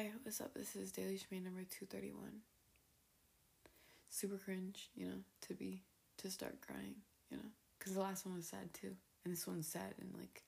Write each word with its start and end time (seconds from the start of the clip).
Hey, 0.00 0.12
what's 0.22 0.40
up? 0.40 0.54
This 0.54 0.76
is 0.76 0.92
Daily 0.92 1.18
Shmee 1.18 1.44
number 1.44 1.60
231. 1.60 2.40
Super 4.08 4.38
cringe, 4.38 4.88
you 4.94 5.04
know, 5.04 5.18
to 5.42 5.52
be, 5.52 5.82
to 6.16 6.30
start 6.30 6.62
crying, 6.62 6.94
you 7.30 7.36
know, 7.36 7.42
because 7.78 7.92
the 7.92 8.00
last 8.00 8.24
one 8.24 8.34
was 8.34 8.46
sad 8.46 8.72
too. 8.72 8.96
And 9.22 9.34
this 9.34 9.46
one's 9.46 9.66
sad 9.66 9.92
in 10.00 10.18
like 10.18 10.42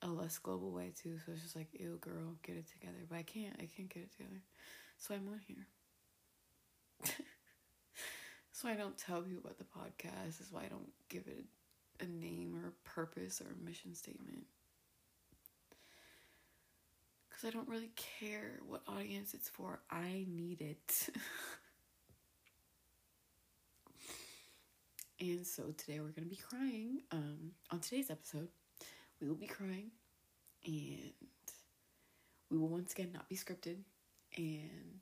a 0.00 0.08
less 0.08 0.38
global 0.38 0.70
way 0.70 0.94
too. 0.96 1.18
So 1.26 1.32
it's 1.32 1.42
just 1.42 1.56
like, 1.56 1.68
ew, 1.78 1.98
girl, 2.00 2.36
get 2.42 2.56
it 2.56 2.64
together. 2.72 3.04
But 3.06 3.18
I 3.18 3.22
can't, 3.22 3.54
I 3.58 3.68
can't 3.76 3.92
get 3.92 4.04
it 4.04 4.12
together. 4.12 4.40
So 4.96 5.14
I'm 5.14 5.28
on 5.28 5.40
here. 5.46 5.66
so 8.52 8.66
I 8.66 8.76
don't 8.76 8.96
tell 8.96 9.20
people 9.20 9.42
about 9.44 9.58
the 9.58 9.64
podcast. 9.64 10.38
That's 10.38 10.50
why 10.50 10.62
I 10.62 10.68
don't 10.68 10.88
give 11.10 11.26
it 11.26 11.44
a 12.00 12.06
name 12.06 12.56
or 12.56 12.68
a 12.68 12.88
purpose 12.88 13.42
or 13.42 13.52
a 13.52 13.62
mission 13.62 13.94
statement 13.94 14.46
because 17.38 17.54
I 17.54 17.56
don't 17.56 17.68
really 17.68 17.90
care 17.94 18.58
what 18.66 18.82
audience 18.88 19.34
it's 19.34 19.48
for. 19.48 19.80
I 19.90 20.26
need 20.28 20.60
it. 20.60 21.08
and 25.20 25.46
so 25.46 25.74
today 25.76 26.00
we're 26.00 26.08
going 26.08 26.24
to 26.24 26.30
be 26.30 26.36
crying. 26.36 27.02
Um, 27.12 27.52
on 27.70 27.78
today's 27.80 28.10
episode, 28.10 28.48
we 29.20 29.28
will 29.28 29.36
be 29.36 29.46
crying 29.46 29.90
and 30.64 31.12
we 32.50 32.58
will 32.58 32.68
once 32.68 32.92
again 32.92 33.10
not 33.12 33.28
be 33.28 33.36
scripted 33.36 33.76
and 34.36 35.00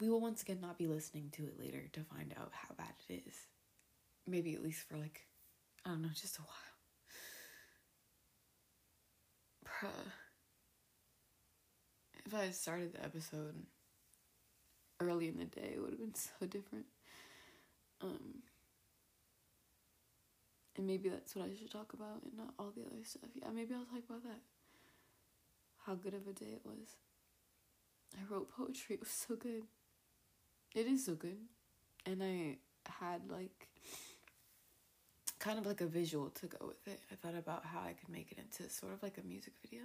we 0.00 0.08
will 0.08 0.20
once 0.20 0.42
again 0.42 0.58
not 0.60 0.78
be 0.78 0.86
listening 0.86 1.30
to 1.32 1.42
it 1.46 1.58
later 1.58 1.88
to 1.92 2.00
find 2.00 2.32
out 2.38 2.52
how 2.52 2.74
bad 2.76 2.92
it 3.08 3.22
is. 3.26 3.36
Maybe 4.26 4.54
at 4.54 4.62
least 4.62 4.88
for 4.88 4.96
like, 4.96 5.26
I 5.84 5.90
don't 5.90 6.02
know, 6.02 6.08
just 6.14 6.38
a 6.38 6.42
while. 6.42 6.48
Bruh. 9.64 9.71
If 12.24 12.34
I 12.34 12.44
had 12.44 12.54
started 12.54 12.92
the 12.94 13.04
episode 13.04 13.66
early 15.00 15.28
in 15.28 15.38
the 15.38 15.44
day, 15.44 15.72
it 15.74 15.80
would 15.80 15.90
have 15.90 15.98
been 15.98 16.14
so 16.40 16.46
different. 16.46 16.86
Um, 18.00 18.42
and 20.76 20.86
maybe 20.86 21.08
that's 21.08 21.36
what 21.36 21.48
I 21.48 21.54
should 21.54 21.70
talk 21.70 21.92
about 21.92 22.22
and 22.24 22.36
not 22.36 22.54
all 22.58 22.72
the 22.74 22.82
other 22.82 23.04
stuff. 23.04 23.30
Yeah, 23.34 23.48
maybe 23.54 23.74
I'll 23.74 23.84
talk 23.84 24.02
about 24.08 24.22
that. 24.24 24.40
How 25.84 25.94
good 25.96 26.14
of 26.14 26.26
a 26.26 26.32
day 26.32 26.52
it 26.54 26.62
was. 26.64 26.96
I 28.16 28.32
wrote 28.32 28.50
poetry. 28.50 28.94
It 28.94 29.00
was 29.00 29.10
so 29.10 29.36
good. 29.36 29.64
It 30.74 30.86
is 30.86 31.04
so 31.04 31.14
good. 31.14 31.38
And 32.06 32.22
I 32.22 32.58
had 32.90 33.30
like 33.30 33.68
kind 35.42 35.58
of 35.58 35.66
like 35.66 35.80
a 35.80 35.86
visual 35.86 36.30
to 36.30 36.46
go 36.46 36.68
with 36.68 36.86
it. 36.86 37.00
I 37.10 37.16
thought 37.16 37.36
about 37.36 37.66
how 37.66 37.80
I 37.80 37.94
could 37.94 38.08
make 38.08 38.30
it 38.30 38.38
into 38.38 38.70
sort 38.72 38.92
of 38.92 39.02
like 39.02 39.18
a 39.18 39.26
music 39.26 39.54
video. 39.60 39.82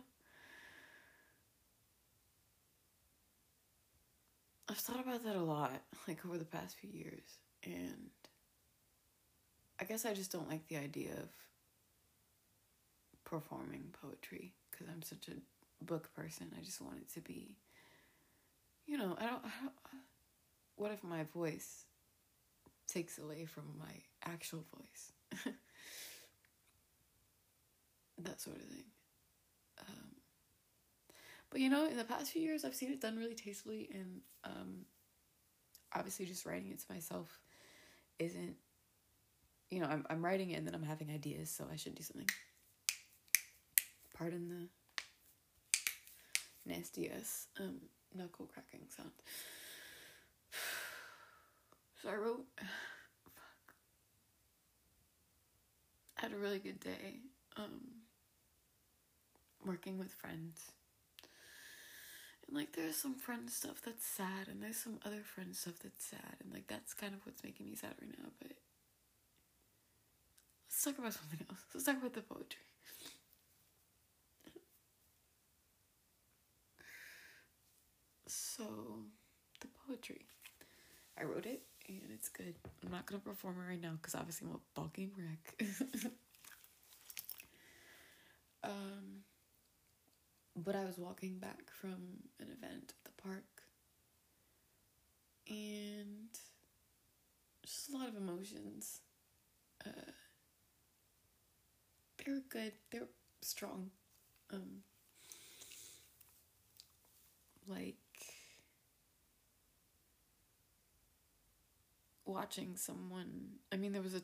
I've 4.69 4.77
thought 4.77 4.99
about 4.99 5.23
that 5.23 5.35
a 5.35 5.41
lot, 5.41 5.81
like 6.07 6.23
over 6.25 6.37
the 6.37 6.45
past 6.45 6.75
few 6.75 6.91
years, 6.91 7.39
and 7.63 8.11
I 9.81 9.85
guess 9.85 10.05
I 10.05 10.13
just 10.13 10.31
don't 10.31 10.49
like 10.49 10.67
the 10.67 10.77
idea 10.77 11.13
of 11.13 11.29
performing 13.25 13.95
poetry 13.99 14.53
because 14.69 14.87
I'm 14.91 15.01
such 15.01 15.27
a 15.27 15.83
book 15.83 16.13
person. 16.13 16.51
I 16.55 16.63
just 16.63 16.81
want 16.81 16.97
it 16.97 17.11
to 17.15 17.21
be, 17.21 17.57
you 18.85 18.97
know, 18.97 19.15
I 19.19 19.25
don't, 19.25 19.43
I 19.43 19.49
don't. 19.61 19.73
What 20.75 20.91
if 20.91 21.03
my 21.03 21.23
voice 21.23 21.85
takes 22.87 23.17
away 23.17 23.45
from 23.45 23.63
my 23.79 23.93
actual 24.27 24.65
voice? 24.75 25.11
that 28.23 28.41
sort 28.41 28.57
of 28.57 28.63
thing. 28.63 28.83
Um, 29.79 30.15
but 31.49 31.61
you 31.61 31.69
know, 31.69 31.87
in 31.87 31.97
the 31.97 32.03
past 32.03 32.31
few 32.31 32.41
years, 32.41 32.65
I've 32.65 32.75
seen 32.75 32.91
it 32.91 33.01
done 33.01 33.17
really 33.17 33.35
tastefully, 33.35 33.89
and 33.93 34.21
um, 34.43 34.85
obviously, 35.95 36.25
just 36.25 36.45
writing 36.45 36.71
it 36.71 36.79
to 36.79 36.93
myself 36.93 37.39
isn't. 38.19 38.55
You 39.69 39.81
know, 39.81 39.87
I'm 39.87 40.05
I'm 40.09 40.23
writing 40.23 40.51
it 40.51 40.55
and 40.55 40.65
then 40.65 40.73
I'm 40.73 40.83
having 40.83 41.11
ideas, 41.11 41.49
so 41.49 41.65
I 41.71 41.75
should 41.75 41.95
do 41.95 42.03
something. 42.03 42.29
Pardon 44.17 44.47
the 44.49 44.67
nasty 46.67 47.09
ass 47.09 47.47
um, 47.59 47.81
knuckle 48.15 48.45
cracking 48.45 48.87
sound. 48.95 49.11
So 52.03 52.09
I 52.09 52.15
wrote 52.15 52.45
had 56.17 56.33
a 56.33 56.37
really 56.37 56.59
good 56.59 56.79
day 56.79 57.19
um, 57.57 57.81
working 59.65 59.97
with 59.99 60.11
friends. 60.11 60.71
And 62.47 62.55
like 62.55 62.73
there's 62.73 62.95
some 62.95 63.15
friend 63.15 63.49
stuff 63.49 63.81
that's 63.83 64.05
sad 64.05 64.47
and 64.47 64.61
there's 64.63 64.77
some 64.77 64.99
other 65.05 65.21
friend 65.23 65.55
stuff 65.55 65.75
that's 65.83 66.05
sad 66.05 66.37
and 66.43 66.51
like 66.53 66.67
that's 66.67 66.93
kind 66.93 67.13
of 67.13 67.25
what's 67.25 67.43
making 67.43 67.67
me 67.67 67.75
sad 67.75 67.93
right 68.01 68.17
now, 68.17 68.29
but 68.41 68.51
let's 70.65 70.83
talk 70.83 70.97
about 70.97 71.13
something 71.19 71.45
else. 71.49 71.59
Let's 71.73 71.85
talk 71.85 71.97
about 71.97 72.13
the 72.13 72.21
poetry. 72.21 72.61
So 78.27 79.03
the 79.61 79.67
poetry. 79.87 80.25
I 81.19 81.23
wrote 81.25 81.45
it 81.45 81.63
and 81.87 82.11
it's 82.13 82.29
good. 82.29 82.55
I'm 82.83 82.91
not 82.91 83.05
gonna 83.05 83.19
perform 83.21 83.57
it 83.59 83.69
right 83.69 83.81
now 83.81 83.93
because 84.01 84.15
obviously 84.15 84.47
I'm 84.47 84.55
a 84.55 84.81
fucking 84.81 85.11
wreck. 85.17 85.71
um, 88.63 89.23
but 90.55 90.75
I 90.75 90.85
was 90.85 90.97
walking 90.97 91.39
back 91.39 91.69
from 91.69 92.23
an 92.39 92.47
event 92.51 92.93
at 92.93 93.03
the 93.05 93.21
park, 93.21 93.63
and 95.49 96.29
just 97.65 97.89
a 97.93 97.97
lot 97.97 98.07
of 98.09 98.15
emotions. 98.15 99.01
Uh, 99.85 100.11
they 102.17 102.31
were 102.31 102.41
good. 102.49 102.73
They 102.91 102.99
were 102.99 103.09
strong. 103.41 103.91
Um, 104.51 104.83
like 107.67 107.95
watching 112.27 112.75
someone 112.75 113.47
i 113.71 113.77
mean 113.77 113.93
there 113.93 114.01
was 114.01 114.15
a 114.15 114.21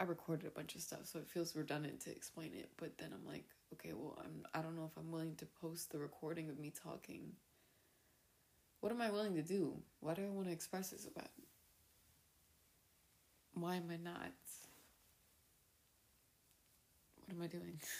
i 0.00 0.04
recorded 0.04 0.46
a 0.46 0.50
bunch 0.50 0.74
of 0.74 0.82
stuff 0.82 1.00
so 1.04 1.18
it 1.18 1.28
feels 1.28 1.56
redundant 1.56 2.00
to 2.00 2.10
explain 2.10 2.52
it 2.54 2.70
but 2.76 2.96
then 2.98 3.10
i'm 3.14 3.26
like 3.26 3.44
okay 3.72 3.92
well 3.94 4.18
i'm 4.24 4.44
i 4.54 4.60
don't 4.60 4.76
know 4.76 4.84
if 4.90 4.96
i'm 4.98 5.10
willing 5.10 5.34
to 5.36 5.46
post 5.60 5.90
the 5.92 5.98
recording 5.98 6.48
of 6.50 6.58
me 6.58 6.72
talking. 6.82 7.32
What 8.80 8.92
am 8.92 9.00
i 9.00 9.10
willing 9.10 9.34
to 9.34 9.42
do? 9.42 9.74
Why 10.00 10.14
do 10.14 10.22
i 10.22 10.28
want 10.28 10.46
to 10.46 10.52
express 10.52 10.90
this 10.90 11.06
about 11.06 11.28
why 13.54 13.76
am 13.76 13.90
i 13.90 13.96
not? 13.96 14.32
What 17.24 17.34
am 17.34 17.42
i 17.42 17.46
doing? 17.46 17.80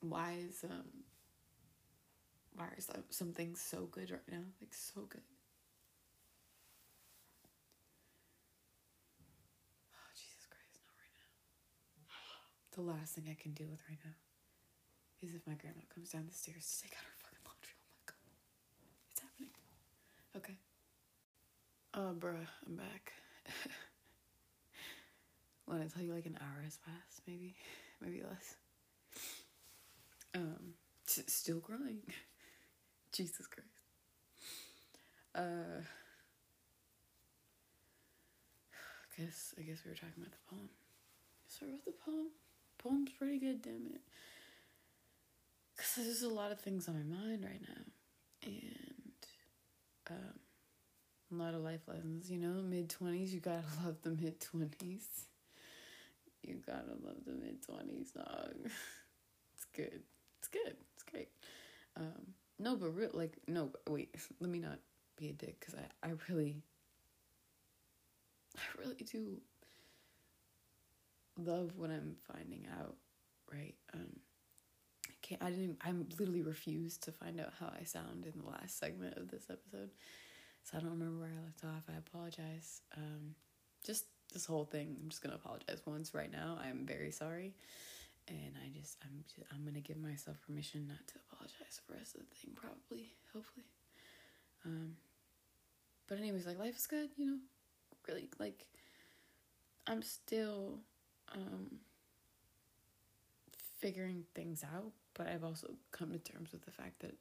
Why 0.00 0.36
is 0.48 0.64
um 0.64 1.04
why 2.54 2.68
is 2.76 2.88
something 3.10 3.54
so 3.56 3.88
good 3.90 4.10
right 4.10 4.28
now? 4.30 4.44
Like 4.60 4.74
so 4.74 5.02
good. 5.08 5.22
Oh 9.94 10.10
Jesus 10.14 10.46
Christ, 10.48 10.80
not 10.84 10.96
right 10.98 11.14
now. 11.16 11.30
The 12.74 12.82
last 12.82 13.14
thing 13.14 13.26
I 13.30 13.36
can 13.40 13.52
deal 13.52 13.68
with 13.70 13.82
right 13.88 13.98
now 14.04 14.16
is 15.22 15.34
if 15.34 15.46
my 15.46 15.54
grandma 15.54 15.80
comes 15.92 16.10
down 16.10 16.26
the 16.26 16.34
stairs 16.34 16.66
to 16.66 16.82
take 16.82 16.96
out 16.96 17.04
her 17.04 17.16
fucking 17.22 17.44
laundry. 17.44 17.76
Oh 17.78 17.92
my 17.94 18.04
god. 18.06 18.20
It's 19.10 19.20
happening. 19.20 19.50
Okay. 20.36 20.56
Oh 21.94 22.14
bruh, 22.18 22.46
I'm 22.66 22.76
back. 22.76 23.12
when 25.66 25.80
I 25.82 25.86
tell 25.86 26.02
you 26.02 26.14
like 26.14 26.26
an 26.26 26.38
hour 26.40 26.62
has 26.64 26.78
passed, 26.78 27.22
maybe, 27.26 27.54
maybe 28.00 28.22
less. 28.22 28.56
Um, 30.34 30.74
still 31.06 31.60
crying. 31.60 32.02
Jesus 33.12 33.46
Christ. 33.46 33.68
Uh, 35.34 35.82
I 38.72 39.20
guess 39.22 39.54
I 39.58 39.62
guess 39.62 39.78
we 39.84 39.90
were 39.90 39.96
talking 39.96 40.14
about 40.18 40.32
the 40.32 40.54
poem. 40.54 40.68
So 41.46 41.66
I 41.66 41.70
wrote 41.70 41.84
the 41.84 41.92
poem. 41.92 42.26
Poem's 42.78 43.10
pretty 43.18 43.38
good, 43.38 43.62
damn 43.62 43.86
it. 43.86 44.00
Cause 45.76 46.04
there's 46.04 46.22
a 46.22 46.28
lot 46.28 46.52
of 46.52 46.60
things 46.60 46.88
on 46.88 46.94
my 46.94 47.16
mind 47.16 47.44
right 47.44 47.60
now, 47.62 47.82
and 48.44 49.12
um, 50.10 50.40
a 51.32 51.34
lot 51.34 51.54
of 51.54 51.60
life 51.62 51.80
lessons. 51.86 52.30
You 52.30 52.38
know, 52.38 52.62
mid 52.62 52.90
twenties, 52.90 53.32
you 53.34 53.40
gotta 53.40 53.64
love 53.84 53.96
the 54.02 54.10
mid 54.10 54.40
twenties. 54.40 55.06
You 56.42 56.56
gotta 56.66 56.96
love 57.04 57.24
the 57.26 57.32
mid 57.32 57.62
twenties, 57.64 58.10
dog. 58.12 58.54
It's 59.54 59.66
good. 59.76 60.00
It's 60.38 60.48
good. 60.48 60.74
It's 60.94 61.02
great. 61.02 61.28
Um, 61.96 62.32
no, 62.60 62.76
but 62.76 62.94
real 62.94 63.10
like 63.14 63.36
no. 63.48 63.70
Wait, 63.88 64.14
let 64.40 64.50
me 64.50 64.58
not 64.58 64.78
be 65.16 65.30
a 65.30 65.32
dick 65.32 65.58
because 65.58 65.74
I 65.74 66.08
I 66.08 66.12
really 66.28 66.62
I 68.56 68.60
really 68.78 69.04
do 69.10 69.38
love 71.38 71.72
what 71.76 71.90
I'm 71.90 72.16
finding 72.32 72.66
out. 72.78 72.96
Right. 73.52 73.74
Um. 73.94 74.20
I 75.40 75.50
didn't. 75.50 75.78
I'm 75.84 76.08
literally 76.18 76.42
refused 76.42 77.04
to 77.04 77.12
find 77.12 77.38
out 77.40 77.52
how 77.60 77.72
I 77.80 77.84
sound 77.84 78.26
in 78.26 78.40
the 78.42 78.50
last 78.50 78.80
segment 78.80 79.16
of 79.16 79.30
this 79.30 79.44
episode, 79.48 79.90
so 80.64 80.76
I 80.76 80.80
don't 80.80 80.90
remember 80.90 81.20
where 81.20 81.30
I 81.30 81.44
left 81.44 81.64
off. 81.64 81.84
I 81.88 81.98
apologize. 81.98 82.82
Um, 82.96 83.36
just 83.86 84.06
this 84.32 84.44
whole 84.44 84.64
thing. 84.64 84.96
I'm 85.00 85.08
just 85.08 85.22
gonna 85.22 85.36
apologize 85.36 85.82
once 85.86 86.14
right 86.14 86.32
now. 86.32 86.58
I'm 86.60 86.84
very 86.84 87.12
sorry, 87.12 87.54
and 88.30 88.54
I 88.64 88.68
just 88.78 88.96
I'm 89.02 89.24
just, 89.24 89.46
I'm 89.52 89.64
gonna 89.64 89.80
give 89.80 89.98
myself 89.98 90.36
permission 90.46 90.86
not 90.86 91.06
to 91.08 91.14
apologize 91.26 91.80
for 91.84 91.92
the 91.92 91.98
rest 91.98 92.14
of 92.14 92.20
the 92.20 92.34
thing. 92.36 92.54
Probably, 92.54 93.12
hopefully. 93.32 93.66
Um, 94.64 94.96
but 96.06 96.18
anyways, 96.18 96.46
like 96.46 96.58
life 96.58 96.76
is 96.76 96.86
good. 96.86 97.10
You 97.16 97.26
know, 97.26 97.38
really 98.08 98.28
like. 98.38 98.66
I'm 99.86 100.02
still 100.02 100.78
um 101.34 101.80
figuring 103.78 104.24
things 104.34 104.62
out, 104.62 104.92
but 105.14 105.26
I've 105.26 105.44
also 105.44 105.74
come 105.90 106.12
to 106.12 106.18
terms 106.18 106.52
with 106.52 106.64
the 106.64 106.70
fact 106.70 107.00
that 107.00 107.14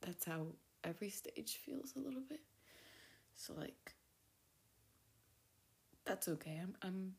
that's 0.00 0.24
how 0.24 0.46
every 0.82 1.10
stage 1.10 1.60
feels 1.64 1.92
a 1.96 2.00
little 2.00 2.22
bit. 2.28 2.40
So 3.36 3.54
like 3.54 3.94
that's 6.04 6.28
okay. 6.28 6.58
I'm 6.62 6.74
I'm 6.82 7.14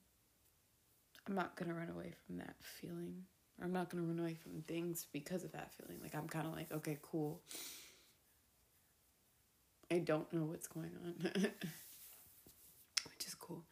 I'm 1.28 1.36
not 1.36 1.56
to 1.70 1.76
run 1.76 1.90
away 1.90 2.14
from 2.26 2.38
that 2.38 2.56
feeling. 2.60 3.24
Or 3.60 3.66
I'm 3.66 3.74
not 3.74 3.90
to 3.92 3.98
run 3.98 4.20
away 4.20 4.36
from 4.36 4.62
things 4.64 5.06
because 5.12 5.44
of 5.44 5.52
that 5.52 5.72
feeling. 5.74 6.02
Like 6.02 6.16
I'm 6.16 6.28
kind 6.28 6.48
of 6.48 6.54
like, 6.54 6.72
okay, 6.72 6.98
cool. 7.02 7.42
I 9.92 10.00
don't 10.00 10.32
know 10.34 10.46
what's 10.46 10.68
going 10.68 10.92
on. 11.06 11.32
Which 13.10 13.28
is 13.28 13.36
cool. 13.36 13.64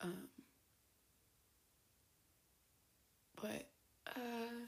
Um 0.00 0.28
but 3.40 3.68
uh, 4.06 4.66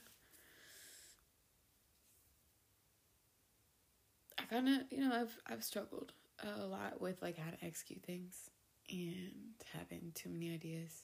I 4.38 4.42
kind 4.44 4.68
of, 4.68 4.80
you 4.90 5.00
know, 5.00 5.12
I've 5.14 5.38
I've 5.46 5.64
struggled 5.64 6.12
a 6.42 6.66
lot 6.66 7.00
with 7.00 7.20
like 7.22 7.38
how 7.38 7.50
to 7.50 7.64
execute 7.64 8.02
things 8.02 8.50
and 8.90 9.54
having 9.72 10.12
too 10.14 10.28
many 10.30 10.52
ideas. 10.52 11.02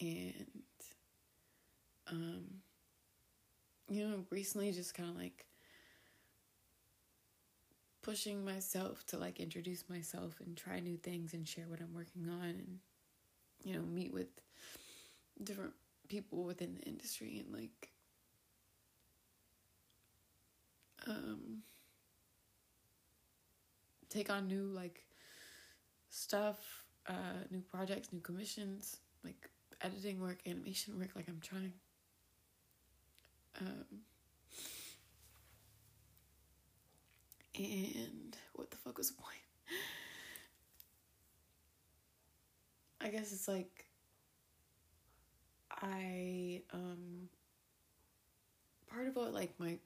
And 0.00 0.46
um 2.08 2.44
you 3.88 4.06
know, 4.06 4.24
recently 4.30 4.72
just 4.72 4.94
kind 4.94 5.08
of 5.08 5.16
like 5.16 5.46
pushing 8.02 8.44
myself 8.44 9.04
to 9.06 9.18
like 9.18 9.40
introduce 9.40 9.88
myself 9.88 10.40
and 10.44 10.56
try 10.56 10.80
new 10.80 10.96
things 10.96 11.34
and 11.34 11.46
share 11.46 11.66
what 11.68 11.80
I'm 11.80 11.94
working 11.94 12.28
on 12.28 12.48
and 12.48 12.78
you 13.64 13.74
know, 13.74 13.82
meet 13.82 14.12
with 14.12 14.28
different 15.42 15.72
people 16.08 16.44
within 16.44 16.74
the 16.74 16.82
industry 16.82 17.38
and 17.44 17.52
like 17.52 17.90
um 21.06 21.62
take 24.08 24.30
on 24.30 24.46
new 24.48 24.64
like 24.64 25.04
stuff 26.10 26.84
uh 27.08 27.42
new 27.50 27.60
projects 27.60 28.12
new 28.12 28.20
commissions 28.20 28.96
like 29.24 29.50
editing 29.82 30.20
work 30.20 30.38
animation 30.46 30.98
work 30.98 31.10
like 31.16 31.26
i'm 31.28 31.40
trying. 31.40 31.72
Um 33.60 34.00
and 37.58 38.36
what 38.54 38.70
the 38.70 38.76
fuck 38.76 38.98
was 38.98 39.10
the 39.10 39.14
point? 39.14 39.32
I 43.00 43.08
guess 43.08 43.32
it's 43.32 43.48
like 43.48 43.86
I 45.70 46.62
um 46.72 47.28
part 48.90 49.06
of 49.08 49.16
what 49.16 49.32
like 49.32 49.52
my 49.58 49.78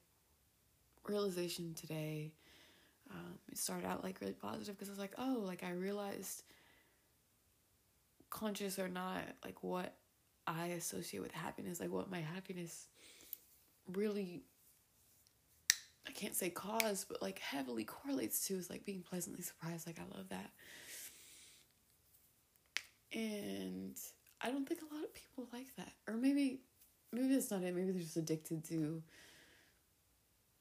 realization 1.07 1.73
today 1.73 2.31
um 3.11 3.37
it 3.51 3.57
started 3.57 3.85
out 3.87 4.03
like 4.03 4.19
really 4.21 4.33
positive 4.33 4.75
because 4.77 4.89
I 4.89 4.91
was 4.91 4.99
like, 4.99 5.13
oh, 5.17 5.43
like 5.45 5.63
I 5.63 5.71
realized 5.71 6.43
conscious 8.31 8.79
or 8.79 8.87
not, 8.87 9.21
like 9.45 9.61
what 9.61 9.95
I 10.47 10.67
associate 10.67 11.21
with 11.21 11.31
happiness, 11.31 11.79
like 11.79 11.91
what 11.91 12.09
my 12.09 12.21
happiness 12.21 12.87
really 13.87 14.43
I 16.07 16.11
can't 16.11 16.35
say 16.35 16.49
cause, 16.49 17.05
but 17.07 17.21
like 17.21 17.39
heavily 17.39 17.83
correlates 17.83 18.47
to 18.47 18.55
is 18.55 18.69
like 18.69 18.85
being 18.85 19.03
pleasantly 19.03 19.43
surprised. 19.43 19.85
Like 19.85 19.99
I 19.99 20.17
love 20.17 20.29
that. 20.29 20.49
And 23.13 23.95
I 24.41 24.49
don't 24.49 24.67
think 24.67 24.81
a 24.81 24.93
lot 24.93 25.03
of 25.03 25.13
people 25.13 25.47
like 25.53 25.67
that. 25.77 25.91
Or 26.07 26.15
maybe 26.15 26.61
maybe 27.11 27.33
that's 27.33 27.51
not 27.51 27.61
it. 27.61 27.75
Maybe 27.75 27.91
they're 27.91 28.01
just 28.01 28.17
addicted 28.17 28.63
to 28.65 29.03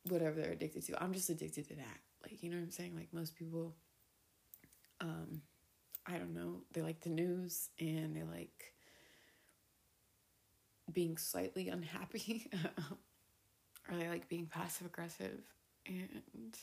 whatever 0.09 0.41
they're 0.41 0.53
addicted 0.53 0.85
to. 0.87 1.03
I'm 1.03 1.15
just 1.15 1.31
addicted 1.31 1.69
to 1.69 1.77
that. 1.77 1.99
Like, 2.23 2.43
you 2.43 2.51
know 2.51 2.57
what 2.57 2.65
I'm 2.65 2.71
saying? 2.71 2.95
Like 2.95 3.13
most 3.13 3.35
people 3.35 3.75
um 5.01 5.41
I 6.07 6.19
don't 6.19 6.35
know, 6.35 6.63
they 6.73 6.83
like 6.83 7.01
the 7.01 7.11
news 7.11 7.69
and 7.79 8.17
they 8.17 8.23
like 8.23 8.75
being 10.93 11.17
slightly 11.17 11.69
unhappy 11.69 12.51
or 13.91 13.97
they 13.97 14.09
like 14.09 14.29
being 14.29 14.47
passive 14.47 14.87
aggressive 14.87 15.41
and 15.87 16.57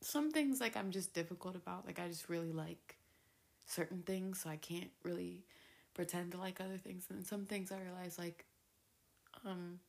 some 0.00 0.30
things 0.30 0.60
like 0.60 0.76
I'm 0.76 0.90
just 0.90 1.14
difficult 1.14 1.56
about. 1.56 1.86
Like 1.86 1.98
I 1.98 2.08
just 2.08 2.28
really 2.28 2.52
like 2.52 2.96
certain 3.66 4.02
things, 4.02 4.40
so 4.40 4.50
I 4.50 4.56
can't 4.56 4.90
really 5.02 5.44
pretend 5.94 6.32
to 6.32 6.38
like 6.38 6.60
other 6.60 6.78
things. 6.78 7.06
And 7.10 7.26
some 7.26 7.46
things 7.46 7.72
I 7.72 7.80
realize 7.80 8.18
like 8.18 8.44
um 9.44 9.80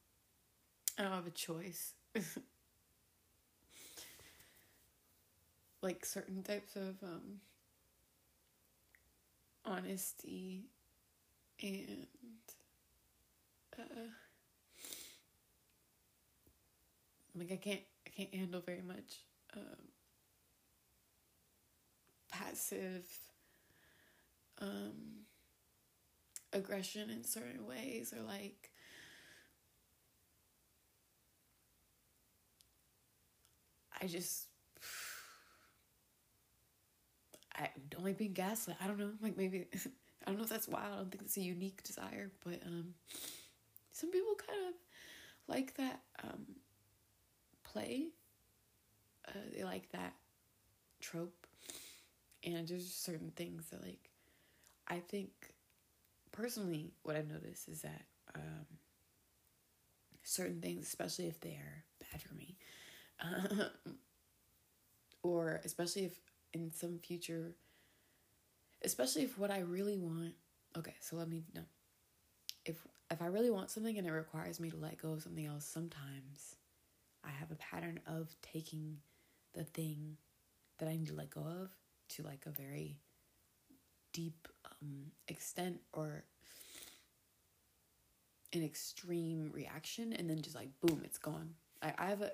I 0.98 1.04
don't 1.04 1.12
have 1.12 1.28
a 1.28 1.32
choice. 1.32 1.94
like 5.86 6.04
certain 6.06 6.42
types 6.42 6.76
of 6.76 6.96
um 7.04 7.40
honesty 9.64 10.66
and 11.62 12.08
uh 13.80 14.10
like 17.36 17.52
I 17.52 17.58
can't 17.58 17.82
I 18.08 18.10
can't 18.10 18.34
handle 18.34 18.62
very 18.62 18.82
much 18.82 19.22
um 19.56 19.90
passive 22.32 23.06
um, 24.62 25.26
aggression 26.54 27.10
in 27.10 27.24
certain 27.24 27.68
ways 27.68 28.14
or 28.18 28.24
like 28.24 28.72
I 34.02 34.08
just 34.08 34.48
I 37.58 37.70
don't 37.90 38.04
like 38.04 38.18
being 38.18 38.34
gaslit. 38.34 38.78
I 38.82 38.88
don't 38.88 39.00
know. 39.00 39.12
Like 39.22 39.38
maybe 39.38 39.68
I 39.76 40.30
don't 40.32 40.38
know 40.38 40.44
if 40.44 40.50
that's 40.50 40.68
wild. 40.68 40.94
I 40.94 40.98
don't 40.98 41.12
think 41.12 41.24
it's 41.24 41.38
a 41.38 41.42
unique 41.42 41.84
desire, 41.84 42.32
but 42.44 42.62
um 42.66 42.94
some 43.92 44.12
people 44.12 44.36
kind 44.36 44.60
of 44.70 44.74
like 45.48 45.76
that 45.76 46.02
um 46.24 46.46
play. 47.64 48.08
Uh, 49.28 49.32
they 49.56 49.64
like 49.64 49.90
that 49.92 50.14
trope. 51.00 51.48
And 52.44 52.68
there's 52.68 52.92
certain 52.94 53.32
things 53.36 53.68
that 53.72 53.82
like 53.84 54.10
I 54.88 55.00
think 55.00 55.30
personally, 56.32 56.92
what 57.04 57.16
I've 57.16 57.28
noticed 57.30 57.68
is 57.70 57.82
that 57.82 58.02
um, 58.36 58.66
certain 60.24 60.62
things, 60.62 60.88
especially 60.88 61.28
if 61.28 61.40
they're 61.40 61.84
bad 62.12 62.22
for 62.22 62.34
me, 62.36 62.56
or 65.24 65.62
especially 65.64 66.06
if 66.06 66.20
in 66.56 66.72
some 66.72 67.00
future, 67.00 67.54
especially 68.84 69.24
if 69.24 69.38
what 69.38 69.52
I 69.52 69.60
really 69.60 69.98
want. 69.98 70.34
Okay, 70.78 70.96
so 71.02 71.16
let 71.18 71.30
me 71.30 71.44
know 71.54 71.66
if 72.66 72.78
if 73.12 73.22
I 73.22 73.28
really 73.28 73.52
want 73.52 73.70
something 73.70 73.98
and 73.98 74.08
it 74.08 74.12
requires 74.12 74.60
me 74.60 74.72
to 74.72 74.78
let 74.78 74.98
go 74.98 75.14
of 75.14 75.22
something 75.22 75.46
else. 75.46 75.66
Sometimes 75.66 76.56
I 77.24 77.30
have 77.30 77.52
a 77.52 77.56
pattern 77.56 78.00
of 78.08 78.36
taking 78.42 78.98
the 79.54 79.64
thing 79.64 80.18
that 80.80 80.90
I 80.90 80.94
need 80.94 81.08
to 81.08 81.14
let 81.14 81.30
go 81.30 81.42
of 81.42 81.70
to 82.10 82.24
like 82.24 82.46
a 82.46 82.52
very 82.52 82.98
deep 84.14 84.48
um, 84.82 85.12
extent 85.28 85.82
or 85.94 86.24
an 88.54 88.64
extreme 88.64 89.52
reaction 89.54 90.14
and 90.14 90.30
then 90.30 90.42
just 90.42 90.56
like 90.56 90.70
boom 90.82 91.02
it's 91.04 91.18
gone 91.18 91.50
i, 91.82 91.94
I 91.98 92.06
have 92.06 92.22
a 92.22 92.32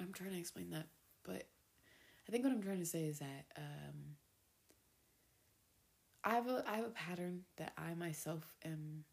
i'm 0.00 0.12
trying 0.12 0.30
to 0.30 0.38
explain 0.38 0.70
that 0.70 0.86
but 1.22 1.44
i 2.28 2.32
think 2.32 2.44
what 2.44 2.52
i'm 2.52 2.62
trying 2.62 2.78
to 2.80 2.86
say 2.86 3.04
is 3.04 3.18
that 3.18 3.46
um 3.56 4.16
i 6.24 6.34
have 6.34 6.46
a 6.48 6.64
i 6.68 6.76
have 6.76 6.86
a 6.86 6.90
pattern 6.90 7.42
that 7.56 7.72
i 7.78 7.94
myself 7.94 8.54
am 8.64 9.04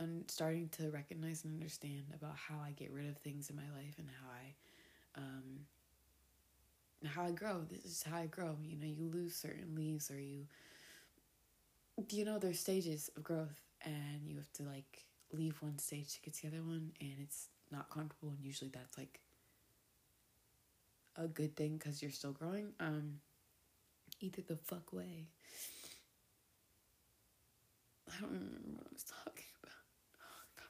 un- 0.00 0.24
starting 0.28 0.68
to 0.68 0.90
recognize 0.90 1.44
and 1.44 1.52
understand 1.54 2.04
about 2.14 2.36
how 2.36 2.56
i 2.64 2.70
get 2.72 2.92
rid 2.92 3.08
of 3.08 3.16
things 3.18 3.50
in 3.50 3.56
my 3.56 3.70
life 3.76 3.94
and 3.98 4.08
how 4.08 4.28
i 4.30 4.54
um 5.20 5.66
how 7.04 7.24
i 7.24 7.30
grow. 7.30 7.62
This 7.68 7.84
is 7.84 8.02
how 8.02 8.18
i 8.18 8.26
grow. 8.26 8.56
You 8.62 8.76
know 8.76 8.86
you 8.86 9.08
lose 9.12 9.34
certain 9.34 9.74
leaves 9.74 10.10
or 10.10 10.20
you 10.20 10.46
you 12.10 12.24
know 12.24 12.38
there's 12.38 12.58
stages 12.58 13.10
of 13.16 13.22
growth 13.22 13.60
and 13.84 14.20
you 14.26 14.36
have 14.36 14.52
to 14.52 14.62
like 14.62 15.04
leave 15.32 15.56
one 15.60 15.78
stage 15.78 16.14
to 16.14 16.20
get 16.20 16.34
to 16.34 16.42
the 16.42 16.48
other 16.56 16.64
one 16.64 16.92
and 17.00 17.14
it's 17.20 17.48
not 17.70 17.90
comfortable 17.90 18.30
and 18.30 18.44
usually 18.44 18.70
that's 18.72 18.98
like 18.98 19.20
a 21.16 21.26
good 21.28 21.56
thing 21.56 21.76
because 21.78 22.02
you're 22.02 22.10
still 22.10 22.32
growing 22.32 22.72
um 22.80 23.20
either 24.20 24.42
the 24.42 24.56
fuck 24.56 24.92
way. 24.92 25.26
I 28.08 28.20
don't 28.20 28.30
remember 28.32 28.68
what 28.74 28.86
i 28.86 28.92
was 28.92 29.04
talking 29.04 29.44
about. 29.62 30.68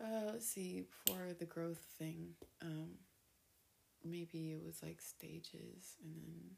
Oh, 0.00 0.04
uh 0.04 0.32
let's 0.32 0.46
see 0.48 0.84
for 1.04 1.34
the 1.38 1.44
growth 1.46 1.84
thing 1.98 2.34
um 2.62 2.90
maybe 4.04 4.52
it 4.52 4.62
was 4.64 4.82
like 4.82 5.00
stages 5.00 5.96
and 6.02 6.14
then 6.14 6.56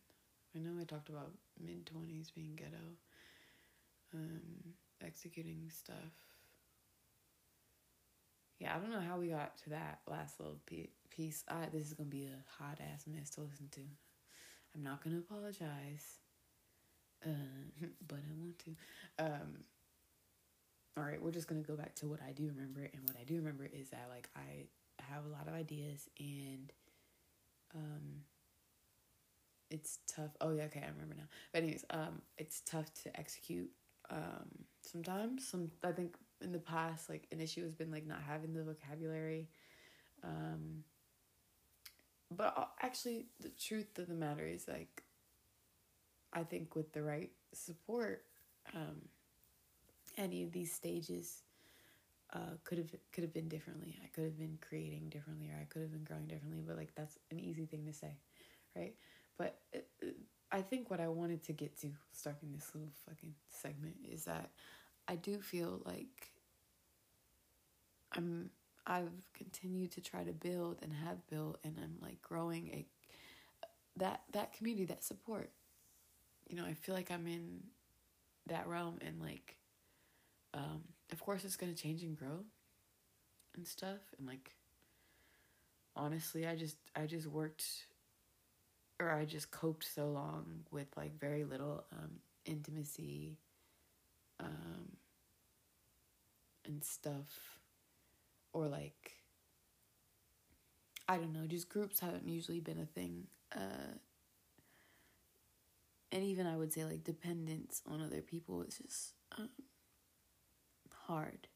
i 0.55 0.59
know 0.59 0.81
i 0.81 0.85
talked 0.85 1.09
about 1.09 1.33
mid 1.61 1.85
20s 1.87 2.31
being 2.31 2.55
ghetto 2.57 2.97
um 4.15 4.75
executing 5.05 5.69
stuff. 5.71 6.32
Yeah, 8.63 8.77
I 8.77 8.79
don't 8.79 8.93
know 8.93 9.01
how 9.01 9.19
we 9.19 9.27
got 9.27 9.57
to 9.65 9.71
that 9.71 9.99
last 10.09 10.39
little 10.39 10.61
piece. 11.11 11.43
I, 11.49 11.67
this 11.73 11.85
is 11.85 11.95
gonna 11.95 12.09
be 12.09 12.27
a 12.27 12.63
hot 12.63 12.79
ass 12.95 13.07
mess 13.09 13.31
to 13.31 13.41
listen 13.41 13.69
to. 13.73 13.81
I'm 14.73 14.85
not 14.85 15.03
gonna 15.03 15.19
apologize, 15.19 16.21
uh, 17.27 17.29
but 18.07 18.19
I 18.19 18.41
want 18.41 18.59
to. 18.61 18.71
Um, 19.19 19.65
all 20.97 21.03
right, 21.03 21.21
we're 21.21 21.33
just 21.33 21.49
gonna 21.49 21.63
go 21.63 21.75
back 21.75 21.97
to 21.97 22.07
what 22.07 22.21
I 22.23 22.31
do 22.31 22.47
remember, 22.47 22.83
and 22.83 23.03
what 23.05 23.17
I 23.21 23.25
do 23.25 23.35
remember 23.35 23.65
is 23.65 23.91
that 23.91 24.07
like 24.09 24.31
I 24.37 24.67
have 25.03 25.25
a 25.25 25.29
lot 25.29 25.49
of 25.49 25.55
ideas, 25.55 26.09
and 26.21 26.73
um, 27.75 28.23
it's 29.73 29.99
tough. 30.07 30.31
Oh 30.41 30.53
yeah, 30.53 30.65
okay, 30.65 30.85
I 30.87 30.89
remember 30.91 31.17
now. 31.17 31.27
But 31.53 31.63
anyways, 31.65 31.85
um, 31.91 32.23
it's 32.39 32.61
tough 32.61 32.95
to 33.03 33.19
execute 33.19 33.71
um, 34.09 34.67
sometimes. 34.83 35.49
Some 35.49 35.73
I 35.83 35.91
think 35.91 36.15
in 36.43 36.53
the 36.53 36.59
past, 36.59 37.09
like 37.09 37.27
an 37.33 37.41
issue 37.41 37.63
has 37.65 37.75
been 37.75 37.91
like 37.91 38.07
not 38.07 38.23
having 38.27 38.53
the 38.53 38.63
vocabulary. 38.63 39.49
Um, 40.25 40.85
but 42.31 42.55
uh, 42.57 42.65
actually, 42.81 43.27
the 43.41 43.51
truth 43.51 43.99
of 43.99 44.09
the 44.09 44.15
matter 44.15 44.47
is 44.47 44.67
like, 44.69 45.03
I 46.33 46.45
think 46.45 46.75
with 46.75 46.93
the 46.93 47.03
right 47.03 47.31
support, 47.53 48.25
um, 48.75 49.03
any 50.17 50.43
of 50.43 50.53
these 50.53 50.73
stages 50.73 51.43
uh, 52.33 52.57
could 52.65 52.79
have 52.79 52.91
could 53.13 53.25
have 53.25 53.35
been 53.35 53.49
differently. 53.49 53.99
I 54.03 54.09
could 54.09 54.25
have 54.25 54.39
been 54.39 54.59
creating 54.67 55.09
differently, 55.11 55.51
or 55.51 55.61
I 55.61 55.65
could 55.65 55.83
have 55.83 55.93
been 55.93 56.05
growing 56.05 56.27
differently. 56.27 56.63
But 56.67 56.77
like 56.77 56.95
that's 56.95 57.19
an 57.31 57.39
easy 57.41 57.67
thing 57.67 57.85
to 57.87 57.93
say, 57.93 58.17
right? 58.75 58.95
But 59.37 59.59
it, 59.73 59.89
it, 60.01 60.17
I 60.51 60.63
think 60.63 60.91
what 60.91 61.01
I 61.01 61.09
wanted 61.09 61.43
to 61.45 61.53
get 61.53 61.79
to 61.81 61.89
starting 62.13 62.53
this 62.53 62.71
little 62.75 62.93
fucking 63.07 63.35
segment 63.49 63.97
is 64.11 64.25
that 64.25 64.51
I 65.09 65.17
do 65.17 65.41
feel 65.41 65.81
like 65.85 66.31
I'm 68.13 68.51
I've 68.87 69.11
continued 69.35 69.93
to 69.93 70.01
try 70.01 70.25
to 70.25 70.33
build 70.33 70.79
and 70.83 70.93
have 70.93 71.27
built 71.29 71.59
and 71.65 71.77
I'm 71.79 71.97
like 72.01 72.21
growing 72.23 72.69
a 72.69 72.87
that 73.97 74.23
that 74.33 74.53
community 74.53 74.87
that 74.87 75.05
support. 75.05 75.51
You 76.49 76.57
know, 76.57 76.65
I 76.65 76.75
feel 76.75 76.95
like 76.95 77.11
I'm 77.11 77.27
in 77.27 77.61
that 78.47 78.67
realm 78.67 78.99
and 79.01 79.21
like 79.21 79.57
um 80.55 80.83
of 81.13 81.21
course 81.23 81.45
it's 81.45 81.57
going 81.57 81.73
to 81.73 81.81
change 81.81 82.03
and 82.03 82.17
grow 82.17 82.45
and 83.55 83.67
stuff 83.67 84.01
and 84.19 84.27
like 84.27 84.55
honestly, 85.97 86.47
I 86.47 86.57
just 86.57 86.77
I 86.97 87.07
just 87.07 87.27
worked 87.27 87.65
or 89.01 89.11
I 89.11 89.25
just 89.25 89.51
coped 89.51 89.85
so 89.85 90.09
long 90.09 90.65
with 90.71 90.87
like 90.97 91.19
very 91.19 91.45
little 91.45 91.85
um, 91.93 92.11
intimacy 92.45 93.37
um, 94.43 94.97
and 96.67 96.85
stuff, 96.85 97.59
or 98.53 98.67
like 98.69 99.17
I 101.09 101.17
don't 101.17 101.33
know, 101.33 101.47
just 101.47 101.69
groups 101.69 102.01
haven't 102.01 102.29
usually 102.29 102.61
been 102.61 102.79
a 102.79 102.87
thing. 102.87 103.27
Uh, 103.55 103.99
and 106.11 106.23
even 106.23 106.47
I 106.47 106.57
would 106.57 106.73
say 106.73 106.85
like 106.85 107.05
dependence 107.05 107.83
on 107.91 108.03
other 108.03 108.21
people 108.21 108.63
is 108.63 108.79
just 108.79 109.15
um, 109.39 109.49
hard. 111.07 111.49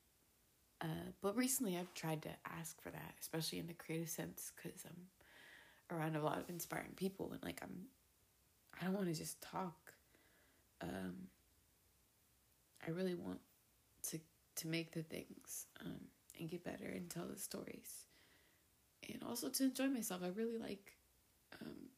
Uh, 0.81 1.11
but 1.23 1.37
recently 1.37 1.77
I've 1.79 1.95
tried 1.95 2.23
to 2.23 2.31
ask 2.59 2.81
for 2.83 2.91
that, 2.91 3.15
especially 3.21 3.59
in 3.59 3.67
the 3.67 3.75
creative 3.75 4.11
sense, 4.11 4.53
because 4.55 4.85
I'm 4.85 5.97
around 5.97 6.17
a 6.17 6.25
lot 6.25 6.39
of 6.39 6.51
inspiring 6.51 6.93
people 6.97 7.31
and 7.33 7.43
like 7.45 7.61
I'm 7.63 7.87
I 8.81 8.85
don't 8.85 8.95
want 8.95 9.07
to 9.07 9.15
just 9.15 9.41
talk. 9.41 9.95
Um 10.83 11.29
I 12.87 12.91
really 12.91 13.15
want 13.15 13.41
to 14.11 14.19
to 14.57 14.69
make 14.69 14.93
the 14.93 15.03
things 15.03 15.67
um 15.81 16.01
and 16.39 16.51
get 16.51 16.65
better 16.65 16.87
and 16.87 17.11
tell 17.11 17.27
the 17.27 17.39
stories. 17.39 18.07
And 19.09 19.23
also 19.23 19.49
to 19.49 19.65
enjoy 19.65 19.89
myself. 19.89 20.23
I 20.23 20.29
really 20.29 20.59
like 20.59 20.97
um 21.61 21.89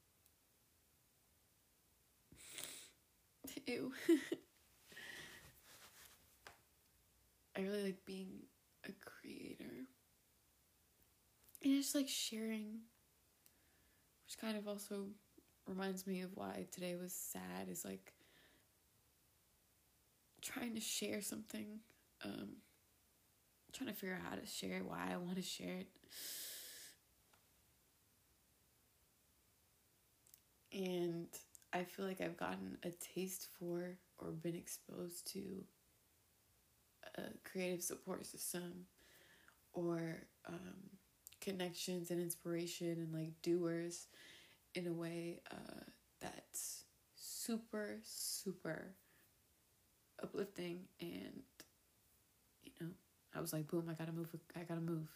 ew. 3.66 3.92
I 7.56 7.60
really 7.60 7.82
like 7.82 8.04
being 8.04 8.42
a 8.84 8.92
creator. 8.92 9.86
And 11.62 11.72
it's 11.74 11.94
like 11.94 12.08
sharing 12.08 12.80
which 14.26 14.38
kind 14.38 14.56
of 14.56 14.68
also 14.68 15.06
reminds 15.66 16.06
me 16.06 16.20
of 16.20 16.30
why 16.36 16.66
today 16.70 16.96
was 16.96 17.12
sad 17.12 17.68
is 17.68 17.84
like 17.84 18.12
trying 20.48 20.74
to 20.74 20.80
share 20.80 21.20
something 21.20 21.80
um 22.24 22.48
trying 23.72 23.88
to 23.88 23.94
figure 23.94 24.14
out 24.16 24.30
how 24.30 24.36
to 24.36 24.46
share 24.46 24.78
it 24.78 24.84
why 24.84 25.08
i 25.12 25.16
want 25.16 25.36
to 25.36 25.42
share 25.42 25.78
it. 25.80 25.88
And 30.72 31.26
i 31.72 31.84
feel 31.84 32.06
like 32.06 32.20
i've 32.20 32.36
gotten 32.36 32.78
a 32.82 32.90
taste 32.90 33.48
for 33.58 33.98
or 34.18 34.30
been 34.30 34.54
exposed 34.54 35.30
to 35.32 35.64
a 37.16 37.22
creative 37.44 37.82
support 37.82 38.26
system 38.26 38.86
or 39.72 40.26
um, 40.48 40.90
connections 41.40 42.10
and 42.10 42.20
inspiration 42.20 42.88
and 42.88 43.12
like 43.12 43.32
doers 43.42 44.06
in 44.74 44.86
a 44.86 44.92
way 44.92 45.40
uh, 45.50 45.84
that's 46.20 46.84
super 47.16 47.98
super 48.02 48.94
uplifting 50.22 50.80
and 51.00 51.42
you 52.64 52.72
know 52.80 52.88
i 53.34 53.40
was 53.40 53.52
like 53.52 53.66
boom 53.68 53.84
i 53.90 53.94
gotta 53.94 54.12
move 54.12 54.28
i 54.56 54.60
gotta 54.60 54.80
move 54.80 55.08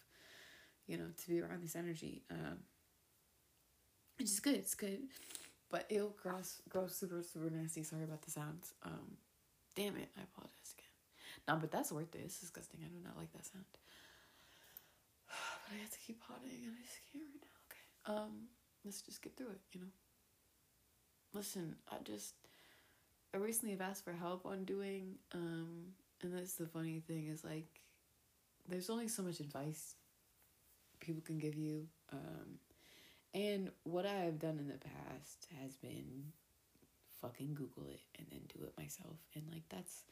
you 0.87 0.97
know 0.97 1.07
to 1.17 1.29
be 1.29 1.41
around 1.41 1.63
this 1.63 1.75
energy 1.75 2.21
um 2.31 2.59
it's 4.19 4.31
just 4.31 4.43
good 4.43 4.55
it's 4.55 4.75
good 4.75 4.99
but 5.69 5.85
it'll 5.89 6.15
gross 6.21 6.61
gross 6.69 6.95
super 6.95 7.21
super 7.23 7.49
nasty 7.49 7.83
sorry 7.83 8.03
about 8.03 8.21
the 8.21 8.31
sounds 8.31 8.73
um 8.83 9.17
damn 9.75 9.95
it 9.95 10.09
i 10.17 10.21
apologize 10.23 10.73
again 10.77 11.47
no 11.47 11.55
but 11.59 11.71
that's 11.71 11.91
worth 11.91 12.13
it 12.15 12.21
it's 12.23 12.39
disgusting 12.39 12.79
i 12.83 12.87
do 12.87 13.03
not 13.03 13.17
like 13.17 13.31
that 13.33 13.45
sound 13.45 13.65
but 15.67 15.75
I 15.75 15.79
have 15.81 15.91
to 15.91 15.99
keep 15.99 16.19
potting 16.21 16.61
and 16.65 16.73
I 16.77 16.81
just 16.83 17.01
can't 17.11 17.25
right 17.25 17.41
now. 17.41 17.57
Okay. 17.67 17.85
Um, 18.05 18.33
let's 18.85 19.01
just 19.01 19.21
get 19.21 19.35
through 19.35 19.49
it, 19.49 19.61
you 19.71 19.81
know. 19.81 19.93
Listen, 21.33 21.75
I 21.91 21.95
just 22.03 22.35
I 23.33 23.37
recently 23.37 23.71
have 23.71 23.81
asked 23.81 24.03
for 24.05 24.13
help 24.13 24.45
on 24.45 24.63
doing, 24.63 25.15
um, 25.33 25.93
and 26.21 26.35
that's 26.37 26.53
the 26.53 26.67
funny 26.67 27.01
thing 27.07 27.27
is 27.27 27.43
like 27.43 27.65
there's 28.67 28.89
only 28.89 29.07
so 29.07 29.23
much 29.23 29.39
advice 29.39 29.95
people 30.99 31.21
can 31.25 31.37
give 31.37 31.55
you. 31.55 31.87
Um, 32.11 32.59
and 33.33 33.71
what 33.83 34.05
I 34.05 34.13
have 34.13 34.39
done 34.39 34.59
in 34.59 34.67
the 34.67 34.77
past 34.77 35.47
has 35.61 35.75
been 35.77 36.31
fucking 37.21 37.55
Google 37.55 37.85
it 37.87 38.01
and 38.17 38.27
then 38.31 38.41
do 38.55 38.63
it 38.63 38.73
myself. 38.77 39.17
And 39.35 39.43
like 39.51 39.63
that's 39.69 40.03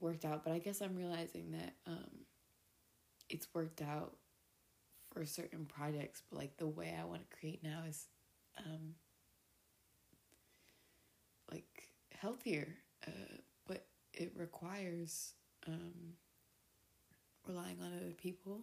worked 0.00 0.24
out. 0.24 0.42
But 0.42 0.54
I 0.54 0.58
guess 0.58 0.80
I'm 0.80 0.96
realizing 0.96 1.52
that 1.52 1.74
um, 1.86 2.24
it's 3.28 3.46
worked 3.54 3.82
out 3.82 4.16
for 5.12 5.24
certain 5.26 5.66
projects, 5.66 6.22
but 6.30 6.38
like 6.38 6.56
the 6.56 6.66
way 6.66 6.96
I 6.98 7.04
want 7.04 7.28
to 7.28 7.36
create 7.36 7.62
now 7.62 7.82
is 7.88 8.06
um 8.58 8.94
like 11.50 11.89
healthier, 12.20 12.68
uh, 13.06 13.36
but 13.66 13.86
it 14.12 14.32
requires 14.36 15.34
um 15.66 16.14
relying 17.46 17.76
on 17.82 17.92
other 17.96 18.12
people 18.12 18.60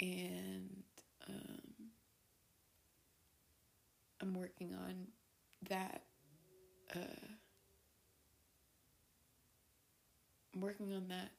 and 0.00 0.82
um 1.28 1.90
I'm 4.20 4.34
working 4.34 4.74
on 4.74 5.06
that 5.68 6.02
uh 6.94 7.28
I'm 10.54 10.60
working 10.60 10.92
on 10.92 11.08
that 11.08 11.30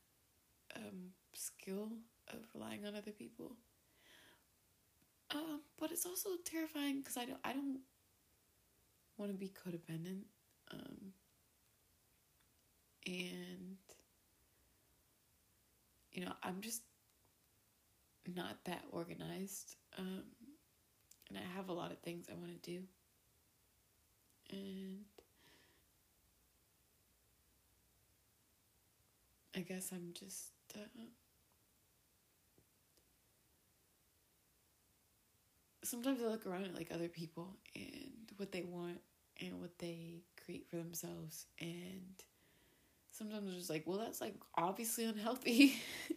um 0.75 1.11
skill 1.33 1.89
of 2.29 2.39
relying 2.53 2.85
on 2.85 2.95
other 2.95 3.11
people. 3.11 3.55
Um, 5.31 5.61
but 5.79 5.91
it's 5.91 6.05
also 6.05 6.29
terrifying 6.45 6.99
because 6.99 7.17
I 7.17 7.25
don't 7.25 7.39
I 7.43 7.53
don't 7.53 7.79
want 9.17 9.31
to 9.31 9.37
be 9.37 9.49
codependent. 9.49 10.23
Um, 10.75 11.13
And, 13.07 13.77
you 16.11 16.25
know, 16.25 16.33
I'm 16.41 16.61
just 16.61 16.81
not 18.35 18.57
that 18.65 18.83
organized. 18.91 19.75
Um, 19.97 20.23
and 21.29 21.37
I 21.37 21.55
have 21.55 21.69
a 21.69 21.73
lot 21.73 21.91
of 21.91 21.99
things 21.99 22.27
I 22.31 22.35
want 22.35 22.61
to 22.61 22.71
do. 22.71 22.83
And 24.49 25.05
I 29.55 29.59
guess 29.59 29.91
I'm 29.91 30.13
just. 30.13 30.51
Uh, 30.75 30.79
sometimes 35.83 36.21
I 36.21 36.25
look 36.25 36.47
around 36.47 36.65
at 36.65 36.75
like 36.75 36.91
other 36.91 37.07
people 37.07 37.55
and 37.75 38.31
what 38.37 38.51
they 38.51 38.63
want 38.63 38.99
and 39.41 39.61
what 39.61 39.77
they 39.77 40.23
create 40.45 40.67
for 40.69 40.77
themselves 40.77 41.45
and 41.59 42.23
sometimes 43.11 43.47
I'm 43.47 43.57
just 43.57 43.69
like, 43.69 43.83
well 43.85 43.97
that's 43.97 44.21
like 44.21 44.35
obviously 44.57 45.05
unhealthy 45.05 45.75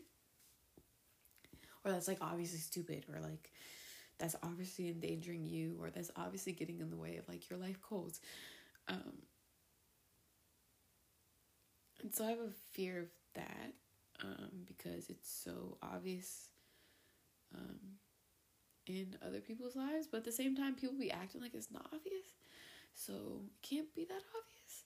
or 1.85 1.93
that's 1.93 2.09
like 2.09 2.19
obviously 2.21 2.59
stupid 2.59 3.07
or 3.13 3.21
like 3.21 3.53
that's 4.19 4.37
obviously 4.43 4.89
endangering 4.89 5.47
you 5.47 5.77
or 5.81 5.91
that's 5.91 6.11
obviously 6.17 6.53
getting 6.53 6.81
in 6.81 6.91
the 6.91 6.97
way 6.97 7.17
of 7.17 7.29
like 7.29 7.49
your 7.49 7.59
life 7.59 7.79
goals. 7.89 8.21
Um 8.89 9.23
and 12.03 12.15
so 12.15 12.25
I 12.25 12.31
have 12.31 12.39
a 12.39 12.51
fear 12.73 12.99
of 13.01 13.09
that 13.35 13.73
um 14.23 14.65
because 14.67 15.09
it's 15.09 15.31
so 15.31 15.79
obvious 15.83 16.49
um 17.55 17.99
in 18.89 19.17
other 19.25 19.41
people's 19.41 19.77
lives, 19.77 20.07
but 20.11 20.19
at 20.19 20.25
the 20.25 20.33
same 20.33 20.57
time, 20.57 20.75
people 20.75 20.97
be 20.99 21.11
acting 21.11 21.41
like 21.41 21.55
it's 21.55 21.71
not 21.71 21.87
obvious, 21.93 22.27
so 22.99 23.15
it 23.47 23.63
can't 23.63 23.95
be 23.95 24.05
that 24.05 24.23
obvious. 24.39 24.85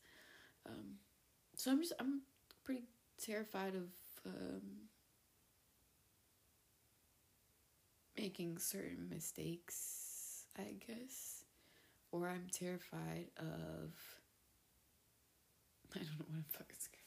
Um, 0.67 0.97
so 1.57 1.71
I'm 1.71 1.81
just 1.81 1.95
I'm 2.01 2.23
pretty 2.65 2.85
terrified 3.21 3.75
of 3.75 3.89
um, 4.27 4.89
making 8.17 8.59
certain 8.59 9.09
mistakes, 9.09 10.47
I 10.59 10.75
guess, 10.87 11.45
or 12.13 12.29
I'm 12.29 12.47
terrified 12.53 13.29
of 13.39 13.95
I 15.95 15.99
don't 15.99 16.07
know 16.19 16.25
what 16.27 16.37
I'm 16.37 16.45
fucking 16.51 16.77
scared. 16.79 16.99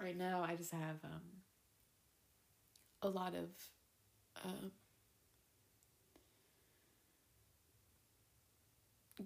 Right 0.00 0.16
now 0.16 0.42
I 0.46 0.54
just 0.56 0.72
have 0.72 0.96
um, 1.04 1.20
a 3.02 3.08
lot 3.08 3.34
of 3.34 3.48
uh, 4.44 4.68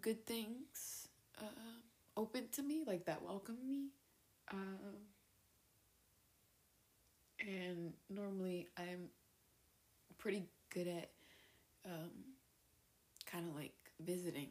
good 0.01 0.25
things 0.27 1.09
uh, 1.41 1.45
open 2.17 2.49
to 2.53 2.63
me, 2.63 2.83
like 2.87 3.05
that 3.07 3.23
welcome 3.23 3.59
me. 3.67 3.89
Um, 4.53 4.97
and 7.41 7.93
normally 8.11 8.69
I'm 8.77 9.09
pretty 10.19 10.45
good 10.71 10.89
at 10.89 11.11
um, 11.85 12.11
kind 13.27 13.49
of 13.49 13.55
like 13.55 13.75
visiting 14.01 14.49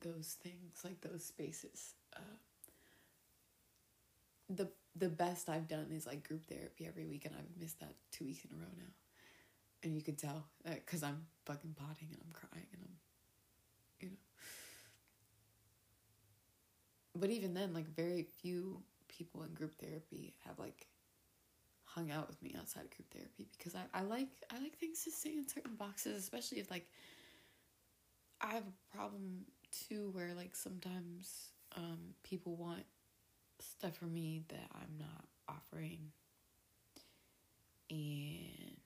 those 0.00 0.36
things, 0.42 0.80
like 0.84 1.00
those 1.00 1.24
spaces. 1.24 1.94
Uh, 2.14 2.20
the 4.48 4.68
the 4.98 5.08
best 5.08 5.48
I've 5.48 5.68
done 5.68 5.88
is 5.92 6.06
like 6.06 6.26
group 6.26 6.46
therapy 6.46 6.86
every 6.86 7.04
week, 7.06 7.24
and 7.24 7.34
I've 7.34 7.60
missed 7.60 7.80
that 7.80 7.94
two 8.12 8.24
weeks 8.24 8.44
in 8.44 8.56
a 8.56 8.60
row 8.60 8.70
now. 8.76 8.92
And 9.82 9.94
you 9.94 10.02
can 10.02 10.16
tell 10.16 10.46
because 10.64 11.02
I'm 11.02 11.26
fucking 11.44 11.74
potting 11.76 12.08
and 12.10 12.20
I'm 12.24 12.32
crying 12.32 12.66
and 12.72 12.82
I'm, 12.82 12.96
you 14.00 14.08
know. 14.08 14.16
But 17.14 17.30
even 17.30 17.54
then, 17.54 17.72
like 17.72 17.88
very 17.94 18.22
few 18.22 18.82
people 19.08 19.42
in 19.42 19.54
group 19.54 19.74
therapy 19.76 20.34
have 20.44 20.58
like 20.58 20.86
hung 21.84 22.10
out 22.10 22.28
with 22.28 22.42
me 22.42 22.54
outside 22.58 22.84
of 22.84 22.90
group 22.90 23.08
therapy 23.10 23.48
because 23.56 23.74
I, 23.74 23.84
I 23.98 24.02
like 24.02 24.28
I 24.54 24.58
like 24.60 24.76
things 24.78 25.02
to 25.04 25.10
stay 25.10 25.32
in 25.32 25.48
certain 25.48 25.76
boxes, 25.76 26.18
especially 26.18 26.58
if 26.58 26.70
like 26.70 26.88
I 28.40 28.48
have 28.48 28.64
a 28.64 28.96
problem 28.96 29.46
too 29.88 30.10
where 30.12 30.34
like 30.34 30.54
sometimes 30.54 31.50
um 31.76 31.98
people 32.22 32.56
want 32.56 32.84
stuff 33.66 33.96
for 33.96 34.06
me 34.06 34.42
that 34.48 34.68
I'm 34.74 34.98
not 34.98 35.24
offering. 35.48 36.12
And 37.90 38.76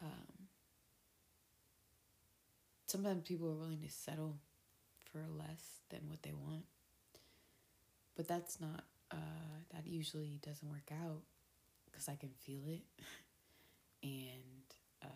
um, 0.00 0.48
sometimes 2.86 3.22
people 3.26 3.48
are 3.48 3.54
willing 3.54 3.80
to 3.82 3.90
settle 3.90 4.38
for 5.10 5.24
less 5.38 5.80
than 5.90 6.00
what 6.08 6.22
they 6.22 6.32
want. 6.32 6.64
But 8.16 8.28
that's 8.28 8.60
not, 8.60 8.84
uh, 9.10 9.16
that 9.74 9.86
usually 9.86 10.38
doesn't 10.42 10.68
work 10.68 10.90
out 11.04 11.22
because 11.86 12.08
I 12.08 12.14
can 12.16 12.30
feel 12.40 12.62
it. 12.68 12.82
and, 14.02 14.62
um, 15.02 15.10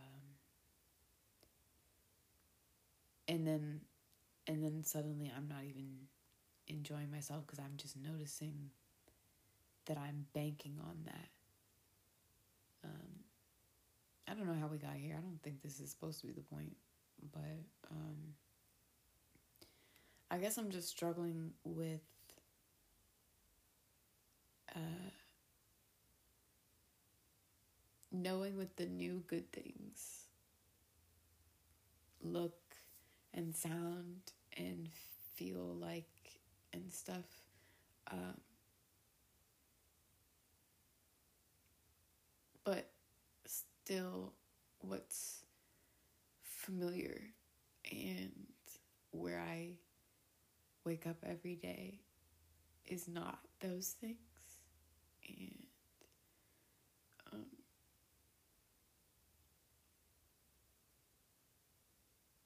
and 3.28 3.46
then, 3.46 3.80
and 4.46 4.64
then 4.64 4.82
suddenly 4.84 5.30
I'm 5.36 5.48
not 5.48 5.64
even 5.64 6.08
enjoying 6.68 7.10
myself 7.10 7.46
because 7.46 7.58
I'm 7.58 7.76
just 7.76 7.96
noticing 7.96 8.70
that 9.86 9.98
I'm 9.98 10.26
banking 10.34 10.76
on 10.80 10.96
that. 11.04 11.28
Um, 12.84 13.24
I 14.28 14.34
don't 14.34 14.46
know 14.46 14.60
how 14.60 14.66
we 14.66 14.78
got 14.78 14.94
here. 14.94 15.14
I 15.16 15.20
don't 15.20 15.42
think 15.42 15.62
this 15.62 15.80
is 15.80 15.90
supposed 15.90 16.20
to 16.20 16.26
be 16.26 16.32
the 16.32 16.40
point, 16.40 16.76
but 17.32 17.64
um, 17.90 18.34
I 20.30 20.38
guess 20.38 20.58
I'm 20.58 20.70
just 20.70 20.88
struggling 20.88 21.52
with 21.64 22.00
uh, 24.74 25.10
knowing 28.10 28.56
what 28.56 28.76
the 28.76 28.86
new 28.86 29.22
good 29.28 29.50
things 29.52 30.24
look 32.22 32.58
and 33.32 33.54
sound 33.54 34.32
and 34.56 34.88
feel 35.34 35.76
like 35.80 36.06
and 36.76 36.92
stuff. 36.92 37.24
Um, 38.10 38.40
but 42.64 42.90
still, 43.46 44.32
what's 44.80 45.44
familiar 46.42 47.20
and 47.90 48.32
where 49.10 49.40
I 49.40 49.70
wake 50.84 51.06
up 51.06 51.16
every 51.24 51.54
day 51.56 52.00
is 52.86 53.08
not 53.08 53.40
those 53.60 53.94
things. 54.00 54.16
And 55.28 55.66
um, 57.32 57.46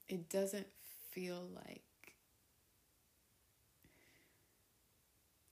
it 0.07 0.29
doesn't 0.29 0.67
feel 1.11 1.47
like 1.53 1.83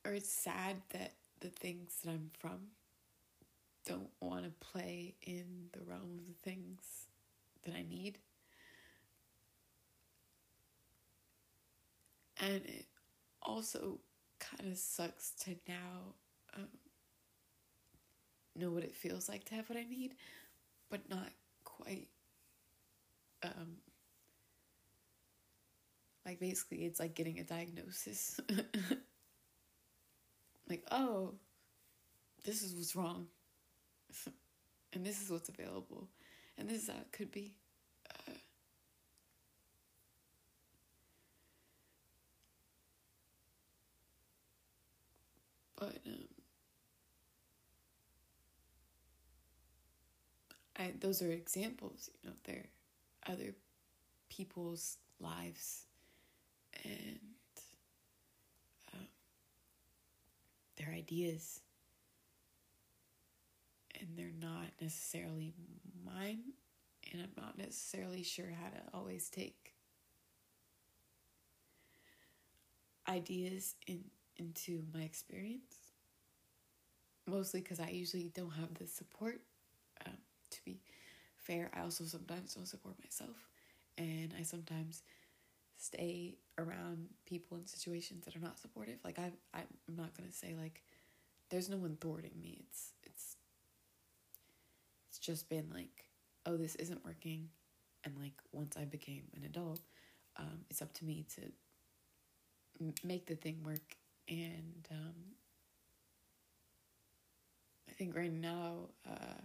or 0.05 0.13
it's 0.13 0.31
sad 0.31 0.77
that 0.93 1.13
the 1.39 1.49
things 1.49 1.97
that 2.03 2.11
I'm 2.11 2.31
from 2.39 2.59
don't 3.85 4.09
want 4.19 4.43
to 4.43 4.51
play 4.59 5.15
in 5.21 5.69
the 5.73 5.83
realm 5.83 6.19
of 6.19 6.27
the 6.27 6.49
things 6.49 7.07
that 7.63 7.73
I 7.75 7.83
need. 7.83 8.17
And 12.41 12.61
it 12.65 12.85
also 13.41 13.99
kind 14.39 14.71
of 14.71 14.77
sucks 14.77 15.31
to 15.43 15.55
now 15.67 16.13
um, 16.55 16.67
know 18.55 18.71
what 18.71 18.83
it 18.83 18.95
feels 18.95 19.27
like 19.27 19.43
to 19.45 19.55
have 19.55 19.69
what 19.69 19.77
I 19.77 19.83
need, 19.83 20.15
but 20.89 21.09
not 21.09 21.29
quite. 21.63 22.07
Um, 23.43 23.77
like 26.25 26.39
basically, 26.39 26.85
it's 26.85 26.99
like 26.99 27.15
getting 27.15 27.39
a 27.39 27.43
diagnosis. 27.43 28.39
like, 30.69 30.83
oh, 30.91 31.33
this 32.45 32.61
is 32.63 32.73
what's 32.75 32.95
wrong. 32.95 33.27
and 34.93 35.05
this 35.05 35.21
is 35.21 35.29
what's 35.29 35.49
available. 35.49 36.07
And 36.57 36.69
this 36.69 36.83
is 36.83 36.89
how 36.89 36.95
it 36.99 37.11
could 37.11 37.31
be. 37.31 37.53
Uh, 38.09 38.31
but 45.79 45.97
um, 46.05 46.27
I 50.77 50.93
those 50.99 51.21
are 51.21 51.31
examples, 51.31 52.09
you 52.23 52.29
know, 52.29 52.35
they're 52.45 52.69
other 53.27 53.53
people's 54.29 54.97
lives 55.19 55.85
and 56.83 57.19
their 60.79 60.93
ideas. 60.93 61.61
and 63.99 64.09
they're 64.15 64.31
not 64.39 64.67
necessarily 64.81 65.53
mine, 66.05 66.39
and 67.11 67.21
I'm 67.21 67.43
not 67.43 67.57
necessarily 67.57 68.23
sure 68.23 68.51
how 68.61 68.69
to 68.69 68.81
always 68.93 69.29
take 69.29 69.73
ideas 73.07 73.75
in 73.87 74.03
into 74.37 74.83
my 74.93 75.01
experience. 75.01 75.75
Mostly 77.27 77.61
because 77.61 77.79
I 77.79 77.89
usually 77.89 78.31
don't 78.33 78.51
have 78.51 78.73
the 78.75 78.87
support. 78.87 79.41
Um, 80.05 80.13
to 80.51 80.59
be 80.65 80.79
fair, 81.37 81.69
I 81.73 81.81
also 81.81 82.05
sometimes 82.05 82.55
don't 82.55 82.67
support 82.67 82.95
myself, 83.03 83.35
and 83.97 84.33
I 84.39 84.43
sometimes 84.43 85.03
stay 85.77 86.35
around 86.59 87.07
people 87.25 87.57
in 87.57 87.65
situations 87.65 88.25
that 88.25 88.35
are 88.35 88.39
not 88.39 88.59
supportive. 88.59 88.99
Like 89.03 89.17
I, 89.19 89.31
I'm 89.53 89.95
not 89.95 90.15
gonna 90.15 90.31
say 90.31 90.55
like 90.59 90.83
there's 91.49 91.69
no 91.69 91.77
one 91.77 91.97
thwarting 91.99 92.33
me. 92.41 92.61
It's 92.67 92.93
it's 93.03 93.35
it's 95.09 95.19
just 95.19 95.49
been 95.49 95.69
like, 95.73 96.05
oh, 96.45 96.57
this 96.57 96.75
isn't 96.75 97.03
working, 97.05 97.49
and 98.03 98.15
like 98.19 98.33
once 98.51 98.77
I 98.77 98.85
became 98.85 99.23
an 99.35 99.43
adult, 99.45 99.81
um, 100.37 100.59
it's 100.69 100.81
up 100.81 100.93
to 100.95 101.05
me 101.05 101.25
to 101.35 101.41
make 103.03 103.25
the 103.25 103.35
thing 103.35 103.61
work. 103.65 103.95
And 104.27 104.87
um, 104.91 105.15
I 107.89 107.93
think 107.93 108.15
right 108.15 108.31
now, 108.31 108.89
uh, 109.09 109.41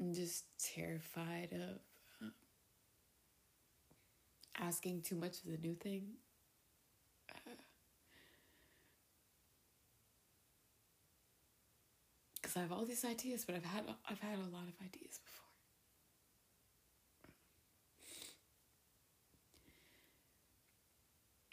I'm 0.00 0.14
just 0.14 0.44
terrified 0.74 1.52
of 1.52 1.80
uh, 2.22 2.30
asking 4.58 5.02
too 5.02 5.16
much 5.16 5.38
of 5.44 5.50
the 5.50 5.58
new 5.58 5.74
thing. 5.74 6.02
Because 12.40 12.56
uh, 12.56 12.60
I 12.60 12.62
have 12.62 12.72
all 12.72 12.84
these 12.84 13.04
ideas, 13.04 13.44
but 13.44 13.54
I've 13.56 13.64
had 13.64 13.84
I've 14.08 14.20
had 14.20 14.38
a 14.38 14.54
lot 14.54 14.64
of 14.68 14.74
ideas 14.84 15.18
before. 15.24 15.44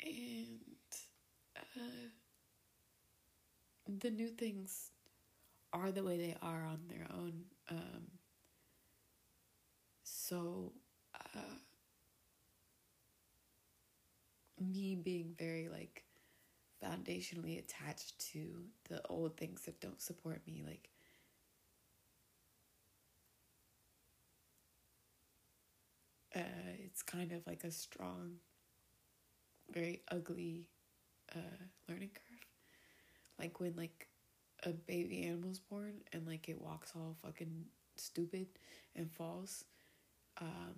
And 0.04 0.60
uh, 1.58 2.10
the 4.00 4.12
new 4.12 4.28
things 4.30 4.92
are 5.74 5.92
the 5.92 6.04
way 6.04 6.18
they 6.18 6.36
are 6.42 6.66
on 6.66 6.80
their 6.90 7.08
own. 7.14 7.44
Um, 7.70 8.04
so, 10.28 10.74
uh, 11.14 11.56
me 14.60 14.96
being 14.96 15.36
very 15.38 15.70
like 15.70 16.04
foundationally 16.84 17.60
attached 17.60 18.20
to 18.20 18.66
the 18.90 19.02
old 19.10 19.38
things 19.38 19.64
that 19.64 19.80
don't 19.82 20.02
support 20.02 20.42
me, 20.48 20.64
like, 20.66 20.90
uh, 26.36 26.40
it's 26.84 27.02
kind 27.02 27.32
of 27.32 27.46
like 27.48 27.64
a 27.64 27.72
strong, 27.72 28.36
very 29.72 30.02
ugly 30.12 30.68
uh, 31.36 31.40
learning 31.90 32.12
curve. 32.14 32.40
Like 33.40 33.60
when 33.60 33.76
like 33.76 34.08
a 34.64 34.72
baby 34.72 35.24
animal's 35.26 35.60
born 35.60 35.96
and 36.14 36.26
like 36.28 36.50
it 36.50 36.62
walks 36.62 36.94
all 36.96 37.18
fucking 37.24 37.66
stupid 37.96 38.48
and 38.96 39.12
falls 39.12 39.66
um, 40.42 40.76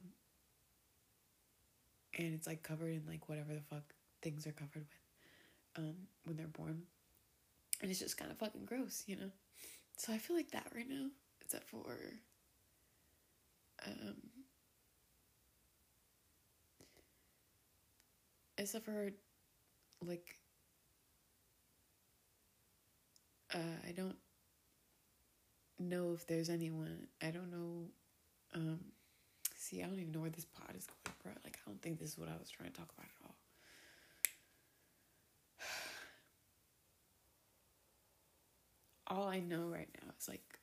and 2.18 2.34
it's 2.34 2.48
like 2.48 2.64
covered 2.64 2.94
in 2.94 3.04
like 3.08 3.28
whatever 3.30 3.54
the 3.54 3.62
fuck 3.62 3.94
things 4.22 4.48
are 4.48 4.52
covered 4.52 4.86
with 4.88 5.86
um, 5.86 5.96
when 6.26 6.38
they're 6.38 6.48
born. 6.48 6.84
And 7.82 7.92
it's 7.92 8.00
just 8.00 8.18
kind 8.18 8.32
of 8.32 8.38
fucking 8.38 8.66
gross, 8.66 9.04
you 9.08 9.16
know? 9.16 9.32
So 9.98 10.14
I 10.14 10.18
feel 10.20 10.36
like 10.36 10.52
that 10.52 10.72
right 10.76 10.90
now, 10.90 11.08
except 11.42 11.70
for 11.70 11.98
um, 13.86 14.16
except 18.58 18.86
for 18.86 19.12
like 20.06 20.38
uh, 23.54 23.78
I 23.88 23.92
don't 23.92 24.18
know 25.80 26.14
if 26.14 26.26
there's 26.28 26.50
anyone 26.50 27.08
I 27.22 27.32
don't 27.32 27.52
know 27.52 27.86
um 28.56 28.80
See, 29.70 29.84
I 29.84 29.86
don't 29.86 30.00
even 30.00 30.14
know 30.14 30.22
where 30.22 30.30
this 30.30 30.46
pod 30.46 30.74
is 30.78 30.88
going, 30.88 31.16
bro. 31.22 31.34
Like, 31.44 31.58
I 31.58 31.70
don't 31.70 31.82
think 31.82 32.00
this 32.00 32.12
is 32.12 32.18
what 32.18 32.30
I 32.30 32.38
was 32.40 32.50
trying 32.50 32.72
to 32.72 32.78
talk 32.78 32.88
about 32.98 33.10
at 33.10 33.26
all. 39.10 39.18
all 39.24 39.28
I 39.28 39.42
know 39.42 39.68
right 39.68 39.90
now 40.02 40.10
is 40.18 40.30
like, 40.30 40.60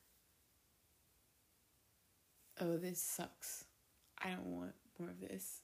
oh, 2.59 2.77
this 2.77 2.99
sucks. 2.99 3.65
I 4.17 4.31
don't 4.31 4.47
want 4.47 4.73
more 4.99 5.09
of 5.09 5.19
this. 5.19 5.59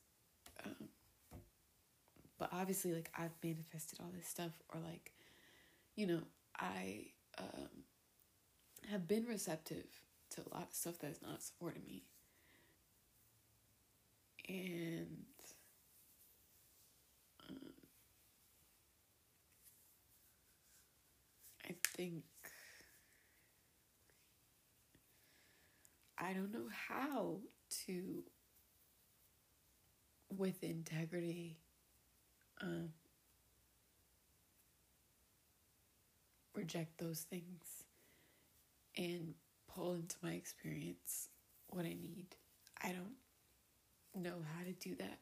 Um, 0.64 0.90
but 2.38 2.50
obviously, 2.54 2.94
like, 2.94 3.10
I've 3.18 3.32
manifested 3.44 3.98
all 4.02 4.12
this 4.16 4.28
stuff, 4.28 4.52
or 4.72 4.80
like, 4.82 5.14
you 5.96 6.06
know, 6.06 6.22
I 6.60 7.08
um, 7.40 7.86
have 8.92 9.08
been 9.08 9.26
receptive 9.26 9.88
to 10.36 10.42
a 10.42 10.54
lot 10.54 10.68
of 10.70 10.76
stuff 10.76 11.00
that's 11.00 11.24
not 11.24 11.42
supporting 11.42 11.82
me 11.88 12.04
and 14.52 15.08
um, 17.50 17.56
I 21.70 21.76
think 22.02 22.24
I 26.18 26.34
don't 26.34 26.52
know 26.52 26.68
how 26.88 27.38
to, 27.86 28.24
with 30.36 30.64
integrity, 30.64 31.58
um, 32.60 32.90
reject 36.56 36.98
those 36.98 37.20
things 37.22 37.86
and 38.98 39.36
pull 39.68 39.94
into 39.94 40.16
my 40.24 40.32
experience 40.32 41.30
what 41.70 41.86
I 41.86 41.90
need. 41.90 42.28
I 42.84 42.94
don't 42.94 44.24
know 44.24 44.38
how 44.58 44.64
to 44.64 44.74
do 44.74 44.96
that. 44.96 45.20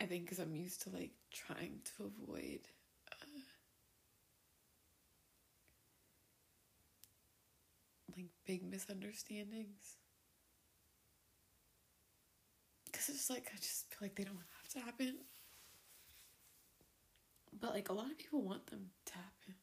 I 0.00 0.06
think 0.06 0.24
because 0.24 0.38
I'm 0.38 0.54
used 0.54 0.82
to 0.82 0.90
like 0.90 1.10
trying 1.32 1.80
to 1.96 2.04
avoid 2.04 2.60
uh, 3.12 3.40
like 8.16 8.26
big 8.46 8.62
misunderstandings. 8.64 9.96
Because 12.86 13.08
it's 13.10 13.30
like, 13.30 13.50
I 13.52 13.56
just 13.56 13.88
feel 13.90 13.98
like 14.02 14.14
they 14.16 14.24
don't 14.24 14.36
have 14.36 14.68
to 14.72 14.80
happen. 14.80 15.18
But 17.60 17.74
like 17.74 17.88
a 17.88 17.92
lot 17.92 18.10
of 18.10 18.18
people 18.18 18.42
want 18.42 18.66
them 18.66 18.90
to 19.06 19.12
happen. 19.14 19.54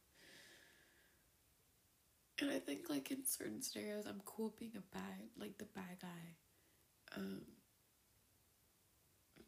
And 2.39 2.51
I 2.51 2.59
think 2.59 2.89
like 2.89 3.11
in 3.11 3.25
certain 3.25 3.61
scenarios 3.61 4.05
I'm 4.05 4.21
cool 4.25 4.53
being 4.59 4.73
a 4.75 4.95
bad 4.95 5.29
like 5.39 5.57
the 5.57 5.65
bad 5.65 5.99
guy. 6.01 6.35
Um 7.15 7.41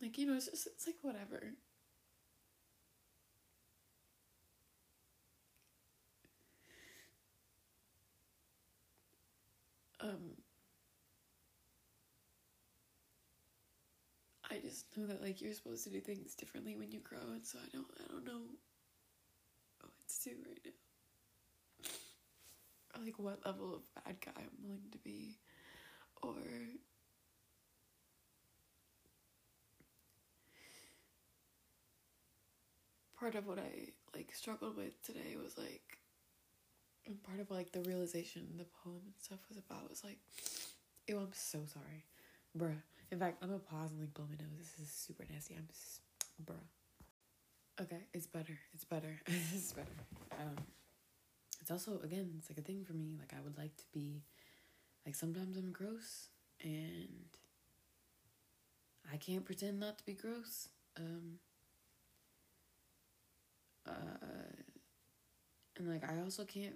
like 0.01 0.17
you 0.17 0.25
know, 0.25 0.35
it's 0.35 0.45
just 0.45 0.67
it's 0.67 0.87
like 0.87 0.95
whatever. 1.01 1.53
Um 9.99 10.37
I 14.49 14.59
just 14.59 14.85
know 14.95 15.05
that 15.07 15.21
like 15.21 15.41
you're 15.41 15.53
supposed 15.53 15.83
to 15.83 15.89
do 15.89 15.99
things 15.99 16.33
differently 16.35 16.75
when 16.75 16.91
you 16.91 16.99
grow 16.99 17.33
and 17.33 17.45
so 17.45 17.59
I 17.59 17.67
don't 17.73 17.87
I 17.99 18.11
don't 18.11 18.25
know 18.25 18.41
what 19.81 19.91
to 20.07 20.29
do 20.29 20.35
right 20.47 20.59
now. 20.65 20.71
Like 23.03 23.19
what 23.19 23.45
level 23.45 23.75
of 23.75 23.81
bad 24.05 24.15
guy 24.21 24.31
I'm 24.37 24.49
willing 24.63 24.89
to 24.91 24.97
be 24.99 25.37
or 26.23 26.33
part 33.19 33.35
of 33.35 33.47
what 33.47 33.59
I 33.59 33.89
like 34.15 34.31
struggled 34.33 34.77
with 34.77 35.01
today 35.03 35.35
was 35.41 35.57
like 35.57 35.96
and 37.07 37.21
part 37.23 37.39
of 37.39 37.49
like 37.49 37.71
the 37.71 37.81
realization 37.81 38.43
the 38.57 38.65
poem 38.83 39.01
and 39.03 39.13
stuff 39.21 39.39
was 39.49 39.57
about 39.57 39.89
was 39.89 40.03
like 40.03 40.17
ew 41.07 41.17
I'm 41.17 41.29
so 41.33 41.59
sorry. 41.67 42.03
Bruh. 42.57 42.81
In 43.11 43.19
fact 43.19 43.37
I'm 43.41 43.49
gonna 43.49 43.59
pause 43.59 43.91
and 43.91 43.99
like 43.99 44.13
blow 44.13 44.25
my 44.29 44.35
nose. 44.35 44.71
This 44.77 44.87
is 44.87 44.93
super 44.93 45.25
nasty. 45.31 45.55
I'm 45.55 45.67
bruh. 46.43 47.83
Okay. 47.83 48.01
It's 48.13 48.27
better. 48.27 48.57
It's 48.73 48.85
better. 48.85 49.21
It's 49.27 49.73
better. 49.73 49.97
Um 50.39 50.57
it's 51.61 51.71
also 51.71 51.99
again 52.03 52.33
it's 52.37 52.49
like 52.49 52.59
a 52.59 52.61
thing 52.61 52.83
for 52.85 52.93
me. 52.93 53.15
Like 53.19 53.33
i 53.37 53.41
would 53.43 53.57
like 53.57 53.75
to 53.77 53.83
be 53.93 54.23
like 55.05 55.15
sometimes 55.15 55.57
i'm 55.57 55.71
gross 55.71 56.29
and 56.61 57.27
I 59.11 59.17
can't 59.17 59.45
pretend 59.45 59.79
not 59.79 59.97
to 59.99 60.05
be 60.05 60.13
gross. 60.13 60.69
Um, 60.97 61.39
uh, 63.87 63.91
and 65.77 65.89
like 65.89 66.03
I 66.03 66.21
also 66.21 66.43
can't 66.43 66.75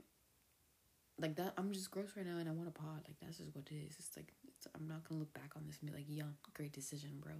like 1.21 1.35
that. 1.35 1.53
I'm 1.57 1.71
just 1.71 1.91
gross 1.91 2.09
right 2.15 2.25
now, 2.25 2.37
and 2.37 2.49
I 2.49 2.51
want 2.51 2.67
a 2.67 2.71
pod. 2.71 3.01
Like 3.07 3.19
that's 3.21 3.37
just 3.37 3.55
what 3.55 3.65
it 3.71 3.75
is. 3.75 3.95
It's 3.99 4.15
like 4.15 4.31
it's, 4.47 4.67
I'm 4.75 4.87
not 4.87 5.07
gonna 5.07 5.19
look 5.19 5.33
back 5.33 5.51
on 5.55 5.63
this 5.67 5.77
and 5.81 5.89
be 5.89 5.95
like, 5.95 6.05
"Yeah, 6.07 6.23
great 6.53 6.73
decision, 6.73 7.11
bro." 7.19 7.33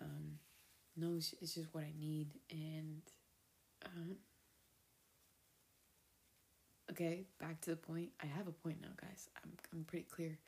Um, 0.00 0.38
no, 0.96 1.14
it's, 1.16 1.34
it's 1.40 1.54
just 1.54 1.74
what 1.74 1.84
I 1.84 1.92
need, 1.98 2.28
and 2.50 3.02
um, 3.84 4.16
okay, 6.90 7.24
back 7.40 7.60
to 7.62 7.70
the 7.70 7.76
point. 7.76 8.10
I 8.22 8.26
have 8.26 8.46
a 8.46 8.52
point 8.52 8.80
now, 8.82 8.88
guys. 9.00 9.28
I'm 9.42 9.52
I'm 9.72 9.84
pretty 9.84 10.06
clear. 10.10 10.38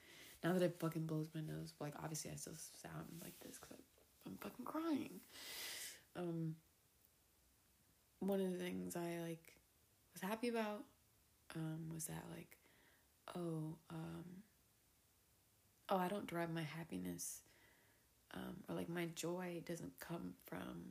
Now 0.45 0.53
that 0.53 0.63
it 0.63 0.77
fucking 0.79 1.07
blows 1.07 1.29
my 1.35 1.41
nose, 1.41 1.73
like 1.81 1.95
obviously 2.03 2.31
I 2.31 2.37
still 2.37 2.55
sound 2.81 3.07
like 3.23 3.39
this 3.41 3.59
because 3.59 3.85
I'm 4.27 4.37
fucking 4.41 4.65
crying. 4.65 5.21
Um, 6.17 6.55
one 8.21 8.41
of 8.41 8.53
the 8.53 8.59
things 8.59 8.97
I 8.97 9.19
like 9.27 9.55
was 10.13 10.23
happy 10.23 10.49
about 10.49 10.85
um, 11.55 11.91
was 11.93 12.07
that 12.07 12.25
like, 12.35 12.57
oh, 13.37 13.77
um, 13.91 14.25
oh, 15.89 15.97
I 15.97 16.09
don't 16.09 16.27
derive 16.27 16.51
my 16.51 16.63
happiness 16.63 17.43
um, 18.35 18.57
or 18.69 18.75
like 18.75 18.89
my 18.89 19.07
joy 19.15 19.63
doesn't 19.67 19.99
come 20.01 20.35
from 20.47 20.83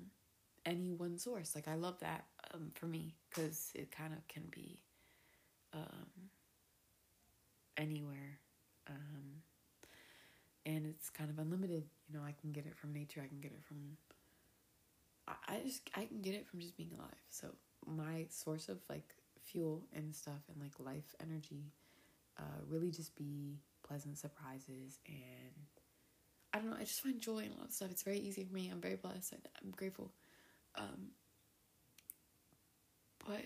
any 0.65 0.93
one 0.93 1.17
source. 1.17 1.53
Like 1.55 1.67
I 1.67 1.75
love 1.75 1.99
that 1.99 2.25
um, 2.53 2.71
for 2.75 2.87
me 2.87 3.15
because 3.29 3.71
it 3.75 3.91
kind 3.91 4.13
of 4.13 4.27
can 4.27 4.43
be 4.51 4.79
um, 5.73 6.29
anywhere. 7.77 8.39
Um, 8.89 9.41
and 10.65 10.85
it's 10.85 11.09
kind 11.09 11.29
of 11.29 11.39
unlimited. 11.39 11.83
You 12.09 12.17
know, 12.17 12.25
I 12.25 12.33
can 12.39 12.51
get 12.51 12.65
it 12.65 12.75
from 12.77 12.93
nature. 12.93 13.21
I 13.23 13.27
can 13.27 13.39
get 13.39 13.51
it 13.51 13.63
from. 13.65 13.97
I, 15.27 15.55
I 15.55 15.59
just 15.63 15.89
I 15.95 16.05
can 16.05 16.21
get 16.21 16.33
it 16.33 16.47
from 16.47 16.59
just 16.59 16.75
being 16.75 16.91
alive. 16.97 17.21
So 17.29 17.47
my 17.85 18.25
source 18.29 18.67
of 18.67 18.77
like 18.89 19.13
fuel 19.51 19.83
and 19.95 20.15
stuff 20.15 20.41
and 20.51 20.61
like 20.61 20.73
life 20.79 21.15
energy, 21.21 21.71
uh, 22.37 22.61
really 22.67 22.91
just 22.91 23.15
be 23.15 23.59
pleasant 23.87 24.17
surprises 24.17 24.99
and 25.07 25.67
I 26.53 26.59
don't 26.59 26.69
know. 26.71 26.77
I 26.77 26.85
just 26.85 27.01
find 27.01 27.19
joy 27.19 27.39
in 27.39 27.51
a 27.51 27.57
lot 27.57 27.67
of 27.67 27.71
stuff. 27.73 27.91
It's 27.91 28.03
very 28.03 28.19
easy 28.19 28.43
for 28.43 28.53
me. 28.53 28.69
I'm 28.71 28.81
very 28.81 28.95
blessed. 28.95 29.33
I, 29.33 29.37
I'm 29.63 29.71
grateful. 29.71 30.11
Um, 30.75 31.11
but 33.25 33.41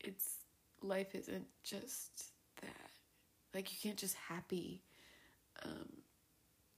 it's 0.00 0.36
life 0.82 1.14
isn't 1.14 1.46
just 1.64 2.30
that. 2.62 2.90
Like 3.54 3.72
you 3.72 3.78
can't 3.82 3.98
just 3.98 4.14
happy 4.14 4.82
um, 5.64 5.88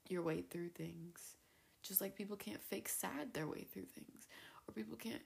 your 0.08 0.22
way 0.22 0.42
through 0.42 0.70
things. 0.70 1.36
Just 1.82 2.00
like 2.00 2.16
people 2.16 2.36
can't 2.36 2.62
fake 2.62 2.88
sad 2.88 3.32
their 3.32 3.46
way 3.46 3.66
through 3.72 3.86
things, 3.86 4.26
or 4.66 4.74
people 4.74 4.96
can't 4.96 5.22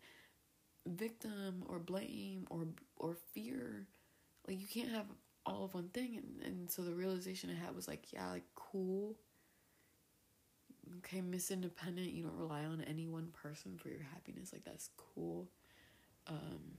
victim 0.86 1.64
or 1.68 1.78
blame 1.78 2.46
or 2.50 2.66
or 2.96 3.16
fear. 3.32 3.86
Like 4.46 4.60
you 4.60 4.66
can't 4.66 4.90
have 4.90 5.06
all 5.46 5.64
of 5.64 5.74
one 5.74 5.88
thing, 5.88 6.16
and 6.16 6.42
and 6.46 6.70
so 6.70 6.82
the 6.82 6.94
realization 6.94 7.50
I 7.50 7.64
had 7.64 7.74
was 7.74 7.88
like, 7.88 8.12
yeah, 8.12 8.30
like 8.30 8.44
cool. 8.54 9.16
Okay, 10.98 11.20
Miss 11.20 11.50
Independent, 11.50 12.12
you 12.12 12.22
don't 12.22 12.36
rely 12.36 12.64
on 12.64 12.82
any 12.86 13.06
one 13.06 13.28
person 13.32 13.76
for 13.78 13.88
your 13.88 14.02
happiness. 14.12 14.52
Like 14.52 14.64
that's 14.64 14.90
cool. 14.96 15.48
Um, 16.26 16.78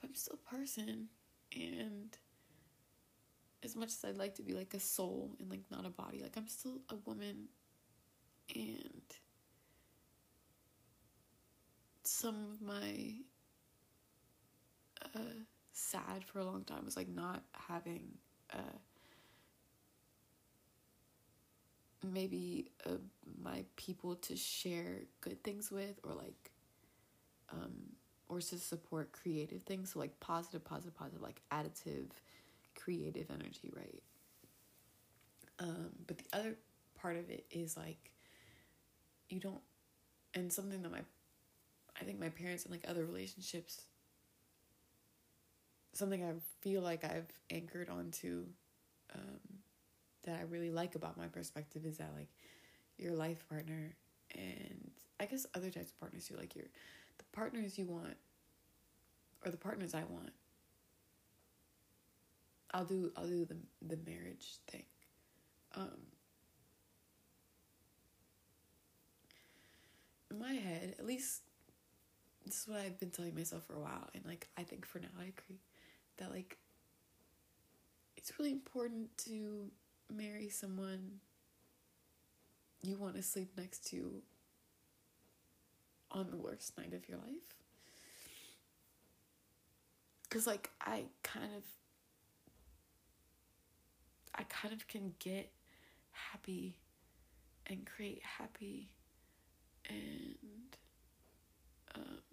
but 0.00 0.08
I'm 0.08 0.14
still 0.14 0.38
a 0.46 0.50
person, 0.54 1.08
and 1.54 2.16
as 3.62 3.76
much 3.76 3.88
as 3.88 4.04
I'd 4.04 4.16
like 4.18 4.34
to 4.36 4.42
be 4.42 4.52
like 4.52 4.74
a 4.74 4.80
soul 4.80 5.32
and 5.40 5.50
like 5.50 5.62
not 5.70 5.86
a 5.86 5.90
body, 5.90 6.20
like 6.22 6.36
I'm 6.36 6.48
still 6.48 6.80
a 6.90 6.96
woman 7.06 7.48
and 8.54 9.02
some 12.06 12.36
of 12.52 12.62
my 12.62 13.14
uh, 15.14 15.18
sad 15.72 16.24
for 16.24 16.38
a 16.38 16.44
long 16.44 16.64
time 16.64 16.84
was 16.84 16.96
like 16.96 17.08
not 17.08 17.42
having 17.68 18.08
uh, 18.52 18.78
maybe 22.02 22.70
uh, 22.86 22.92
my 23.42 23.64
people 23.76 24.14
to 24.16 24.36
share 24.36 25.00
good 25.20 25.42
things 25.42 25.70
with 25.70 25.98
or 26.04 26.14
like 26.14 26.50
um, 27.52 27.72
or 28.28 28.40
to 28.40 28.58
support 28.58 29.12
creative 29.12 29.62
things. 29.62 29.92
So 29.92 29.98
like 29.98 30.18
positive 30.20 30.64
positive 30.64 30.94
positive 30.94 31.22
like 31.22 31.40
additive 31.52 32.10
creative 32.74 33.30
energy 33.30 33.70
right? 33.74 34.02
Um, 35.58 35.90
but 36.06 36.18
the 36.18 36.24
other 36.32 36.56
part 36.94 37.16
of 37.16 37.30
it 37.30 37.46
is 37.50 37.76
like 37.76 38.10
you 39.28 39.40
don't 39.40 39.60
and 40.34 40.52
something 40.52 40.82
that 40.82 40.92
my 40.92 41.00
I 42.00 42.04
think 42.04 42.20
my 42.20 42.28
parents 42.28 42.64
and 42.64 42.72
like 42.72 42.84
other 42.88 43.04
relationships 43.04 43.82
something 45.96 46.22
I 46.22 46.34
feel 46.60 46.82
like 46.82 47.04
I've 47.04 47.30
anchored 47.50 47.88
onto 47.88 48.44
um, 49.14 49.40
that 50.24 50.38
I 50.38 50.42
really 50.42 50.70
like 50.70 50.94
about 50.94 51.16
my 51.16 51.26
perspective 51.26 51.86
is 51.86 51.98
that 51.98 52.12
like 52.14 52.28
your 52.98 53.12
life 53.12 53.48
partner 53.48 53.94
and 54.34 54.90
I 55.18 55.26
guess 55.26 55.46
other 55.54 55.70
types 55.70 55.90
of 55.90 56.00
partners 56.00 56.26
too 56.28 56.36
like 56.36 56.54
your 56.54 56.66
the 57.18 57.24
partners 57.32 57.78
you 57.78 57.86
want 57.86 58.16
or 59.44 59.50
the 59.50 59.56
partners 59.56 59.94
I 59.94 60.04
want 60.04 60.32
I'll 62.74 62.84
do 62.84 63.10
I'll 63.16 63.28
do 63.28 63.44
the 63.44 63.56
the 63.86 63.98
marriage 64.08 64.56
thing. 64.70 64.84
Um 65.74 65.98
in 70.30 70.38
my 70.38 70.52
head 70.52 70.94
at 70.98 71.06
least 71.06 71.42
this 72.46 72.62
is 72.62 72.68
what 72.68 72.80
I've 72.80 72.98
been 72.98 73.10
telling 73.10 73.34
myself 73.34 73.64
for 73.64 73.74
a 73.74 73.80
while, 73.80 74.08
and 74.14 74.24
like 74.24 74.48
I 74.56 74.62
think 74.62 74.86
for 74.86 75.00
now 75.00 75.08
I 75.18 75.24
agree 75.24 75.60
that 76.18 76.30
like 76.30 76.58
it's 78.16 78.32
really 78.38 78.52
important 78.52 79.16
to 79.18 79.70
marry 80.10 80.48
someone 80.48 81.20
you 82.82 82.96
want 82.96 83.16
to 83.16 83.22
sleep 83.22 83.50
next 83.58 83.86
to 83.88 84.22
on 86.12 86.30
the 86.30 86.36
worst 86.36 86.78
night 86.78 86.92
of 86.94 87.08
your 87.08 87.18
life. 87.18 87.56
Cause 90.30 90.46
like 90.46 90.70
I 90.80 91.04
kind 91.22 91.50
of 91.56 91.64
I 94.34 94.42
kind 94.44 94.74
of 94.74 94.86
can 94.86 95.14
get 95.18 95.50
happy 96.12 96.78
and 97.66 97.86
create 97.86 98.22
happy 98.38 98.90
and 99.88 100.76
um 101.94 102.25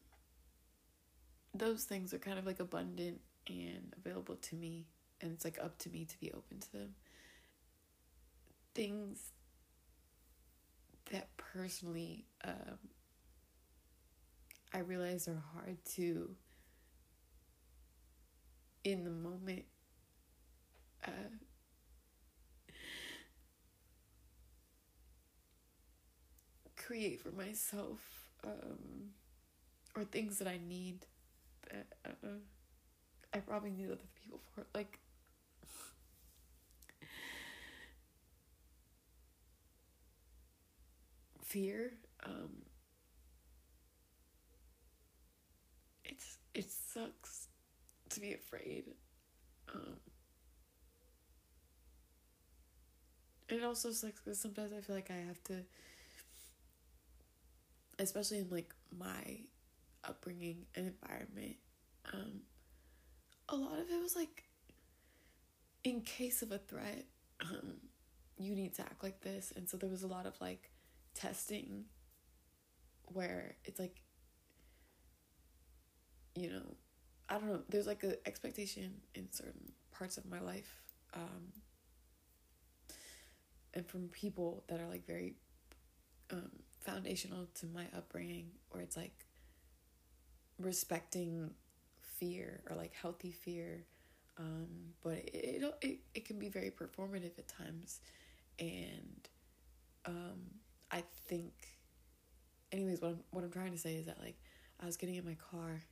those 1.53 1.83
things 1.83 2.13
are 2.13 2.19
kind 2.19 2.39
of 2.39 2.45
like 2.45 2.59
abundant 2.59 3.21
and 3.47 3.93
available 3.97 4.35
to 4.35 4.55
me 4.55 4.85
and 5.21 5.31
it's 5.31 5.45
like 5.45 5.59
up 5.61 5.77
to 5.79 5.89
me 5.89 6.05
to 6.05 6.19
be 6.19 6.31
open 6.31 6.59
to 6.59 6.71
them. 6.71 6.95
Things 8.73 9.31
that 11.11 11.29
personally 11.37 12.25
um, 12.43 12.77
i 14.73 14.79
realize 14.79 15.27
are 15.27 15.43
hard 15.53 15.77
to 15.85 16.35
in 18.83 19.03
the 19.03 19.09
moment 19.09 19.63
uh, 21.05 21.11
create 26.75 27.21
for 27.21 27.31
myself 27.31 27.99
um, 28.45 29.11
or 29.95 30.03
things 30.03 30.39
that 30.39 30.47
i 30.47 30.59
need 30.67 31.05
uh, 31.71 32.27
I 33.33 33.39
probably 33.39 33.71
need 33.71 33.87
other 33.87 34.07
people 34.21 34.39
for 34.53 34.61
it. 34.61 34.67
Like, 34.73 34.99
fear. 41.43 41.93
Um, 42.25 42.63
it's 46.05 46.37
it 46.53 46.69
sucks 46.71 47.47
to 48.09 48.19
be 48.19 48.33
afraid. 48.33 48.85
Um, 49.73 49.97
it 53.49 53.63
also 53.63 53.91
sucks 53.91 54.19
because 54.19 54.39
sometimes 54.39 54.73
I 54.73 54.81
feel 54.81 54.95
like 54.95 55.11
I 55.11 55.25
have 55.27 55.41
to, 55.45 55.63
especially 57.99 58.39
in 58.39 58.49
like 58.49 58.73
my 58.97 59.39
upbringing 60.03 60.65
and 60.75 60.87
environment, 60.87 61.55
um, 62.13 62.41
a 63.49 63.55
lot 63.55 63.79
of 63.79 63.89
it 63.89 64.01
was 64.01 64.15
like, 64.15 64.43
in 65.83 66.01
case 66.01 66.41
of 66.41 66.51
a 66.51 66.57
threat, 66.57 67.05
um, 67.41 67.73
you 68.37 68.55
need 68.55 68.73
to 68.75 68.81
act 68.81 69.03
like 69.03 69.21
this. 69.21 69.51
And 69.55 69.69
so 69.69 69.77
there 69.77 69.89
was 69.89 70.03
a 70.03 70.07
lot 70.07 70.25
of 70.25 70.39
like 70.39 70.71
testing 71.13 71.85
where 73.05 73.55
it's 73.65 73.79
like, 73.79 74.01
you 76.35 76.49
know, 76.49 76.75
I 77.29 77.35
don't 77.35 77.47
know, 77.47 77.61
there's 77.69 77.87
like 77.87 78.03
an 78.03 78.15
expectation 78.25 78.93
in 79.13 79.31
certain 79.31 79.73
parts 79.91 80.17
of 80.17 80.25
my 80.25 80.39
life. 80.39 80.81
Um, 81.13 81.51
and 83.73 83.87
from 83.87 84.07
people 84.09 84.63
that 84.67 84.79
are 84.79 84.87
like 84.87 85.05
very 85.05 85.35
um, 86.31 86.49
foundational 86.81 87.47
to 87.55 87.65
my 87.67 87.85
upbringing, 87.95 88.51
where 88.69 88.81
it's 88.81 88.97
like 88.97 89.25
respecting 90.63 91.51
fear 92.01 92.61
or 92.69 92.75
like 92.75 92.93
healthy 92.93 93.31
fear 93.31 93.85
um, 94.37 94.67
but 95.03 95.13
it, 95.13 95.61
it 95.61 95.75
it 95.81 95.99
it 96.15 96.25
can 96.25 96.39
be 96.39 96.49
very 96.49 96.71
performative 96.71 97.37
at 97.37 97.47
times, 97.47 97.99
and 98.59 99.29
um, 100.05 100.41
I 100.91 101.03
think, 101.27 101.53
anyways, 102.71 103.01
what 103.01 103.09
I'm 103.11 103.19
what 103.31 103.43
I'm 103.43 103.51
trying 103.51 103.71
to 103.73 103.77
say 103.77 103.95
is 103.95 104.07
that 104.07 104.19
like 104.19 104.35
I 104.81 104.85
was 104.85 104.97
getting 104.97 105.15
in 105.15 105.25
my 105.25 105.35
car, 105.51 105.83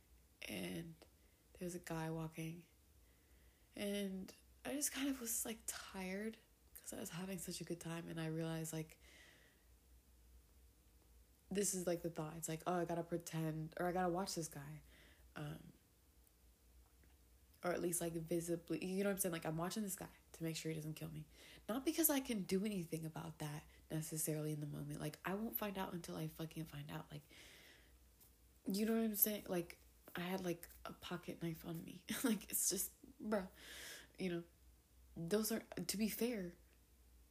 and 0.48 0.94
there 1.58 1.66
was 1.66 1.74
a 1.74 1.78
guy 1.78 2.10
walking, 2.10 2.62
and 3.76 4.32
I 4.66 4.72
just 4.74 4.92
kind 4.92 5.08
of 5.08 5.20
was 5.20 5.44
like 5.44 5.58
tired 5.66 6.36
because 6.74 6.92
I 6.96 7.00
was 7.00 7.10
having 7.10 7.38
such 7.38 7.60
a 7.60 7.64
good 7.64 7.80
time, 7.80 8.04
and 8.10 8.20
I 8.20 8.26
realized 8.26 8.72
like 8.72 8.96
this 11.54 11.74
is 11.74 11.86
like 11.86 12.02
the 12.02 12.10
thought. 12.10 12.34
It's 12.38 12.48
like, 12.48 12.60
oh, 12.66 12.74
I 12.74 12.84
gotta 12.84 13.02
pretend, 13.02 13.74
or 13.78 13.86
I 13.86 13.92
gotta 13.92 14.08
watch 14.08 14.34
this 14.34 14.48
guy. 14.48 14.60
Um, 15.36 15.58
or 17.64 17.70
at 17.70 17.80
least 17.80 18.00
like 18.00 18.14
visibly 18.28 18.84
you 18.84 19.02
know 19.02 19.10
what 19.10 19.14
i'm 19.14 19.18
saying? 19.20 19.32
Like 19.32 19.46
i'm 19.46 19.56
watching 19.56 19.82
this 19.82 19.94
guy 19.94 20.06
to 20.32 20.44
make 20.44 20.56
sure 20.56 20.70
he 20.70 20.76
doesn't 20.76 20.96
kill 20.96 21.10
me. 21.12 21.24
Not 21.68 21.84
because 21.84 22.10
i 22.10 22.20
can 22.20 22.42
do 22.42 22.64
anything 22.64 23.04
about 23.06 23.38
that 23.38 23.62
necessarily 23.90 24.52
in 24.52 24.60
the 24.60 24.66
moment. 24.66 25.00
Like 25.00 25.18
i 25.24 25.34
won't 25.34 25.56
find 25.56 25.78
out 25.78 25.92
until 25.92 26.16
i 26.16 26.28
fucking 26.38 26.64
find 26.64 26.84
out. 26.94 27.06
Like 27.10 27.22
you 28.66 28.86
know 28.86 28.92
what 28.92 29.02
i'm 29.02 29.14
saying? 29.14 29.44
Like 29.48 29.76
i 30.16 30.20
had 30.20 30.44
like 30.44 30.68
a 30.86 30.92
pocket 30.94 31.38
knife 31.42 31.64
on 31.66 31.82
me. 31.84 32.00
Like 32.24 32.44
it's 32.50 32.68
just 32.68 32.90
bruh 33.26 33.46
you 34.18 34.30
know? 34.30 34.42
Those 35.16 35.52
are 35.52 35.62
to 35.86 35.96
be 35.96 36.08
fair 36.08 36.52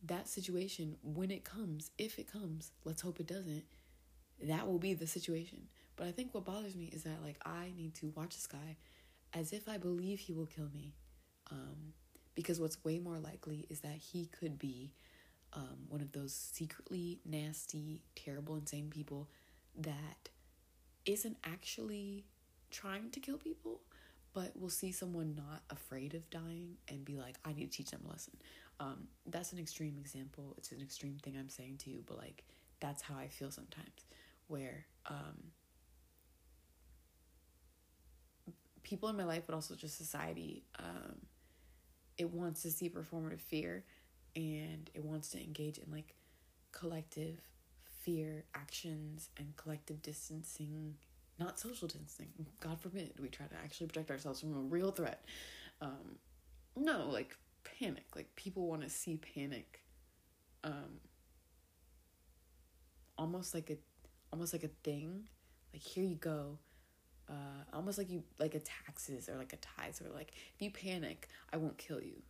that 0.03 0.27
situation 0.27 0.97
when 1.03 1.29
it 1.29 1.43
comes 1.43 1.91
if 1.97 2.17
it 2.17 2.31
comes 2.31 2.71
let's 2.86 3.01
hope 3.01 3.19
it 3.19 3.27
doesn't 3.27 3.63
that 4.43 4.67
will 4.67 4.80
be 4.80 4.93
the 4.93 5.08
situation 5.08 5.67
but 5.95 6.08
i 6.08 6.12
think 6.12 6.34
what 6.34 6.45
bothers 6.45 6.75
me 6.75 6.89
is 6.93 7.04
that 7.04 7.21
like 7.23 7.38
i 7.45 7.71
need 7.77 7.93
to 7.93 8.12
watch 8.15 8.36
this 8.36 8.47
guy 8.47 8.75
as 9.34 9.54
if 9.54 9.69
I 9.69 9.77
believe 9.77 10.19
he 10.19 10.34
will 10.34 10.45
kill 10.45 10.69
me. 10.73 10.93
Um, 11.51 11.93
because 12.36 12.60
what's 12.60 12.84
way 12.84 12.99
more 12.99 13.17
likely 13.17 13.65
is 13.69 13.82
that 13.82 13.95
he 13.95 14.27
could 14.27 14.58
be 14.58 14.93
um, 15.54 15.86
one 15.89 16.01
of 16.01 16.12
those 16.13 16.34
secretly 16.34 17.19
nasty, 17.25 18.04
terrible, 18.15 18.56
insane 18.56 18.89
people 18.89 19.30
that 19.77 20.30
isn't 21.06 21.38
actually 21.43 22.25
trying 22.69 23.10
to 23.12 23.19
kill 23.19 23.38
people, 23.38 23.82
but 24.34 24.58
will 24.58 24.69
see 24.69 24.93
someone 24.93 25.36
not 25.36 25.62
afraid 25.69 26.13
of 26.13 26.30
dying 26.30 26.77
and 26.88 27.04
be 27.04 27.17
like, 27.17 27.38
I 27.43 27.51
need 27.51 27.69
to 27.69 27.77
teach 27.77 27.91
them 27.91 28.01
a 28.08 28.12
lesson. 28.12 28.34
Um, 28.80 29.08
that's 29.25 29.51
an 29.51 29.60
extreme 29.60 29.97
example. 29.99 30.56
It's 30.58 30.71
an 30.71 30.82
extreme 30.82 31.17
thing 31.21 31.36
I'm 31.38 31.49
saying 31.49 31.77
to 31.80 31.89
you, 31.89 32.04
but 32.06 32.17
like, 32.17 32.45
that's 32.80 33.01
how 33.01 33.15
I 33.17 33.27
feel 33.27 33.51
sometimes, 33.51 34.06
where 34.51 34.85
um, 35.09 35.51
people 38.83 39.09
in 39.09 39.15
my 39.15 39.23
life, 39.23 39.43
but 39.47 39.55
also 39.55 39.73
just 39.73 39.97
society, 39.97 40.63
um, 40.77 41.15
it 42.17 42.29
wants 42.29 42.61
to 42.63 42.69
see 42.69 42.89
performative 42.89 43.39
fear 43.39 43.85
and 44.35 44.89
it 44.93 45.03
wants 45.03 45.29
to 45.29 45.41
engage 45.41 45.77
in 45.77 45.91
like 45.91 46.15
collective 46.71 47.39
fear 48.01 48.43
actions 48.53 49.29
and 49.37 49.55
collective 49.55 50.01
distancing, 50.01 50.95
not 51.39 51.59
social 51.59 51.87
distancing. 51.87 52.27
God 52.59 52.79
forbid 52.79 53.13
we 53.19 53.29
try 53.29 53.45
to 53.45 53.55
actually 53.55 53.87
protect 53.87 54.11
ourselves 54.11 54.41
from 54.41 54.55
a 54.55 54.59
real 54.59 54.91
threat. 54.91 55.23
Um, 55.81 56.17
no, 56.75 57.09
like 57.09 57.35
panic. 57.79 58.05
Like 58.15 58.35
people 58.35 58.67
want 58.67 58.81
to 58.81 58.89
see 58.89 59.17
panic. 59.17 59.81
Um, 60.63 60.99
almost 63.17 63.53
like 63.53 63.69
a, 63.69 63.77
almost 64.32 64.54
like 64.54 64.63
a 64.63 64.70
thing. 64.84 65.28
Like 65.74 65.82
here 65.82 66.04
you 66.04 66.15
go. 66.15 66.58
Uh, 67.30 67.63
almost 67.74 67.98
like 67.98 68.10
you 68.10 68.24
like 68.39 68.56
a 68.56 68.60
taxes 68.60 69.30
or 69.30 69.38
like 69.38 69.54
a 69.54 69.58
ties 69.58 70.02
or 70.02 70.13
like 70.13 70.34
if 70.54 70.62
you 70.62 70.70
panic 70.70 71.30
i 71.54 71.58
won't 71.58 71.78
kill 71.78 72.02
you. 72.02 72.22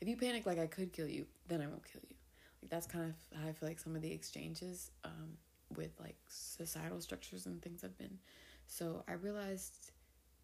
If 0.00 0.06
you 0.06 0.16
panic 0.16 0.46
like 0.46 0.58
i 0.58 0.66
could 0.66 0.92
kill 0.92 1.08
you 1.08 1.26
then 1.48 1.60
i 1.60 1.66
won't 1.66 1.84
kill 1.90 2.02
you. 2.08 2.14
Like 2.62 2.70
that's 2.70 2.86
kind 2.86 3.04
of 3.04 3.40
how 3.40 3.48
i 3.48 3.52
feel 3.52 3.68
like 3.68 3.78
some 3.80 3.96
of 3.96 4.02
the 4.02 4.12
exchanges 4.12 4.90
um, 5.04 5.36
with 5.76 5.90
like 5.98 6.16
societal 6.28 7.00
structures 7.00 7.46
and 7.46 7.60
things 7.62 7.82
have 7.82 7.96
been. 7.98 8.18
So 8.66 9.02
i 9.08 9.14
realized 9.14 9.92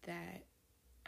that 0.03 0.43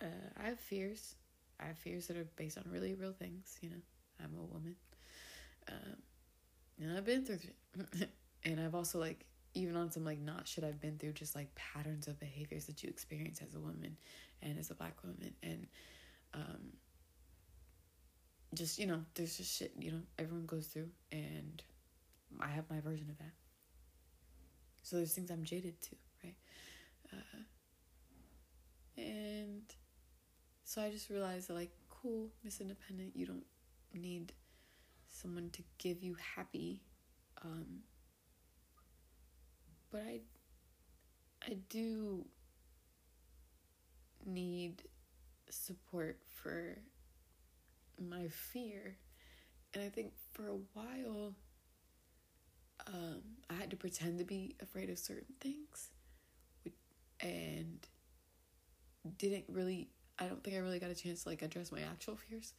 uh, 0.02 0.30
i 0.42 0.48
have 0.48 0.60
fears. 0.60 1.16
I 1.60 1.66
have 1.66 1.78
fears 1.78 2.08
that 2.08 2.18
are 2.18 2.28
based 2.36 2.58
on 2.58 2.64
really 2.72 2.94
real 2.94 3.14
things 3.14 3.58
you 3.62 3.70
know. 3.70 3.82
I'm 4.24 4.34
a 4.38 4.44
woman. 4.44 4.76
Um, 5.70 5.98
and 6.80 6.98
i've 6.98 7.06
been 7.06 7.26
through 7.26 7.40
and 8.44 8.60
i've 8.60 8.76
also 8.76 9.00
like 9.00 9.26
even 9.54 9.76
on 9.76 9.92
some 9.92 10.06
like 10.06 10.20
not 10.20 10.48
shit 10.48 10.64
I've 10.64 10.80
been 10.80 10.98
through, 10.98 11.14
just 11.14 11.36
like 11.36 11.54
patterns 11.56 12.08
of 12.08 12.20
behaviors 12.20 12.66
that 12.66 12.84
you 12.84 12.90
experience 12.90 13.42
as 13.42 13.56
a 13.56 13.60
woman 13.60 13.98
and 14.42 14.58
as 14.60 14.70
a 14.72 14.76
black 14.76 14.96
woman. 15.04 15.34
And 15.44 15.68
um 16.34 16.74
just, 18.54 18.80
you 18.80 18.88
know, 18.88 19.02
there's 19.16 19.38
just 19.38 19.58
shit, 19.58 19.74
you 19.78 19.92
know, 19.92 20.02
everyone 20.18 20.46
goes 20.46 20.68
through 20.68 20.90
and 21.12 21.62
I 22.40 22.48
have 22.48 22.70
my 22.70 22.80
version 22.80 23.10
of 23.10 23.18
that. 23.18 23.34
So 24.84 24.96
there's 24.96 25.14
things 25.14 25.30
I'm 25.30 25.44
jaded 25.44 25.82
to, 25.82 25.96
right? 26.24 26.36
Uh, 27.12 27.42
and 28.98 29.64
so 30.64 30.82
I 30.82 30.90
just 30.90 31.10
realized 31.10 31.50
that 31.50 31.54
like, 31.54 31.72
cool, 31.90 32.30
Miss 32.44 32.62
Independent, 32.62 33.12
you 33.16 33.26
don't 33.26 33.46
need 33.94 34.32
someone 35.10 35.50
to 35.52 35.64
give 35.78 36.02
you 36.02 36.16
happy. 36.36 36.82
Um, 37.44 37.82
but 39.92 40.02
I 40.02 40.22
I 41.42 41.58
do 41.70 42.26
need 44.26 44.84
support 45.50 46.20
for 46.28 46.78
my 48.00 48.28
fear. 48.28 48.98
And 49.74 49.84
I 49.84 49.90
think 49.90 50.14
for 50.34 50.48
a 50.48 50.58
while, 50.74 51.36
um, 52.88 53.22
I 53.50 53.54
had 53.54 53.70
to 53.72 53.78
pretend 53.78 54.20
to 54.20 54.26
be 54.26 54.56
afraid 54.62 54.90
of 54.90 55.00
certain 55.00 55.36
things 55.40 55.90
and 57.20 57.88
didn't 59.18 59.46
really, 59.48 59.90
I 60.20 60.28
don't 60.28 60.44
think 60.44 60.56
I 60.56 60.60
really 60.60 60.80
got 60.80 60.90
a 60.90 60.96
chance 60.96 61.24
to 61.24 61.30
like 61.30 61.42
address 61.42 61.72
my 61.72 61.82
actual 61.82 62.16
fears. 62.16 62.54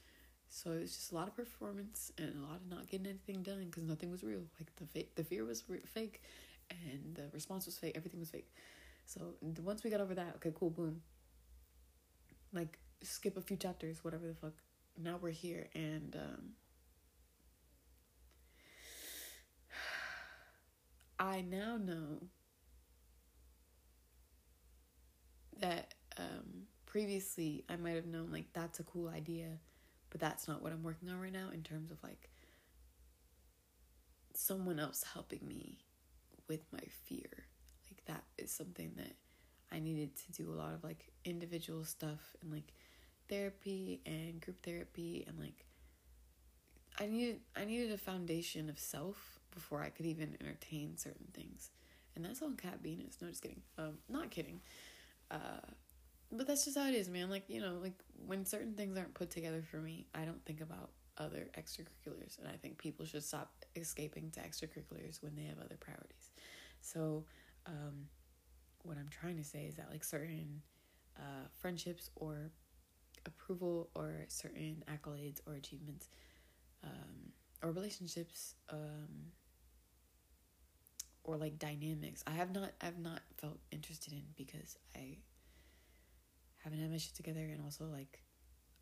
So 0.49 0.73
it 0.73 0.81
was 0.81 0.97
just 0.97 1.13
a 1.13 1.15
lot 1.15 1.29
of 1.29 1.37
performance 1.37 2.11
and 2.19 2.35
a 2.37 2.47
lot 2.47 2.57
of 2.57 2.69
not 2.71 2.89
getting 2.89 3.07
anything 3.07 3.43
done 3.43 3.67
because 3.67 3.83
nothing 3.85 4.11
was 4.11 4.25
real. 4.25 4.43
Like 4.59 4.75
the 4.77 4.87
fake, 4.87 5.15
the 5.15 5.25
fear 5.25 5.45
was 5.45 5.65
re- 5.69 5.81
fake, 5.85 6.23
and 6.71 7.15
the 7.15 7.25
response 7.33 7.67
was 7.67 7.79
fake. 7.79 7.95
Everything 7.97 8.21
was 8.21 8.31
fake. 8.31 8.53
So 9.07 9.35
once 9.63 9.83
we 9.85 9.91
got 9.91 10.01
over 10.01 10.15
that, 10.15 10.35
okay, 10.37 10.53
cool, 10.55 10.71
boom. 10.71 11.03
Like 12.53 12.79
skip 13.03 13.37
a 13.37 13.41
few 13.41 13.57
chapters, 13.57 14.05
whatever 14.05 14.27
the 14.27 14.35
fuck. 14.35 14.53
Now 15.01 15.19
we're 15.21 15.31
here, 15.31 15.69
and 15.75 16.17
um, 16.17 16.51
I 21.19 21.43
now 21.43 21.77
know 21.77 22.23
that 25.61 25.95
um, 26.19 26.67
previously 26.87 27.65
I 27.69 27.77
might 27.77 27.95
have 27.95 28.07
known 28.07 28.31
like 28.33 28.53
that's 28.53 28.81
a 28.81 28.85
cool 28.85 29.09
idea, 29.09 29.59
but 30.11 30.21
that's 30.21 30.49
not 30.49 30.63
what 30.63 30.73
I'm 30.73 30.83
working 30.83 31.09
on 31.11 31.21
right 31.21 31.33
now 31.33 31.51
in 31.53 31.63
terms 31.63 31.91
of 31.91 32.03
like 32.03 32.29
someone 34.35 34.79
else 34.79 35.05
helping 35.13 35.47
me 35.47 35.79
with 36.49 36.65
my 36.73 36.83
fear. 37.05 37.47
Like 37.91 38.05
that 38.07 38.25
is 38.37 38.51
something 38.51 38.93
that 38.97 39.13
I 39.73 39.81
needed 39.81 40.11
to 40.17 40.43
do 40.43 40.51
a 40.53 40.57
lot 40.57 40.75
of 40.75 40.83
like 40.83 41.11
individual 41.25 41.85
stuff 41.85 42.37
and 42.43 42.51
like 42.53 42.73
therapy 43.29 44.01
and 44.07 44.41
group 44.41 44.61
therapy 44.63 45.25
and 45.27 45.39
like 45.39 45.65
I 47.01 47.07
needed 47.07 47.41
I 47.57 47.65
needed 47.65 47.93
a 47.93 47.99
foundation 47.99 48.69
of 48.69 48.79
self 48.79 49.39
before 49.55 49.83
I 49.83 49.91
could 49.91 50.07
even 50.07 50.37
entertain 50.41 50.97
certain 50.97 51.29
things. 51.33 51.71
And 52.17 52.25
that's 52.25 52.43
on 52.43 52.57
Cat 52.57 52.81
Venus. 52.83 53.19
No, 53.21 53.29
just 53.29 53.43
kidding. 53.43 53.63
Um, 53.77 53.99
not 54.09 54.31
kidding. 54.31 54.61
Uh, 55.31 55.61
but 56.33 56.47
that's 56.47 56.65
just 56.65 56.77
how 56.77 56.89
it 56.89 56.95
is, 56.95 57.09
man. 57.09 57.31
Like, 57.31 57.45
you 57.49 57.61
know, 57.61 57.79
like 57.81 57.95
when 58.27 58.45
certain 58.45 58.75
things 58.75 58.99
aren't 58.99 59.15
put 59.15 59.31
together 59.31 59.63
for 59.71 59.79
me, 59.79 60.07
I 60.15 60.25
don't 60.25 60.45
think 60.45 60.61
about 60.61 60.91
other 61.17 61.49
extracurriculars. 61.57 62.39
And 62.39 62.49
I 62.49 62.57
think 62.61 62.79
people 62.79 63.07
should 63.07 63.25
stop 63.25 63.53
escaping 63.77 64.31
to 64.33 64.41
extracurriculars 64.41 65.23
when 65.23 65.35
they 65.37 65.45
have 65.45 65.59
other 65.59 65.77
priorities. 65.79 66.31
So, 66.81 67.25
um, 67.67 68.07
what 68.83 68.97
I'm 68.97 69.09
trying 69.09 69.37
to 69.37 69.45
say 69.45 69.65
is 69.65 69.77
that 69.77 69.91
like 69.91 70.05
certain 70.05 70.63
uh, 71.17 71.47
friendships 71.59 72.11
or 72.17 72.51
approval 73.27 73.91
or 73.95 74.25
certain 74.29 74.83
accolades 74.89 75.41
or 75.47 75.55
achievements 75.55 76.09
um, 76.85 77.33
or 77.63 77.73
relationships 77.73 78.55
um, 78.71 79.33
or 81.25 81.37
like 81.37 81.59
dynamics 81.59 82.23
I 82.27 82.31
have 82.33 82.53
not 82.53 82.71
I've 82.81 82.99
not 82.99 83.21
felt 83.37 83.59
interested 83.71 84.13
in 84.13 84.23
because 84.37 84.77
I 84.97 85.19
haven't 86.63 86.81
had 86.81 86.91
my 86.91 86.97
shit 86.99 87.15
together 87.15 87.41
and 87.41 87.63
also 87.63 87.85
like 87.87 88.23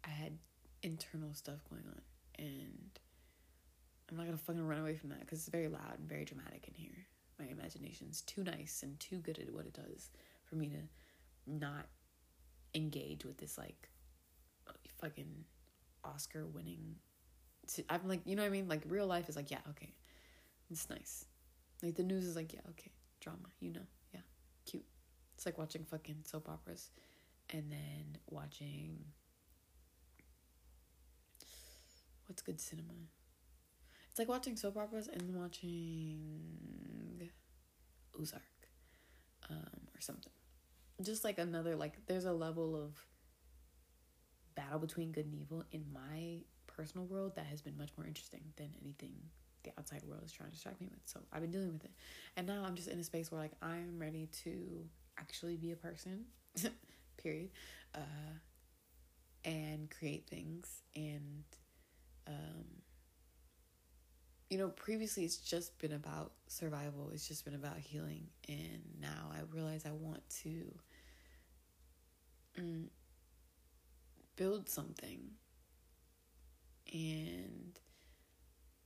I 0.05 0.11
had 0.11 0.38
internal 0.82 1.34
stuff 1.34 1.59
going 1.68 1.84
on 1.88 2.01
and 2.38 2.99
I'm 4.09 4.16
not 4.16 4.26
gonna 4.26 4.38
fucking 4.38 4.64
run 4.64 4.80
away 4.80 4.97
from 4.97 5.09
that 5.11 5.20
because 5.20 5.40
it's 5.40 5.49
very 5.49 5.68
loud 5.68 5.99
and 5.99 6.09
very 6.09 6.24
dramatic 6.24 6.68
in 6.68 6.74
here. 6.74 7.07
My 7.39 7.47
imagination's 7.47 8.22
too 8.22 8.43
nice 8.43 8.82
and 8.82 8.99
too 8.99 9.18
good 9.18 9.39
at 9.39 9.53
what 9.53 9.66
it 9.66 9.74
does 9.74 10.11
for 10.45 10.57
me 10.57 10.68
to 10.68 10.78
not 11.47 11.87
engage 12.74 13.24
with 13.24 13.39
this 13.39 13.59
like 13.59 13.89
fucking 15.01 15.45
Oscar 16.05 16.47
winning. 16.47 16.97
I'm 17.91 18.09
like, 18.09 18.20
you 18.24 18.37
know 18.37 18.43
what 18.43 18.49
I 18.49 18.53
mean? 18.53 18.68
Like 18.68 18.82
real 18.89 19.07
life 19.07 19.28
is 19.28 19.37
like, 19.37 19.51
yeah, 19.51 19.59
okay, 19.70 19.93
it's 20.70 20.89
nice. 20.89 21.26
Like 21.82 21.97
the 21.97 22.03
news 22.03 22.24
is 22.24 22.37
like, 22.37 22.53
yeah, 22.53 22.61
okay, 22.70 22.91
drama, 23.20 23.49
you 23.61 23.72
know, 23.72 23.87
yeah, 24.14 24.20
cute. 24.64 24.84
It's 25.34 25.45
like 25.45 25.59
watching 25.59 25.84
fucking 25.84 26.22
soap 26.24 26.49
operas, 26.49 26.91
and 27.51 27.70
then 27.70 28.18
watching. 28.30 28.99
What's 32.26 32.43
good 32.43 32.61
cinema? 32.61 32.93
It's 34.16 34.18
like 34.18 34.30
watching 34.30 34.56
soap 34.56 34.78
operas 34.78 35.10
and 35.12 35.34
watching 35.34 37.28
Ozark, 38.18 38.42
um, 39.50 39.58
or 39.94 40.00
something. 40.00 40.32
Just 41.02 41.22
like 41.22 41.36
another 41.36 41.76
like, 41.76 41.98
there's 42.06 42.24
a 42.24 42.32
level 42.32 42.74
of 42.82 42.96
battle 44.54 44.78
between 44.78 45.12
good 45.12 45.26
and 45.26 45.34
evil 45.34 45.64
in 45.70 45.84
my 45.92 46.38
personal 46.66 47.04
world 47.04 47.36
that 47.36 47.44
has 47.44 47.60
been 47.60 47.76
much 47.76 47.90
more 47.98 48.06
interesting 48.06 48.40
than 48.56 48.70
anything 48.80 49.12
the 49.64 49.72
outside 49.78 50.02
world 50.08 50.22
is 50.24 50.32
trying 50.32 50.48
to 50.48 50.54
distract 50.54 50.80
me 50.80 50.88
with. 50.90 51.00
So 51.04 51.20
I've 51.30 51.42
been 51.42 51.50
dealing 51.50 51.74
with 51.74 51.84
it. 51.84 51.92
And 52.38 52.46
now 52.46 52.64
I'm 52.64 52.74
just 52.74 52.88
in 52.88 52.98
a 52.98 53.04
space 53.04 53.30
where 53.30 53.42
like 53.42 53.52
I'm 53.60 53.98
ready 53.98 54.30
to 54.44 54.86
actually 55.18 55.58
be 55.58 55.72
a 55.72 55.76
person, 55.76 56.24
period, 57.18 57.50
uh, 57.94 58.38
and 59.44 59.90
create 59.90 60.26
things. 60.26 60.80
And, 60.94 61.44
um, 62.26 62.64
you 64.51 64.59
know, 64.59 64.68
previously 64.68 65.24
it's 65.24 65.36
just 65.38 65.78
been 65.78 65.92
about 65.92 66.32
survival, 66.47 67.11
it's 67.12 67.26
just 67.26 67.44
been 67.44 67.55
about 67.55 67.78
healing. 67.78 68.28
And 68.49 68.82
now 69.01 69.30
I 69.32 69.40
realize 69.53 69.84
I 69.86 69.90
want 69.92 70.28
to 70.42 70.74
mm, 72.61 72.86
build 74.36 74.68
something. 74.68 75.20
And 76.92 77.78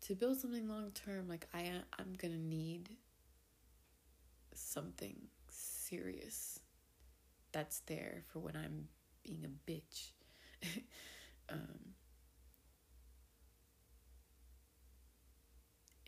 to 0.02 0.14
build 0.14 0.40
something 0.40 0.66
long 0.66 0.90
term 0.92 1.28
like 1.28 1.46
i 1.52 1.70
i'm 1.98 2.14
gonna 2.16 2.38
need 2.38 2.88
something 4.54 5.14
serious 5.50 6.58
that's 7.52 7.80
there 7.80 8.22
for 8.32 8.38
when 8.38 8.56
i'm 8.56 8.88
being 9.22 9.44
a 9.44 9.70
bitch. 9.70 10.12
Um, 11.52 11.94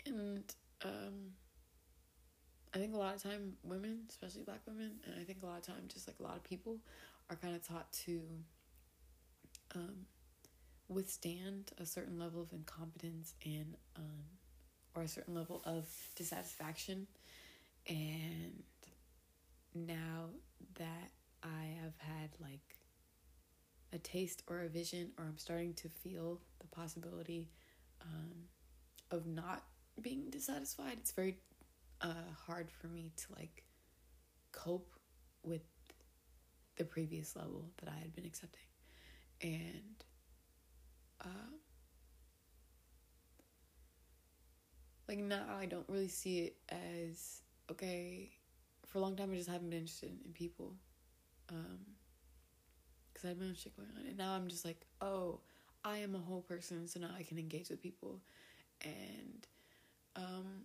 and 0.07 0.55
um, 0.85 1.33
i 2.75 2.79
think 2.79 2.95
a 2.95 2.99
lot 2.99 3.15
of 3.15 3.23
time 3.23 3.55
women 3.63 4.01
especially 4.09 4.43
black 4.43 4.61
women 4.67 4.93
and 5.07 5.15
i 5.21 5.25
think 5.25 5.43
a 5.43 5.47
lot 5.47 5.59
of 5.59 5.67
time 5.67 5.83
just 5.89 6.07
like 6.07 6.17
a 6.21 6.23
lot 6.23 6.37
of 6.37 6.43
people 6.45 6.79
are 7.31 7.37
kind 7.37 7.55
of 7.55 7.67
taught 7.67 7.91
to 7.93 8.21
um, 9.75 10.07
withstand 10.89 11.71
a 11.79 11.87
certain 11.87 12.19
level 12.19 12.43
of 12.43 12.53
incompetence 12.53 13.35
and 13.45 13.75
um, 13.97 14.25
or 14.95 15.03
a 15.03 15.09
certain 15.09 15.35
level 15.35 15.63
of 15.65 15.89
dissatisfaction. 16.17 17.07
And 17.89 18.63
now 19.75 20.29
that 20.79 21.11
i 21.43 21.77
have 21.83 21.95
had 21.99 22.31
like 22.41 22.77
a 23.93 23.99
taste 23.99 24.43
or 24.49 24.61
a 24.61 24.69
vision 24.69 25.11
or 25.19 25.25
i'm 25.25 25.39
starting 25.39 25.75
to 25.75 25.89
feel 25.89 26.41
the 26.61 26.67
possibility 26.69 27.49
um, 28.03 28.33
of 29.11 29.27
not 29.27 29.63
being 30.01 30.31
dissatisfied 30.31 30.97
it's 30.99 31.13
very 31.13 31.37
uh, 32.01 32.15
hard 32.47 32.71
for 32.71 32.89
me 32.89 33.13
to 33.17 33.27
like 33.39 33.65
cope 34.53 34.93
with 35.45 35.63
the 36.77 36.85
previous 36.85 37.37
level 37.37 37.71
that 37.79 37.93
i 37.93 37.99
had 37.99 38.15
been 38.15 38.25
accepting 38.25 38.67
and 39.43 40.05
uh, 41.21 41.57
like 45.09 45.19
now 45.19 45.45
I 45.61 45.67
don't 45.67 45.89
really 45.89 46.09
see 46.09 46.41
it 46.41 46.57
as 46.71 47.43
okay. 47.71 48.31
For 48.87 48.99
a 48.99 49.01
long 49.01 49.17
time, 49.17 49.31
I 49.33 49.37
just 49.37 49.49
haven't 49.49 49.71
been 49.71 49.81
interested 49.81 50.11
in 50.25 50.33
people, 50.33 50.75
um, 51.49 51.79
because 53.13 53.25
I 53.25 53.29
had 53.29 53.41
my 53.41 53.47
own 53.47 53.55
shit 53.55 53.75
going 53.77 53.89
on, 53.99 54.07
and 54.07 54.19
now 54.19 54.33
I'm 54.33 54.49
just 54.49 54.65
like, 54.65 54.85
oh, 55.01 55.41
I 55.85 55.99
am 55.99 56.15
a 56.15 56.19
whole 56.19 56.43
person, 56.43 56.87
so 56.87 57.01
now 57.01 57.11
I 57.17 57.23
can 57.23 57.39
engage 57.39 57.71
with 57.71 57.81
people, 57.81 58.21
and 58.83 59.47
um. 60.17 60.65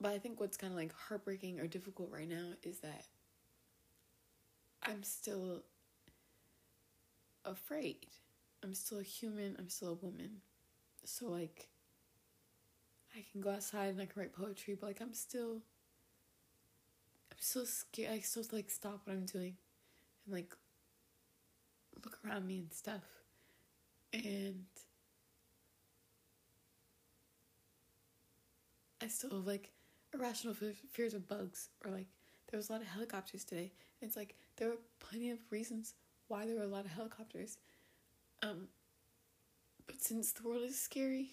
But 0.00 0.12
I 0.12 0.18
think 0.18 0.40
what's 0.40 0.56
kind 0.56 0.72
of 0.72 0.78
like 0.78 0.94
heartbreaking 0.94 1.60
or 1.60 1.66
difficult 1.66 2.10
right 2.10 2.28
now 2.28 2.52
is 2.62 2.80
that 2.80 3.04
I'm 4.82 5.02
still 5.02 5.62
afraid. 7.44 8.06
I'm 8.62 8.74
still 8.74 8.98
a 9.00 9.02
human, 9.02 9.56
I'm 9.58 9.68
still 9.68 9.90
a 9.90 10.04
woman. 10.06 10.40
So 11.04 11.26
like 11.28 11.68
I 13.16 13.24
can 13.32 13.40
go 13.40 13.50
outside 13.50 13.88
and 13.90 14.00
I 14.00 14.06
can 14.06 14.20
write 14.20 14.32
poetry, 14.32 14.76
but 14.78 14.86
like 14.86 15.00
I'm 15.00 15.14
still 15.14 15.62
I'm 17.30 17.38
still 17.38 17.66
scared. 17.66 18.12
I 18.12 18.20
still 18.20 18.44
like 18.52 18.70
stop 18.70 19.00
what 19.04 19.14
I'm 19.14 19.26
doing 19.26 19.56
and 20.24 20.34
like 20.34 20.54
look 22.04 22.18
around 22.24 22.46
me 22.46 22.58
and 22.58 22.72
stuff. 22.72 23.02
And 24.12 24.66
I 29.02 29.08
still 29.08 29.30
have 29.30 29.46
like 29.46 29.70
irrational 30.14 30.54
fears 30.92 31.14
of 31.14 31.28
bugs 31.28 31.68
or 31.84 31.90
like 31.90 32.06
there 32.50 32.58
was 32.58 32.68
a 32.68 32.72
lot 32.72 32.80
of 32.82 32.88
helicopters 32.88 33.44
today. 33.44 33.72
And 34.00 34.08
it's 34.08 34.16
like 34.16 34.34
there 34.56 34.68
were 34.68 34.78
plenty 34.98 35.30
of 35.30 35.38
reasons 35.50 35.94
why 36.28 36.46
there 36.46 36.56
were 36.56 36.62
a 36.62 36.68
lot 36.68 36.84
of 36.84 36.90
helicopters. 36.90 37.58
Um, 38.42 38.68
but 39.86 40.02
since 40.02 40.32
the 40.32 40.46
world 40.46 40.62
is 40.62 40.78
scary, 40.78 41.30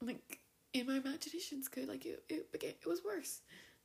like 0.00 0.38
in 0.72 0.86
my 0.86 0.96
imagination's 0.96 1.68
good. 1.68 1.88
Like 1.88 2.04
it, 2.04 2.22
it 2.28 2.52
became, 2.52 2.74
it 2.80 2.86
was 2.86 3.02
worse 3.04 3.40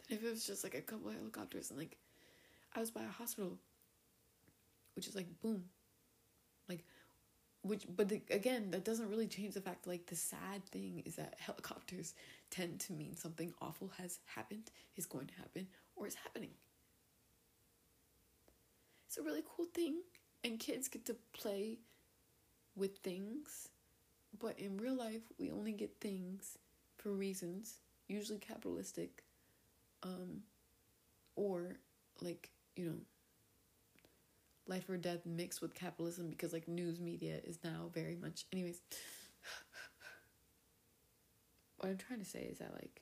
than 0.07 0.18
if 0.18 0.24
it 0.24 0.30
was 0.30 0.45
just 0.45 0.64
like 0.64 0.76
a 0.76 0.82
couple 0.82 1.10
of 1.10 1.16
helicopters 1.16 1.70
and 1.70 1.80
like 1.80 1.97
I 2.76 2.80
was 2.80 2.91
by 2.91 3.03
a 3.03 3.07
hospital, 3.07 3.57
which 4.95 5.07
is 5.07 5.16
like 5.16 5.28
boom, 5.41 5.64
which 7.62 7.86
but 7.95 8.07
the, 8.10 8.22
again 8.32 8.72
that 8.72 8.86
doesn't 8.86 9.10
really 9.10 9.28
change 9.28 9.53
the 9.53 9.62
fact 9.62 9.86
like 9.86 10.05
the 10.07 10.16
sad 10.16 10.66
thing 10.66 11.03
is 11.05 11.16
that 11.16 11.36
helicopters 11.39 12.14
tend 12.49 12.80
to 12.80 12.93
mean 12.93 13.16
something 13.16 13.53
awful 13.62 13.91
has 13.97 14.20
happened 14.26 14.72
is 14.95 15.05
going 15.05 15.28
to 15.28 15.36
happen 15.36 15.68
or 15.95 16.07
is 16.07 16.16
happening. 16.16 16.51
It's 19.07 19.18
a 19.18 19.24
really 19.24 19.43
cool 19.55 19.66
thing 19.74 20.01
and 20.43 20.60
kids 20.60 20.88
get 20.88 21.05
to 21.05 21.16
play 21.34 21.80
with 22.76 22.97
things 22.99 23.70
but 24.39 24.57
in 24.60 24.78
real 24.78 24.95
life 24.95 25.24
we 25.38 25.51
only 25.51 25.72
get 25.74 25.91
things 25.99 26.57
for 26.97 27.12
reasons 27.12 27.80
usually 28.07 28.38
capitalistic 28.38 29.24
um 30.03 30.43
or 31.36 31.80
like 32.22 32.51
you 32.76 32.86
know 32.86 32.97
life 34.70 34.89
or 34.89 34.97
death 34.97 35.26
mixed 35.26 35.61
with 35.61 35.74
capitalism 35.74 36.30
because 36.30 36.53
like 36.53 36.67
news 36.67 36.99
media 36.99 37.39
is 37.43 37.59
now 37.63 37.89
very 37.93 38.15
much 38.15 38.45
anyways 38.53 38.82
what 41.78 41.89
i'm 41.89 41.97
trying 41.97 42.20
to 42.20 42.26
say 42.26 42.41
is 42.41 42.59
that 42.59 42.74
like 42.74 43.01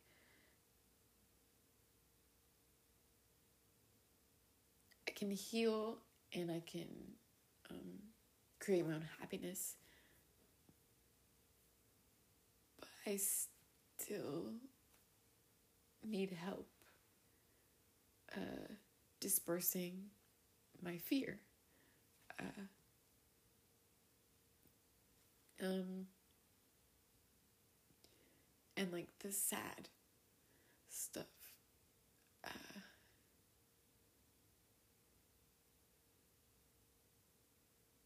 I 5.08 5.12
can 5.12 5.32
heal 5.32 5.98
and 6.34 6.52
I 6.52 6.62
can 6.66 6.88
um, 7.72 8.00
create 8.60 8.86
my 8.86 8.94
own 8.96 9.06
happiness. 9.20 9.76
But 12.80 12.90
I 13.06 13.18
still 13.18 14.54
need 16.04 16.32
help 16.32 16.68
uh, 18.36 18.74
dispersing 19.20 20.06
my 20.82 20.98
fear. 20.98 21.40
Uh, 22.40 22.62
um, 25.64 26.08
and 28.76 28.92
like 28.92 29.08
the 29.20 29.32
sad 29.32 29.90
stuff 30.90 31.26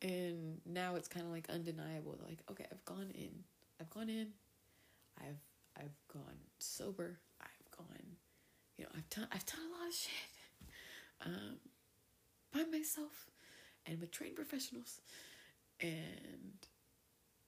and 0.01 0.59
now 0.65 0.95
it's 0.95 1.07
kind 1.07 1.25
of 1.25 1.31
like 1.31 1.49
undeniable 1.49 2.17
like 2.27 2.39
okay 2.49 2.65
i've 2.71 2.83
gone 2.85 3.11
in 3.13 3.29
i've 3.79 3.89
gone 3.89 4.09
in 4.09 4.27
i've 5.19 5.39
i've 5.77 5.95
gone 6.11 6.37
sober 6.59 7.19
i've 7.41 7.77
gone 7.77 8.17
you 8.77 8.83
know 8.83 8.89
i've 8.95 9.09
done 9.09 9.27
i've 9.31 9.45
done 9.45 9.59
a 9.59 9.79
lot 9.79 9.87
of 9.87 9.93
shit 9.93 10.11
um 11.25 11.57
by 12.53 12.63
myself 12.75 13.27
and 13.85 13.99
with 13.99 14.11
trained 14.11 14.35
professionals 14.35 15.01
and 15.81 16.67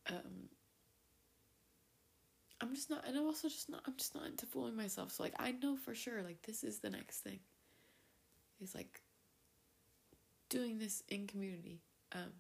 um 0.09 0.49
I'm 2.61 2.73
just 2.75 2.89
not 2.89 3.05
and 3.05 3.17
I'm 3.17 3.25
also 3.25 3.49
just 3.49 3.69
not 3.69 3.81
I'm 3.85 3.95
just 3.97 4.15
not 4.15 4.25
into 4.25 4.45
fooling 4.45 4.75
myself. 4.75 5.11
So 5.11 5.23
like 5.23 5.35
I 5.37 5.51
know 5.51 5.75
for 5.75 5.93
sure 5.93 6.23
like 6.23 6.41
this 6.43 6.63
is 6.63 6.79
the 6.79 6.89
next 6.89 7.19
thing. 7.19 7.39
Is 8.61 8.73
like 8.73 9.01
doing 10.49 10.77
this 10.79 11.03
in 11.09 11.27
community. 11.27 11.81
Um 12.13 12.31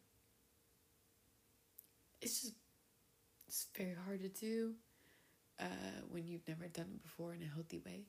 it's 2.21 2.41
just 2.41 2.53
it's 3.47 3.67
very 3.77 3.95
hard 4.05 4.21
to 4.21 4.29
do 4.29 4.73
uh 5.59 5.65
when 6.09 6.25
you've 6.25 6.47
never 6.47 6.67
done 6.67 6.87
it 6.93 7.03
before 7.03 7.33
in 7.33 7.41
a 7.41 7.53
healthy 7.53 7.79
way 7.85 8.05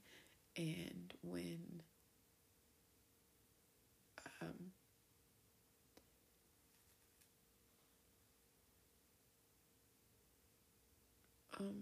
and 0.56 1.12
when 1.22 1.82
um 4.40 4.73
um 11.60 11.74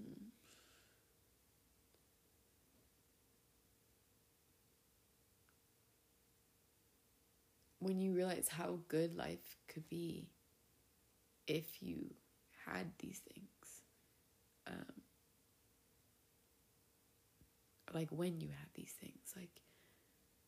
when 7.79 8.01
you 8.01 8.15
realize 8.15 8.49
how 8.49 8.79
good 8.89 9.15
life 9.17 9.57
could 9.69 9.89
be 9.89 10.29
if 11.47 11.83
you 11.83 12.15
had 12.67 12.87
these 13.01 13.21
things 13.33 13.83
um 14.69 15.03
like 17.93 18.09
when 18.11 18.41
you 18.41 18.49
have 18.49 18.69
these 18.75 18.93
things 19.01 19.33
like 19.37 19.61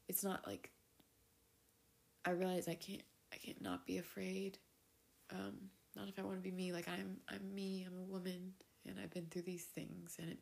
it's 0.09 0.23
not 0.25 0.47
like 0.47 0.71
i 2.25 2.31
realize 2.31 2.69
i 2.69 2.75
can't 2.75 3.03
i 3.33 3.37
can't 3.37 3.61
not 3.63 3.87
be 3.87 3.99
afraid. 3.99 4.59
Um 5.33 5.71
not 5.97 6.09
if 6.09 6.19
i 6.19 6.23
want 6.23 6.37
to 6.37 6.43
be 6.43 6.51
me 6.51 6.73
like 6.73 6.89
i'm 6.89 7.17
i'm 7.29 7.55
me 7.55 7.85
i'm 7.87 7.99
a 7.99 8.03
woman 8.03 8.53
and 8.89 8.99
i've 9.01 9.11
been 9.11 9.27
through 9.27 9.43
these 9.43 9.65
things 9.65 10.17
and 10.21 10.31
it 10.31 10.39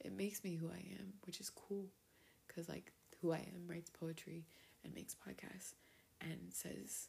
it 0.00 0.12
makes 0.12 0.42
me 0.44 0.56
who 0.56 0.68
i 0.68 0.78
am 0.98 1.12
which 1.24 1.40
is 1.40 1.50
cool 1.50 1.86
because 2.46 2.68
like 2.68 2.92
who 3.20 3.32
i 3.32 3.38
am 3.38 3.66
writes 3.66 3.90
poetry 3.90 4.44
and 4.84 4.94
makes 4.94 5.14
podcasts 5.14 5.74
and 6.20 6.38
says 6.50 7.08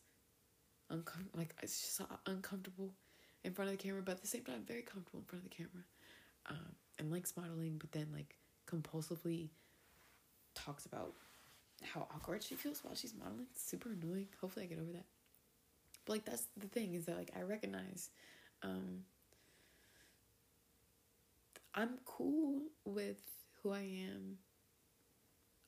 uncom- 0.92 1.36
like 1.36 1.56
it's 1.62 1.82
just 1.82 1.96
so 1.96 2.06
uncomfortable 2.28 2.92
in 3.44 3.54
front 3.54 3.72
of 3.72 3.78
the 3.78 3.84
camera 3.84 4.02
but 4.04 4.14
at 4.14 4.22
the 4.22 4.28
same 4.28 4.44
time 4.44 4.64
very 4.68 4.82
comfortable 4.82 5.20
in 5.20 5.26
front 5.26 5.44
of 5.44 5.50
the 5.50 5.56
camera 5.56 5.84
um 6.50 6.76
and 7.00 7.12
likes 7.12 7.34
modeling 7.36 7.78
but 7.80 7.92
then 7.92 8.08
like 8.14 8.38
compulsively 8.68 9.50
talks 10.56 10.86
about 10.86 11.14
how 11.84 12.08
awkward 12.16 12.44
she 12.44 12.56
feels 12.56 12.84
while 12.84 12.96
she's 12.96 13.14
modeling. 13.14 13.48
It's 13.52 13.64
super 13.64 13.90
annoying. 13.92 14.28
Hopefully 14.40 14.66
I 14.66 14.70
get 14.70 14.80
over 14.80 14.92
that. 14.94 15.06
But 16.06 16.14
like 16.14 16.26
that's 16.26 16.48
the 16.58 16.68
thing 16.68 16.94
is 16.94 17.06
that 17.06 17.18
like 17.18 17.32
I 17.38 17.42
recognize 17.44 18.10
um 18.62 19.04
I'm 21.76 21.98
cool 22.06 22.62
with 22.86 23.22
who 23.62 23.72
I 23.72 23.82
am. 24.10 24.38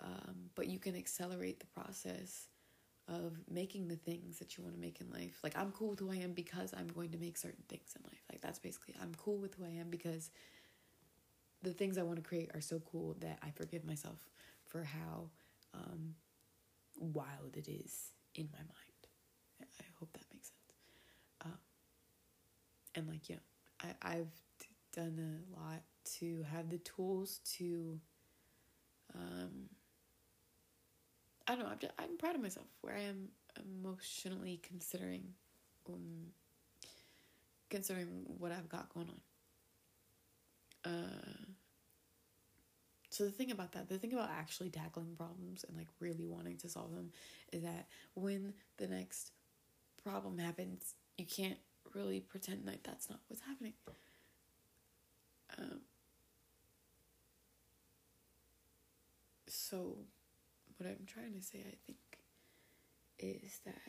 Um, 0.02 0.36
but 0.56 0.68
you 0.68 0.78
can 0.78 0.96
accelerate 0.96 1.60
the 1.60 1.66
process 1.68 2.50
of 3.08 3.38
making 3.50 3.88
the 3.88 3.96
things 3.96 4.40
that 4.40 4.58
you 4.58 4.64
want 4.64 4.76
to 4.76 4.82
make 4.82 5.00
in 5.00 5.10
life. 5.12 5.40
Like 5.44 5.58
I'm 5.58 5.72
cool 5.72 5.90
with 5.90 6.00
who 6.00 6.12
I 6.12 6.16
am 6.16 6.34
because 6.34 6.74
I'm 6.78 6.88
going 6.88 7.12
to 7.12 7.18
make 7.18 7.38
certain 7.38 7.64
things 7.70 7.94
in 7.96 8.04
life. 8.04 8.22
Like 8.32 8.42
that's 8.42 8.60
basically 8.60 8.96
I'm 9.02 9.14
cool 9.16 9.38
with 9.38 9.56
who 9.56 9.66
I 9.66 9.70
am 9.80 9.90
because 9.90 10.32
the 11.62 11.74
things 11.74 11.98
I 11.98 12.04
want 12.04 12.18
to 12.18 12.28
create 12.28 12.52
are 12.54 12.62
so 12.62 12.82
cool 12.92 13.16
that 13.20 13.40
I 13.44 13.52
forgive 13.52 13.86
myself 13.86 14.20
for 14.66 14.84
how 14.84 15.30
um, 15.74 16.16
wild 17.00 17.56
it 17.56 17.68
is 17.68 18.12
in 18.36 18.50
my 18.52 18.60
mind. 18.60 19.70
I 19.80 19.86
hope 20.00 20.12
that 20.14 20.24
makes 20.34 20.48
sense. 20.48 20.60
Um, 21.46 21.58
and 22.96 23.08
like, 23.08 23.30
yeah, 23.30 23.38
I, 23.82 23.88
I've 24.02 24.32
done 24.94 25.42
a 25.56 25.60
lot 25.60 25.82
to 26.20 26.46
have 26.52 26.70
the 26.70 26.78
tools 26.80 27.40
to, 27.58 28.00
um, 29.14 29.70
I 31.48 31.56
don't 31.56 31.66
know, 31.66 31.72
I'm, 31.72 31.80
just, 31.80 31.94
I'm 32.00 32.18
proud 32.18 32.36
of 32.36 32.42
myself 32.42 32.68
where 32.82 32.96
I 32.96 33.02
am 33.02 33.30
emotionally 33.58 34.60
considering, 34.64 35.24
um, 35.90 36.28
considering 37.70 38.08
what 38.40 38.52
I've 38.52 38.70
got 38.70 38.94
going 38.94 39.10
on. 40.86 40.92
Uh, 40.92 41.46
so 43.10 43.24
the 43.24 43.32
thing 43.32 43.52
about 43.52 43.72
that, 43.72 43.88
the 43.88 43.98
thing 43.98 44.14
about 44.14 44.30
actually 44.30 44.70
tackling 44.70 45.16
problems 45.16 45.64
and 45.68 45.78
like 45.78 45.88
really 46.00 46.26
wanting 46.26 46.58
to 46.58 46.70
solve 46.70 46.94
them 46.94 47.12
is 47.54 47.64
that 47.64 47.88
when 48.14 48.54
the 48.78 48.88
next 48.88 49.32
problem 50.04 50.38
happens, 50.38 50.96
you 51.18 51.26
can't 51.26 51.58
really 51.94 52.20
pretend 52.20 52.66
like 52.66 52.84
that's 52.84 53.10
not 53.10 53.20
what's 53.28 53.42
happening. 53.42 53.74
Um, 55.58 55.80
so 59.70 59.98
what 60.78 60.88
I'm 60.88 61.06
trying 61.08 61.34
to 61.34 61.42
say, 61.42 61.58
I 61.60 61.76
think, 61.88 61.98
is 63.18 63.60
that 63.66 63.82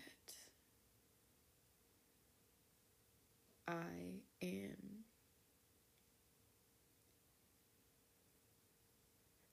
I 3.69 4.23
am 4.43 5.05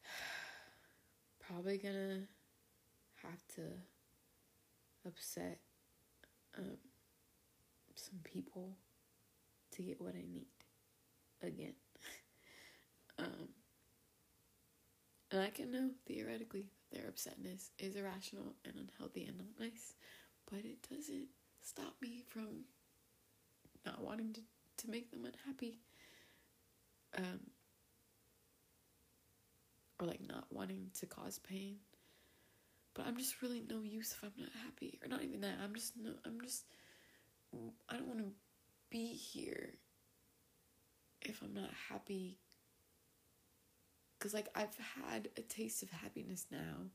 probably 1.46 1.78
gonna 1.78 2.22
have 3.22 3.46
to 3.56 3.64
upset 5.06 5.60
um, 6.58 6.78
some 7.96 8.20
people 8.24 8.78
to 9.72 9.82
get 9.82 10.00
what 10.00 10.14
I 10.16 10.24
need 10.32 10.48
again. 11.42 11.74
um, 13.20 13.50
and 15.34 15.42
I 15.42 15.50
can 15.50 15.72
know 15.72 15.90
theoretically 16.08 16.68
that 16.92 17.02
their 17.02 17.10
upsetness 17.10 17.70
is 17.80 17.96
irrational 17.96 18.54
and 18.64 18.76
unhealthy 18.78 19.26
and 19.26 19.38
not 19.38 19.60
nice, 19.60 19.96
but 20.50 20.60
it 20.60 20.88
doesn't 20.88 21.28
stop 21.64 21.96
me 22.02 22.24
from 22.30 22.66
not 23.84 24.00
wanting 24.00 24.32
to, 24.34 24.42
to 24.78 24.92
make 24.92 25.10
them 25.10 25.26
unhappy. 25.26 25.80
Um, 27.18 27.40
or 30.00 30.06
like 30.08 30.22
not 30.28 30.46
wanting 30.52 30.92
to 31.00 31.08
cause 31.08 31.40
pain. 31.40 31.78
But 32.94 33.08
I'm 33.08 33.18
just 33.18 33.42
really 33.42 33.64
no 33.68 33.82
use 33.82 34.12
if 34.12 34.24
I'm 34.24 34.34
not 34.38 34.52
happy. 34.64 35.00
Or 35.04 35.08
not 35.08 35.24
even 35.24 35.42
that. 35.42 35.58
I'm 35.64 35.74
just 35.74 35.94
no 36.00 36.12
I'm 36.26 36.40
just 36.42 36.66
I 37.90 37.96
don't 37.96 38.08
want 38.08 38.20
to 38.20 38.32
be 38.92 39.08
here 39.08 39.74
if 41.24 41.42
I'm 41.42 41.54
not 41.54 41.72
happy. 41.90 42.38
Cuz 44.24 44.34
like 44.34 44.48
I've 44.56 44.78
had 44.78 45.28
a 45.36 45.42
taste 45.42 45.84
of 45.84 45.90
happiness 45.90 46.46
now 46.50 46.88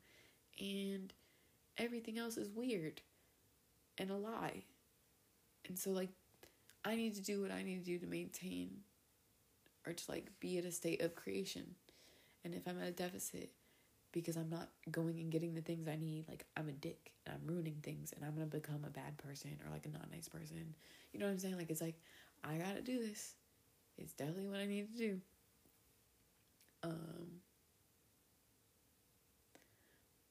and 0.58 1.12
everything 1.76 2.18
else 2.18 2.38
is 2.38 2.48
weird 2.48 3.02
and 3.98 4.10
a 4.10 4.16
lie. 4.16 4.62
And 5.66 5.78
so 5.78 5.90
like 5.90 6.08
I 6.86 6.96
need 6.96 7.14
to 7.16 7.20
do 7.20 7.42
what 7.42 7.50
I 7.50 7.62
need 7.62 7.84
to 7.84 7.84
do 7.84 7.98
to 7.98 8.06
maintain 8.06 8.78
or 9.86 9.92
to 9.92 10.10
like 10.10 10.30
be 10.40 10.56
at 10.56 10.64
a 10.64 10.72
state 10.72 11.02
of 11.02 11.14
creation. 11.14 11.74
And 12.46 12.54
if 12.54 12.66
I'm 12.66 12.80
at 12.80 12.88
a 12.88 12.92
deficit 12.92 13.50
because 14.12 14.38
I'm 14.38 14.48
not 14.48 14.70
going 14.90 15.20
and 15.20 15.30
getting 15.30 15.54
the 15.54 15.60
things 15.60 15.86
I 15.86 15.96
need, 15.96 16.26
like 16.30 16.46
I'm 16.56 16.70
a 16.70 16.72
dick 16.72 17.12
and 17.26 17.34
I'm 17.34 17.46
ruining 17.46 17.76
things 17.82 18.14
and 18.16 18.24
I'm 18.24 18.32
gonna 18.32 18.46
become 18.46 18.86
a 18.86 18.90
bad 18.90 19.18
person 19.18 19.50
or 19.66 19.70
like 19.70 19.84
a 19.84 19.90
not 19.90 20.10
nice 20.10 20.30
person. 20.30 20.74
You 21.12 21.20
know 21.20 21.26
what 21.26 21.32
I'm 21.32 21.38
saying? 21.38 21.58
Like 21.58 21.68
it's 21.68 21.82
like 21.82 22.00
I 22.42 22.56
gotta 22.56 22.80
do 22.80 22.98
this. 22.98 23.34
It's 23.98 24.14
definitely 24.14 24.46
what 24.46 24.60
I 24.60 24.66
need 24.66 24.90
to 24.92 24.96
do. 24.96 25.20
Um 26.82 27.40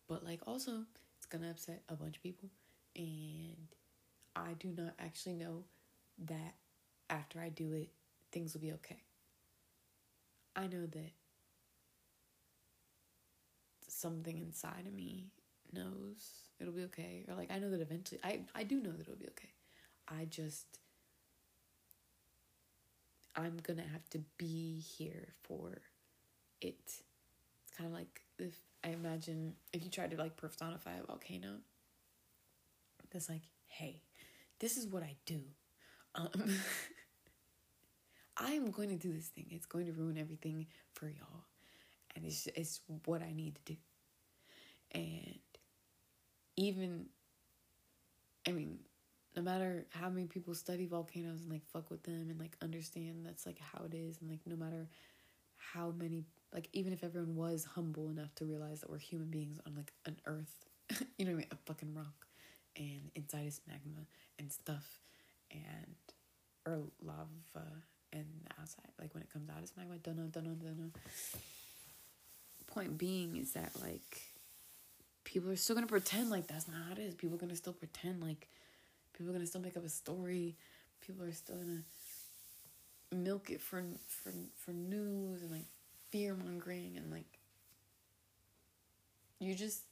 but 0.08 0.24
like 0.24 0.40
also 0.48 0.84
it's 1.18 1.26
gonna 1.26 1.50
upset 1.50 1.84
a 1.90 1.96
bunch 1.96 2.18
of 2.18 2.24
people 2.24 2.50
and 2.96 3.68
I 4.36 4.54
do 4.54 4.70
not 4.70 4.94
actually 5.00 5.36
know 5.36 5.64
that 6.26 6.56
after 7.10 7.40
I 7.40 7.50
do 7.50 7.74
it 7.74 7.90
things 8.32 8.54
will 8.54 8.62
be 8.62 8.74
okay. 8.74 9.02
I 10.56 10.68
know 10.68 10.86
that 10.86 11.12
something 13.88 14.38
inside 14.38 14.86
of 14.86 14.94
me 14.94 15.26
knows 15.74 16.50
it'll 16.60 16.74
be 16.74 16.84
okay 16.84 17.26
or 17.28 17.36
like 17.36 17.52
I 17.52 17.60
know 17.60 17.70
that 17.70 17.82
eventually 17.82 18.20
I 18.24 18.42
I 18.56 18.64
do 18.64 18.82
know 18.82 18.92
that 18.92 19.02
it'll 19.02 19.16
be 19.16 19.28
okay. 19.28 19.50
I 20.08 20.26
just 20.26 20.80
I'm 23.36 23.60
to 23.60 23.84
have 23.84 24.10
to 24.12 24.20
be 24.38 24.80
here 24.80 25.34
for 25.44 25.82
it. 26.62 26.76
It's 26.80 27.02
kind 27.78 27.88
of 27.88 27.94
like 27.94 28.22
if 28.40 28.56
I 28.84 28.90
imagine 28.90 29.54
if 29.74 29.84
you 29.84 29.90
tried 29.90 30.12
to 30.12 30.18
like 30.18 30.38
personify 30.38 30.96
a 31.02 31.06
volcano 31.06 31.58
that's 33.12 33.30
like, 33.30 33.44
"Hey, 33.68 34.02
this 34.60 34.78
is 34.78 34.88
what 34.88 35.04
I 35.04 35.16
do." 35.26 35.42
Um 36.16 36.32
I 38.38 38.52
am 38.52 38.70
going 38.72 38.90
to 38.90 38.96
do 38.96 39.12
this 39.12 39.28
thing. 39.28 39.48
It's 39.50 39.66
going 39.66 39.88
to 39.88 39.94
ruin 39.94 40.18
everything 40.18 40.68
for 40.94 41.08
y'all. 41.08 41.46
And 42.16 42.26
it's 42.26 42.48
it's 42.56 42.82
what 43.06 43.22
I 43.22 43.32
need 43.32 43.56
to 43.56 43.74
do. 43.74 43.78
And 44.92 45.40
even 46.56 47.08
I 48.48 48.52
mean, 48.52 48.80
no 49.36 49.42
matter 49.42 49.86
how 49.90 50.10
many 50.10 50.26
people 50.26 50.56
study 50.56 50.86
volcanoes 50.86 51.42
and 51.42 51.52
like 51.52 51.66
fuck 51.66 51.90
with 51.92 52.04
them 52.04 52.28
and 52.30 52.40
like 52.40 52.56
understand 52.62 53.26
that's 53.26 53.46
like 53.46 53.60
how 53.60 53.84
it 53.86 53.94
is 53.94 54.20
and 54.22 54.30
like 54.30 54.40
no 54.46 54.56
matter 54.56 54.88
how 55.58 55.92
many 55.92 56.24
like 56.54 56.70
even 56.74 56.94
if 56.94 57.04
everyone 57.04 57.36
was 57.36 57.66
humble 57.76 58.10
enough 58.10 58.34
to 58.36 58.46
realize 58.46 58.82
that 58.82 58.90
we're 58.90 58.98
human 58.98 59.30
beings 59.30 59.60
on 59.66 59.76
like 59.76 59.92
an 60.06 60.18
earth 60.26 60.68
you 61.18 61.26
know 61.26 61.32
what 61.32 61.38
I 61.38 61.42
mean? 61.42 61.48
A 61.52 61.56
fucking 61.66 61.94
rock. 61.94 62.28
And 62.76 63.12
inside 63.16 63.48
is 63.48 63.62
magma 63.68 64.06
and 64.38 64.52
stuff 64.52 65.00
and 65.52 65.96
or 66.66 66.84
lava 67.02 67.68
and 68.14 68.26
outside. 68.60 68.92
Like 69.00 69.14
when 69.14 69.24
it 69.24 69.32
comes 69.32 69.50
out 69.50 69.58
it's 69.62 69.74
magma. 69.76 69.96
Know 69.96 70.28
don't 70.32 70.46
know 70.46 70.92
point 72.68 72.98
being 72.98 73.38
is 73.38 73.54
that 73.54 73.72
like 73.82 74.22
people 75.24 75.50
are 75.50 75.56
still 75.56 75.76
gonna 75.76 75.88
pretend 75.88 76.30
like 76.30 76.48
that's 76.48 76.68
not 76.68 76.78
how 76.86 76.92
it 76.94 77.00
is. 77.00 77.16
People 77.16 77.36
are 77.36 77.40
gonna 77.40 77.56
still 77.56 77.74
pretend 77.74 78.22
like 78.22 78.48
people 79.14 79.32
are 79.32 79.34
gonna 79.34 79.48
still 79.48 79.62
make 79.62 79.76
up 79.76 79.86
a 79.86 79.90
story. 79.90 80.56
People 81.02 81.26
are 81.26 81.32
still 81.32 81.56
gonna 81.56 81.84
milk 83.12 83.50
it 83.50 83.62
for 83.62 83.84
for 84.08 84.32
for 84.56 84.72
news 84.72 85.42
and 85.42 85.52
like 85.52 85.66
fear 86.12 86.36
mongering 86.36 86.98
and 86.98 87.12
like 87.12 87.40
you 89.40 89.54
just 89.54 89.84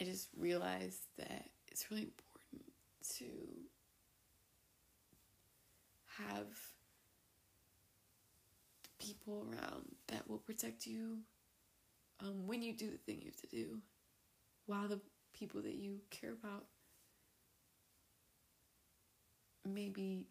I 0.00 0.04
just 0.04 0.28
realized 0.38 1.02
that 1.18 1.46
it's 1.68 1.90
really 1.90 2.04
important 2.04 2.72
to 3.16 3.24
have 6.18 6.46
people 8.98 9.46
around 9.50 9.84
that 10.08 10.28
will 10.28 10.38
protect 10.38 10.86
you 10.86 11.18
um, 12.20 12.46
when 12.46 12.62
you 12.62 12.72
do 12.72 12.90
the 12.90 12.98
thing 12.98 13.20
you 13.20 13.26
have 13.26 13.36
to 13.36 13.46
do 13.46 13.78
while 14.66 14.88
the 14.88 15.00
people 15.32 15.62
that 15.62 15.74
you 15.74 15.98
care 16.10 16.32
about 16.32 16.64
maybe 19.64 20.26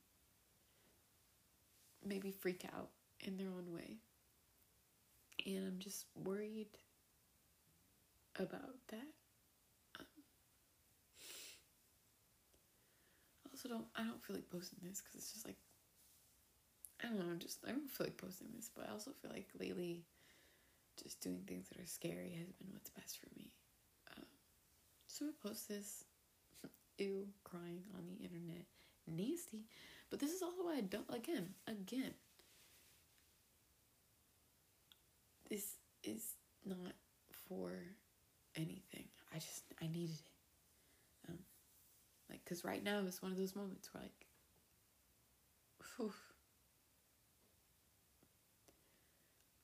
maybe 2.05 2.31
freak 2.31 2.65
out 2.75 2.89
in 3.21 3.37
their 3.37 3.47
own 3.47 3.73
way 3.73 3.97
and 5.55 5.65
i'm 5.65 5.79
just 5.79 6.05
worried 6.15 6.67
about 8.39 8.75
that. 8.89 9.07
Um, 9.99 10.05
I 13.45 13.49
also 13.51 13.69
don't 13.69 13.85
i 13.95 14.03
don't 14.03 14.23
feel 14.23 14.35
like 14.35 14.49
posting 14.49 14.79
this 14.83 15.01
because 15.01 15.15
it's 15.15 15.33
just 15.33 15.45
like 15.47 15.57
i 17.03 17.07
don't 17.07 17.17
know 17.17 17.35
just 17.37 17.59
i 17.67 17.71
don't 17.71 17.89
feel 17.89 18.05
like 18.07 18.17
posting 18.17 18.47
this 18.55 18.69
but 18.75 18.87
i 18.87 18.91
also 18.91 19.11
feel 19.21 19.31
like 19.31 19.47
lately 19.59 20.03
just 21.01 21.21
doing 21.21 21.41
things 21.47 21.67
that 21.69 21.79
are 21.79 21.85
scary 21.85 22.35
has 22.37 22.51
been 22.53 22.67
what's 22.71 22.89
best 22.89 23.19
for 23.19 23.27
me. 23.37 23.51
Um, 24.15 24.23
so 25.07 25.25
i 25.25 25.47
post 25.47 25.67
this 25.69 26.03
ew 26.97 27.27
crying 27.43 27.83
on 27.95 28.05
the 28.07 28.23
internet 28.23 28.65
nasty. 29.07 29.65
But 30.09 30.19
this 30.19 30.31
is 30.31 30.41
also 30.41 30.63
why 30.63 30.77
i 30.77 30.81
don't 30.81 31.09
again 31.09 31.49
again 31.67 32.13
this 35.49 35.75
is 36.07 36.35
not 36.65 36.93
for 37.47 37.71
anything. 38.55 39.05
I 39.33 39.39
just 39.39 39.63
I 39.81 39.87
needed 39.87 40.15
it. 40.15 41.29
Um, 41.29 41.39
like 42.29 42.43
because 42.43 42.63
right 42.63 42.83
now 42.83 42.99
is 42.99 43.21
one 43.21 43.31
of 43.31 43.37
those 43.37 43.55
moments 43.55 43.93
where 43.93 44.03
like, 44.03 44.27
whew, 45.97 46.13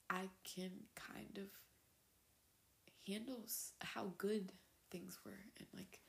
I 0.10 0.30
can 0.44 0.72
kind 0.96 1.38
of 1.38 1.48
handle 3.08 3.46
how 3.82 4.14
good 4.18 4.52
things 4.92 5.18
were 5.26 5.32
and 5.58 5.68
like, 5.74 6.00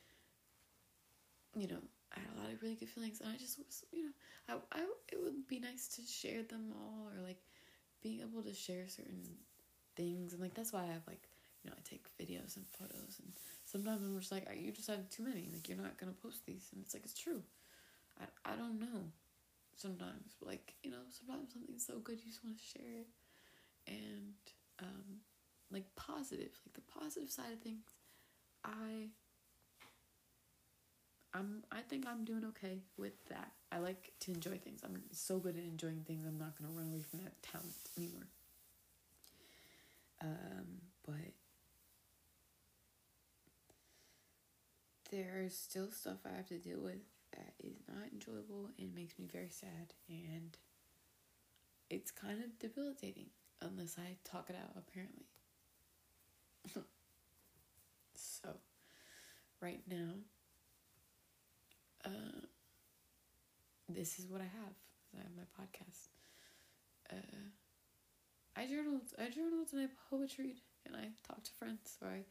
you 1.57 1.69
know, 1.69 1.81
I 2.15 2.21
had 2.21 2.29
a 2.37 2.41
lot 2.41 2.53
of 2.53 2.63
really 2.63 2.75
good 2.77 2.89
feelings 2.89 3.21
and 3.21 3.31
I 3.33 3.37
just 3.37 3.59
was 3.59 3.85
you 3.93 4.05
know 4.05 4.13
I 4.49 4.79
I 4.79 4.85
it 5.13 5.19
would 5.23 5.47
be 5.49 5.61
nice 5.61 5.89
to 5.97 6.03
share 6.03 6.43
them 6.43 6.73
all 6.73 7.09
or 7.09 7.23
like 7.23 7.43
being 8.03 8.21
able 8.21 8.43
to 8.43 8.55
share 8.55 8.89
certain 8.89 9.25
things 9.97 10.33
and 10.33 10.43
like 10.43 10.55
that's 10.55 10.73
why 10.73 10.83
I 10.83 10.87
have 10.87 11.07
like 11.07 11.29
you 11.63 11.71
know 11.71 11.77
I 11.79 11.83
take 11.89 12.05
videos 12.21 12.57
and 12.57 12.65
photos 12.79 13.19
and 13.23 13.33
sometimes 13.65 14.03
I'm 14.03 14.19
just 14.19 14.33
like 14.33 14.47
you 14.57 14.73
just 14.73 14.89
have 14.89 15.09
too 15.11 15.25
many 15.25 15.49
like 15.53 15.69
you're 15.69 15.79
not 15.79 15.99
gonna 15.99 16.13
post 16.23 16.45
these 16.47 16.69
and 16.73 16.83
it's 16.83 16.95
like 16.95 17.05
it's 17.05 17.19
true 17.19 17.43
I, 18.21 18.53
I 18.53 18.57
don't 18.57 18.81
know 18.81 19.11
sometimes 19.77 20.35
like 20.43 20.75
you 20.83 20.91
know 20.91 21.05
sometimes 21.11 21.53
something's 21.53 21.87
so 21.87 21.99
good 21.99 22.19
you 22.19 22.31
just 22.31 22.45
want 22.45 22.59
to 22.59 22.65
share 22.65 23.01
it 23.01 23.09
and 23.89 24.35
um 24.81 25.21
like 25.71 25.85
positive 25.97 26.53
like 26.65 26.75
the 26.75 27.01
positive 27.01 27.31
side 27.31 27.53
of 27.53 27.61
things 27.61 27.83
I 28.65 29.09
I'm 31.35 31.65
I 31.73 31.81
think 31.81 32.07
I'm 32.07 32.25
doing 32.25 32.45
okay 32.47 32.79
with 32.97 33.13
that. 33.29 33.51
I 33.73 33.79
like 33.79 34.13
to 34.21 34.31
enjoy 34.31 34.57
things. 34.59 34.83
I'm 34.85 35.03
so 35.11 35.39
good 35.39 35.57
at 35.57 35.65
enjoying 35.65 36.05
things. 36.07 36.25
I'm 36.27 36.39
not 36.39 36.57
gonna 36.57 36.73
run 36.73 36.89
away 36.93 37.03
from 37.03 37.21
that 37.25 37.43
talent 37.43 37.75
anymore. 37.99 38.29
Um, 40.25 40.81
but 41.07 41.35
there's 45.11 45.57
still 45.57 45.91
stuff 45.91 46.19
I 46.25 46.35
have 46.37 46.49
to 46.49 46.59
deal 46.59 46.81
with 46.81 47.03
that 47.33 47.55
is 47.63 47.77
not 47.89 48.11
enjoyable 48.13 48.71
and 48.79 48.95
makes 48.95 49.19
me 49.19 49.27
very 49.31 49.51
sad 49.51 49.93
and 50.09 50.57
it's 51.91 52.11
kind 52.11 52.43
of 52.43 52.59
debilitating 52.59 53.27
unless 53.61 53.97
I 53.99 54.17
talk 54.25 54.49
it 54.51 54.57
out 54.57 54.73
apparently. 54.77 55.27
so 58.15 58.49
right 59.61 59.83
now 59.89 60.13
uh, 62.05 62.41
this 63.89 64.19
is 64.19 64.27
what 64.27 64.41
I 64.41 64.45
have. 64.45 64.75
I 65.15 65.19
have 65.19 65.37
my 65.37 65.45
podcast. 65.61 66.09
Uh, 67.11 67.51
I 68.57 68.67
journaled. 68.67 69.03
I 69.19 69.29
journaled 69.31 69.69
and 69.73 69.83
I 69.83 69.89
poetried 70.11 70.61
and 70.87 70.95
I 70.97 71.09
talked 71.27 71.47
to 71.47 71.53
friends 71.53 71.99
or 72.01 72.09
I 72.09 72.25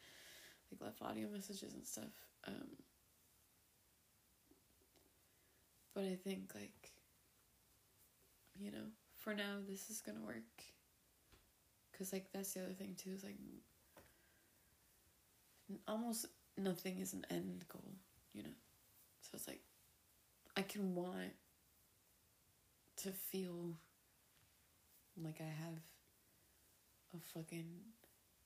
like 0.72 0.82
left 0.82 1.02
audio 1.02 1.28
messages 1.30 1.74
and 1.74 1.86
stuff. 1.86 2.14
Um, 2.48 2.70
but 5.94 6.06
I 6.06 6.16
think 6.16 6.52
like 6.56 6.92
you 8.60 8.72
know 8.72 8.86
for 9.18 9.34
now 9.34 9.58
this 9.68 9.90
is 9.90 10.02
gonna 10.02 10.24
work. 10.26 10.44
Cause 11.98 12.12
like 12.12 12.26
that's 12.34 12.54
the 12.54 12.62
other 12.64 12.74
thing 12.74 12.96
too 12.98 13.12
is 13.12 13.24
like 13.24 13.38
almost 15.88 16.26
nothing 16.58 17.00
is 17.00 17.14
an 17.14 17.26
end 17.30 17.66
goal, 17.72 17.94
you 18.34 18.44
know. 18.44 18.50
So 19.22 19.30
it's 19.34 19.48
like 19.48 19.62
I 20.56 20.62
can 20.62 20.96
want 20.96 21.34
to 22.98 23.12
feel 23.12 23.78
like 25.22 25.40
I 25.40 25.64
have 25.64 25.80
a 27.14 27.38
fucking 27.38 27.70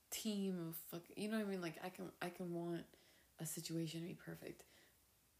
team 0.10 0.58
of 0.70 0.76
fuck 0.90 1.04
you 1.16 1.30
know 1.30 1.38
what 1.38 1.48
I 1.48 1.50
mean? 1.50 1.62
Like 1.62 1.76
I 1.84 1.90
can 1.90 2.12
I 2.22 2.30
can 2.30 2.54
want 2.54 2.84
a 3.40 3.46
situation 3.46 4.02
to 4.02 4.08
be 4.08 4.14
perfect 4.14 4.64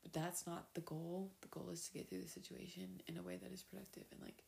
but 0.04 0.14
that's 0.14 0.46
not 0.46 0.74
the 0.74 0.82
goal. 0.82 1.32
The 1.42 1.48
goal 1.48 1.70
is 1.72 1.88
to 1.88 1.94
get 1.94 2.10
through 2.10 2.22
the 2.22 2.28
situation 2.28 3.02
in 3.08 3.18
a 3.18 3.24
way 3.24 3.38
that 3.38 3.52
is 3.52 3.64
productive. 3.64 4.04
And 4.12 4.22
like 4.22 4.44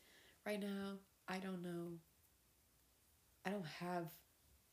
right 0.45 0.59
now 0.59 0.93
I 1.27 1.37
don't 1.37 1.61
know. 1.63 1.93
I 3.45 3.51
don't 3.51 3.65
have 3.79 4.05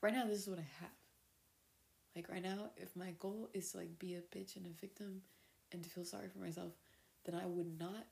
right 0.03 0.13
now 0.13 0.27
this 0.27 0.41
is 0.41 0.49
what 0.49 0.59
I 0.59 0.69
have. 0.81 0.91
Like 2.15 2.29
right 2.29 2.43
now 2.43 2.71
if 2.77 2.95
my 2.97 3.13
goal 3.19 3.49
is 3.53 3.73
to 3.73 3.79
like 3.79 3.99
be 3.99 4.15
a 4.15 4.37
bitch 4.37 4.57
and 4.57 4.67
a 4.67 4.81
victim 4.81 5.23
and 5.73 5.83
to 5.83 5.91
feel 5.91 6.05
sorry 6.05 6.29
for 6.29 6.39
myself 6.39 6.73
then 7.25 7.35
I 7.35 7.47
would 7.47 7.79
not 7.79 8.07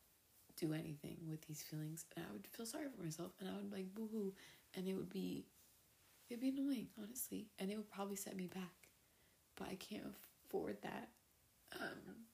do 0.56 0.72
anything 0.72 1.16
with 1.28 1.46
these 1.46 1.62
feelings. 1.62 2.04
And 2.16 2.24
I 2.28 2.32
would 2.32 2.46
feel 2.46 2.66
sorry 2.66 2.86
for 2.94 3.02
myself 3.02 3.32
and 3.40 3.48
I 3.48 3.52
would 3.52 3.72
like 3.72 3.94
boo 3.94 4.08
hoo 4.10 4.32
and 4.74 4.88
it 4.88 4.94
would 4.94 5.10
be 5.10 5.44
it'd 6.28 6.40
be 6.40 6.48
annoying, 6.48 6.88
honestly, 7.00 7.46
and 7.58 7.70
it 7.70 7.76
would 7.76 7.90
probably 7.90 8.16
set 8.16 8.36
me 8.36 8.46
back. 8.46 8.88
But 9.56 9.68
I 9.68 9.76
can't 9.76 10.04
afford 10.46 10.78
that. 10.82 11.08
Um, 11.80 12.24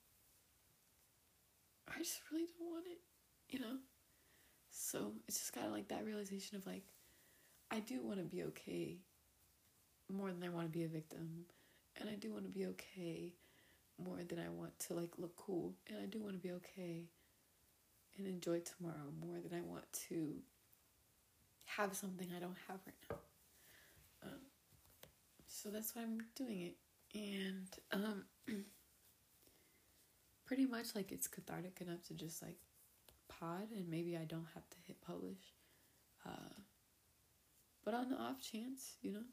I 1.88 1.98
just 1.98 2.20
really 2.30 2.46
don't 2.58 2.70
want 2.70 2.86
it, 2.86 3.00
you 3.48 3.58
know? 3.58 3.76
So 4.70 5.12
it's 5.28 5.38
just 5.38 5.52
kind 5.52 5.66
of 5.66 5.72
like 5.72 5.88
that 5.88 6.04
realization 6.04 6.56
of 6.56 6.66
like, 6.66 6.84
I 7.70 7.80
do 7.80 8.00
want 8.02 8.18
to 8.18 8.24
be 8.24 8.42
okay 8.44 8.98
more 10.08 10.32
than 10.32 10.42
I 10.42 10.48
want 10.48 10.66
to 10.66 10.72
be 10.72 10.84
a 10.84 10.88
victim. 10.88 11.44
And 12.00 12.08
I 12.08 12.14
do 12.14 12.32
want 12.32 12.44
to 12.44 12.50
be 12.50 12.66
okay 12.66 13.34
more 14.02 14.18
than 14.26 14.38
I 14.38 14.48
want 14.48 14.78
to 14.80 14.94
like 14.94 15.10
look 15.18 15.36
cool. 15.36 15.74
And 15.88 15.98
I 16.00 16.06
do 16.06 16.20
want 16.20 16.34
to 16.34 16.40
be 16.40 16.52
okay 16.52 17.04
and 18.16 18.26
enjoy 18.26 18.60
tomorrow 18.60 19.12
more 19.20 19.38
than 19.40 19.58
I 19.58 19.62
want 19.62 19.84
to 20.08 20.34
have 21.64 21.94
something 21.94 22.28
I 22.36 22.40
don't 22.40 22.56
have 22.68 22.78
right 22.86 22.94
now. 23.10 23.16
So 25.62 25.68
that's 25.68 25.94
why 25.94 26.02
I'm 26.02 26.18
doing 26.36 26.60
it. 26.62 26.76
And 27.14 27.68
um, 27.92 28.24
pretty 30.46 30.64
much 30.64 30.94
like 30.94 31.12
it's 31.12 31.28
cathartic 31.28 31.82
enough 31.82 32.02
to 32.04 32.14
just 32.14 32.40
like 32.40 32.56
pod 33.28 33.68
and 33.76 33.86
maybe 33.86 34.16
I 34.16 34.24
don't 34.24 34.46
have 34.54 34.68
to 34.70 34.76
hit 34.86 35.02
publish. 35.02 35.52
Uh, 36.24 36.54
but 37.84 37.92
on 37.92 38.08
the 38.08 38.16
off 38.16 38.40
chance, 38.40 38.94
you 39.02 39.12
know, 39.12 39.24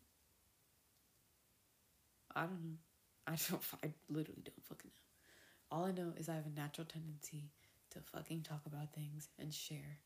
I 2.35 2.41
don't 2.41 2.61
know. 2.61 2.77
I 3.27 3.35
don't. 3.49 3.61
I 3.83 3.89
literally 4.09 4.41
don't 4.43 4.65
fucking 4.65 4.91
know. 4.93 5.77
All 5.77 5.85
I 5.85 5.91
know 5.91 6.13
is 6.17 6.27
I 6.27 6.35
have 6.35 6.45
a 6.45 6.59
natural 6.59 6.85
tendency 6.85 7.51
to 7.91 7.99
fucking 7.99 8.41
talk 8.41 8.61
about 8.65 8.93
things 8.93 9.29
and 9.39 9.53
share 9.53 9.99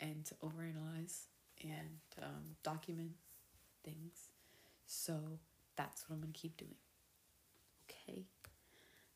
and 0.00 0.24
to 0.26 0.34
overanalyze 0.36 1.24
and 1.62 2.00
um, 2.22 2.56
document 2.62 3.12
things. 3.82 4.28
So 4.86 5.38
that's 5.76 6.08
what 6.08 6.16
I'm 6.16 6.20
gonna 6.20 6.32
keep 6.32 6.56
doing. 6.56 6.76
Okay. 7.90 8.24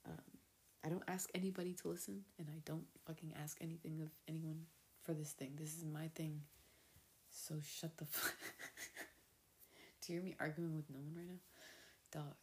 Um, 0.07 0.39
I 0.85 0.89
don't 0.89 1.03
ask 1.09 1.29
anybody 1.35 1.75
to 1.75 1.89
listen, 1.89 2.25
and 2.39 2.49
I 2.51 2.61
don't 2.65 2.87
fucking 3.07 3.35
ask 3.43 3.59
anything 3.61 4.01
of 4.01 4.11
anyone 4.29 4.67
for 5.05 5.13
this 5.15 5.33
thing. 5.33 5.53
This 5.57 5.77
is 5.77 5.85
my 5.85 6.09
thing. 6.15 6.43
So 7.31 7.57
shut 7.63 7.97
the 7.97 8.05
fuck. 8.07 8.35
Do 10.01 10.13
you 10.13 10.21
hear 10.21 10.25
me 10.25 10.37
arguing 10.41 10.75
with 10.75 10.89
no 10.91 10.99
one 10.99 11.15
right 11.15 11.29
now? 11.29 12.21
Dog. 12.21 12.35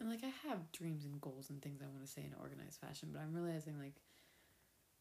And 0.00 0.10
like 0.10 0.24
I 0.24 0.48
have 0.48 0.72
dreams 0.72 1.04
and 1.04 1.20
goals 1.20 1.50
and 1.50 1.62
things 1.62 1.80
I 1.80 1.86
want 1.86 2.04
to 2.04 2.10
say 2.10 2.22
in 2.22 2.32
an 2.32 2.38
organized 2.40 2.80
fashion, 2.80 3.10
but 3.12 3.22
I'm 3.22 3.32
realizing 3.32 3.78
like 3.78 3.94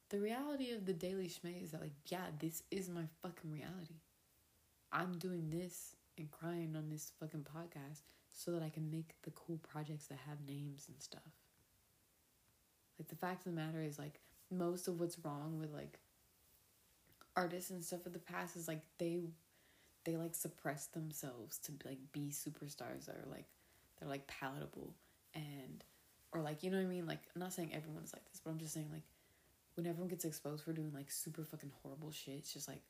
the 0.09 0.19
reality 0.19 0.71
of 0.71 0.85
the 0.85 0.93
daily 0.93 1.27
schmay 1.27 1.63
is 1.63 1.71
that 1.71 1.81
like 1.81 1.95
yeah, 2.07 2.27
this 2.39 2.63
is 2.69 2.89
my 2.89 3.05
fucking 3.21 3.51
reality. 3.51 3.95
I'm 4.91 5.17
doing 5.17 5.49
this 5.49 5.95
and 6.17 6.31
crying 6.31 6.75
on 6.75 6.89
this 6.89 7.11
fucking 7.19 7.45
podcast 7.55 8.01
so 8.31 8.51
that 8.51 8.63
I 8.63 8.69
can 8.69 8.89
make 8.89 9.15
the 9.23 9.31
cool 9.31 9.57
projects 9.57 10.07
that 10.07 10.19
have 10.27 10.37
names 10.47 10.85
and 10.87 11.01
stuff. 11.01 11.21
Like 12.99 13.07
the 13.07 13.15
fact 13.15 13.45
of 13.45 13.53
the 13.53 13.59
matter 13.59 13.81
is 13.81 13.99
like 13.99 14.19
most 14.51 14.87
of 14.87 14.99
what's 14.99 15.17
wrong 15.19 15.59
with 15.59 15.71
like 15.71 15.99
artists 17.35 17.71
and 17.71 17.83
stuff 17.83 18.05
of 18.05 18.13
the 18.13 18.19
past 18.19 18.55
is 18.55 18.67
like 18.67 18.81
they 18.97 19.21
they 20.05 20.15
like 20.17 20.35
suppress 20.35 20.87
themselves 20.87 21.57
to 21.57 21.71
like 21.85 21.97
be 22.11 22.29
superstars 22.31 23.05
that 23.05 23.15
are 23.15 23.29
like 23.31 23.45
they're 23.99 24.09
like 24.09 24.27
palatable 24.27 24.93
and 25.33 25.83
or 26.31 26.41
like 26.41 26.63
you 26.63 26.69
know 26.69 26.77
what 26.77 26.83
I 26.83 26.89
mean 26.89 27.07
like 27.07 27.19
I'm 27.33 27.41
not 27.41 27.53
saying 27.53 27.71
everyone's 27.73 28.13
like 28.13 28.25
this 28.25 28.41
but 28.43 28.51
I'm 28.51 28.59
just 28.59 28.73
saying 28.73 28.89
like 28.91 29.03
when 29.75 29.87
everyone 29.87 30.09
gets 30.09 30.25
exposed 30.25 30.63
for 30.63 30.73
doing 30.73 30.91
like 30.93 31.09
super 31.09 31.43
fucking 31.43 31.71
horrible 31.81 32.11
shit 32.11 32.35
it's 32.35 32.53
just 32.53 32.67
like 32.67 32.81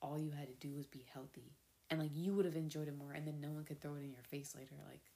all 0.00 0.18
you 0.18 0.30
had 0.30 0.46
to 0.46 0.66
do 0.66 0.74
was 0.74 0.86
be 0.86 1.04
healthy 1.12 1.50
and 1.92 2.00
like 2.00 2.10
you 2.16 2.32
would 2.34 2.46
have 2.46 2.56
enjoyed 2.56 2.88
it 2.88 2.96
more 2.96 3.12
and 3.12 3.28
then 3.28 3.40
no 3.40 3.50
one 3.50 3.64
could 3.64 3.80
throw 3.80 3.94
it 3.94 4.00
in 4.02 4.10
your 4.10 4.24
face 4.24 4.54
later 4.56 4.74
like 4.88 5.12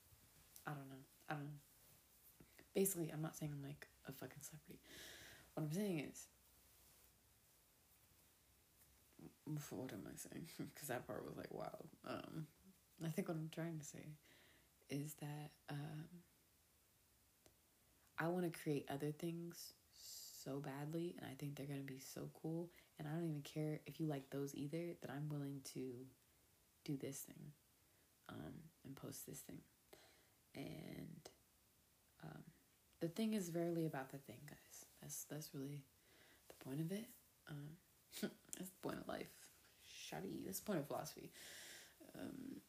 I 0.67 0.71
don't 0.71 0.89
know 0.89 1.03
I 1.29 1.33
don't 1.35 1.45
know 1.45 1.59
basically 2.75 3.11
I'm 3.11 3.23
not 3.23 3.35
saying 3.35 3.53
I'm 3.53 3.67
like 3.67 3.89
a 4.07 4.13
fucking 4.13 4.43
celebrity 4.43 4.79
what 5.55 5.65
I'm 5.65 5.73
saying 5.73 6.07
is 6.11 6.27
what 9.71 9.93
am 9.93 10.07
I 10.07 10.17
saying? 10.17 10.47
Because 10.75 10.89
that 10.89 11.07
part 11.07 11.25
was 11.25 11.37
like 11.37 11.53
wild. 11.53 11.89
Um, 12.07 12.47
I 13.05 13.09
think 13.09 13.29
what 13.29 13.37
I'm 13.37 13.51
trying 13.55 13.79
to 13.79 13.85
say 13.85 14.07
is 14.91 15.15
that 15.21 15.51
um, 15.71 16.07
I 18.19 18.29
want 18.29 18.51
to 18.51 18.59
create 18.61 18.87
other 18.91 19.13
things 19.13 19.75
so 19.93 20.61
badly, 20.61 21.15
and 21.19 21.27
I 21.31 21.35
think 21.35 21.57
they're 21.57 21.67
gonna 21.67 21.81
be 21.81 21.99
so 22.01 22.29
cool. 22.43 22.71
And 22.99 23.07
I 23.07 23.13
don't 23.13 23.29
even 23.29 23.43
care 23.43 23.81
if 23.87 24.01
you 24.01 24.07
like 24.07 24.31
those 24.31 24.55
either. 24.55 24.95
That 25.01 25.11
I'm 25.11 25.29
willing 25.29 25.61
to 25.75 25.81
do 26.87 26.97
this 26.97 27.19
thing, 27.19 27.53
um, 28.29 28.55
and 28.85 28.97
post 28.97 29.27
this 29.27 29.41
thing, 29.41 29.61
and 30.55 31.31
um, 32.23 32.43
the 33.01 33.09
thing 33.09 33.35
is 33.35 33.51
rarely 33.55 33.87
about 33.87 34.11
the 34.11 34.19
thing, 34.19 34.39
guys. 34.49 34.85
That's 35.03 35.25
that's 35.25 35.55
really 35.55 35.85
the 36.49 36.65
point 36.65 36.81
of 36.81 36.93
it. 36.93 37.07
Um, 37.51 37.69
that's 38.57 38.71
the 38.71 38.81
point 38.83 38.99
of 38.99 39.09
life. 39.09 39.31
Shawty. 39.87 40.45
That's 40.45 40.61
the 40.61 40.67
point 40.67 40.81
of 40.81 40.87
philosophy. 40.87 41.31
Um, 42.15 42.61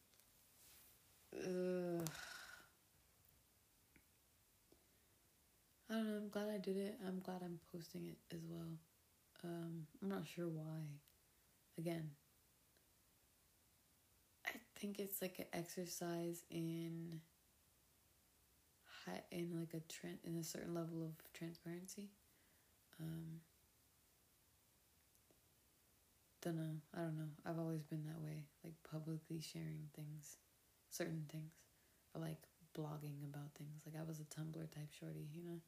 I 5.90 5.94
don't 5.94 6.06
know. 6.06 6.18
I'm 6.20 6.28
glad 6.28 6.48
I 6.54 6.58
did 6.58 6.76
it. 6.76 6.98
I'm 7.06 7.20
glad 7.20 7.42
I'm 7.42 7.58
posting 7.72 8.06
it 8.06 8.18
as 8.34 8.42
well. 8.48 8.68
Um, 9.44 9.86
I'm 10.02 10.08
not 10.08 10.26
sure 10.26 10.48
why. 10.48 10.80
Again, 11.78 12.10
think 14.78 14.98
it's 14.98 15.20
like 15.20 15.38
an 15.38 15.46
exercise 15.52 16.42
in 16.50 17.20
high, 19.04 19.22
in 19.30 19.58
like 19.58 19.74
a 19.74 19.80
trend 19.92 20.18
in 20.24 20.36
a 20.36 20.44
certain 20.44 20.74
level 20.74 21.02
of 21.02 21.12
transparency. 21.32 22.10
Um, 23.00 23.40
don't 26.42 26.56
know. 26.56 26.76
I 26.94 27.00
don't 27.00 27.16
know. 27.16 27.30
I've 27.44 27.58
always 27.58 27.82
been 27.82 28.04
that 28.04 28.20
way, 28.22 28.44
like 28.64 28.74
publicly 28.88 29.40
sharing 29.40 29.88
things, 29.94 30.36
certain 30.88 31.24
things, 31.30 31.52
or 32.14 32.20
like 32.20 32.46
blogging 32.76 33.24
about 33.24 33.50
things. 33.56 33.82
Like 33.84 34.00
I 34.00 34.06
was 34.06 34.20
a 34.20 34.24
Tumblr 34.24 34.70
type 34.70 34.92
shorty, 34.98 35.26
you 35.32 35.42
know. 35.42 35.60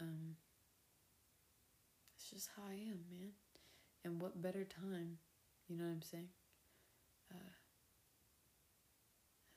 Um, 0.00 0.36
it's 2.16 2.30
just 2.30 2.50
how 2.56 2.62
I 2.68 2.74
am, 2.74 3.04
man. 3.10 3.30
And 4.04 4.20
what 4.20 4.40
better 4.40 4.64
time, 4.64 5.18
you 5.68 5.76
know 5.76 5.84
what 5.84 5.90
I'm 5.90 6.02
saying? 6.02 6.28
Uh, 7.32 7.50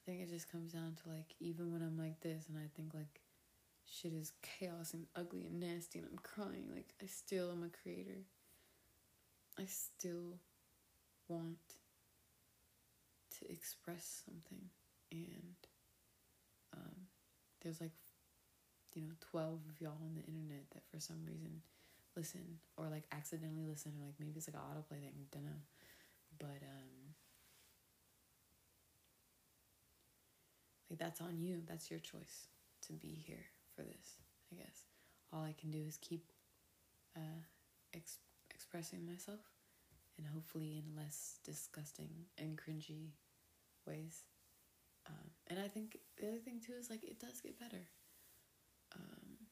I 0.01 0.09
think 0.09 0.21
it 0.21 0.29
just 0.29 0.51
comes 0.51 0.73
down 0.73 0.95
to 1.03 1.09
like 1.09 1.35
even 1.39 1.71
when 1.71 1.81
I'm 1.81 1.97
like 1.97 2.19
this 2.21 2.45
and 2.47 2.57
I 2.57 2.69
think 2.75 2.93
like 2.93 3.21
shit 3.85 4.13
is 4.13 4.31
chaos 4.41 4.93
and 4.93 5.05
ugly 5.15 5.45
and 5.45 5.59
nasty 5.59 5.99
and 5.99 6.07
I'm 6.11 6.17
crying, 6.17 6.69
like 6.73 6.93
I 7.01 7.05
still 7.05 7.51
am 7.51 7.63
a 7.63 7.69
creator. 7.69 8.23
I 9.59 9.65
still 9.65 10.39
want 11.27 11.57
to 13.39 13.51
express 13.51 14.23
something 14.25 14.69
and 15.11 15.55
um, 16.73 17.07
there's 17.61 17.81
like 17.81 17.91
you 18.95 19.01
know 19.01 19.13
12 19.31 19.59
of 19.69 19.81
y'all 19.81 20.01
on 20.03 20.15
the 20.15 20.25
internet 20.27 20.65
that 20.73 20.83
for 20.91 20.99
some 20.99 21.23
reason 21.25 21.61
listen 22.15 22.59
or 22.77 22.87
like 22.87 23.03
accidentally 23.11 23.65
listen 23.67 23.93
or 23.99 24.05
like 24.05 24.15
maybe 24.19 24.33
it's 24.35 24.47
like 24.47 24.55
an 24.55 24.67
autoplay 24.67 24.99
thing 24.99 25.27
don't 25.31 25.45
know 25.45 25.61
but 26.39 26.59
um 26.63 27.00
like 30.91 30.99
that's 30.99 31.21
on 31.21 31.39
you. 31.39 31.61
That's 31.65 31.89
your 31.89 32.01
choice 32.01 32.47
to 32.87 32.93
be 32.93 33.23
here 33.25 33.45
for 33.75 33.83
this 33.83 34.17
i 34.51 34.55
guess. 34.55 34.85
All 35.31 35.43
i 35.43 35.55
can 35.57 35.71
do 35.71 35.83
is 35.87 35.97
keep 35.97 36.31
uh 37.15 37.43
ex- 37.93 38.19
expressing 38.53 39.05
myself 39.05 39.39
and 40.17 40.27
hopefully 40.27 40.75
in 40.77 40.95
less 41.01 41.39
disgusting 41.45 42.09
and 42.37 42.57
cringy 42.59 43.11
ways. 43.87 44.23
Um, 45.07 45.31
and 45.47 45.59
i 45.59 45.67
think 45.67 45.97
the 46.19 46.27
other 46.27 46.37
thing 46.37 46.59
too 46.65 46.73
is 46.79 46.89
like 46.89 47.03
it 47.03 47.19
does 47.19 47.41
get 47.41 47.59
better. 47.59 47.87
Um, 48.95 49.47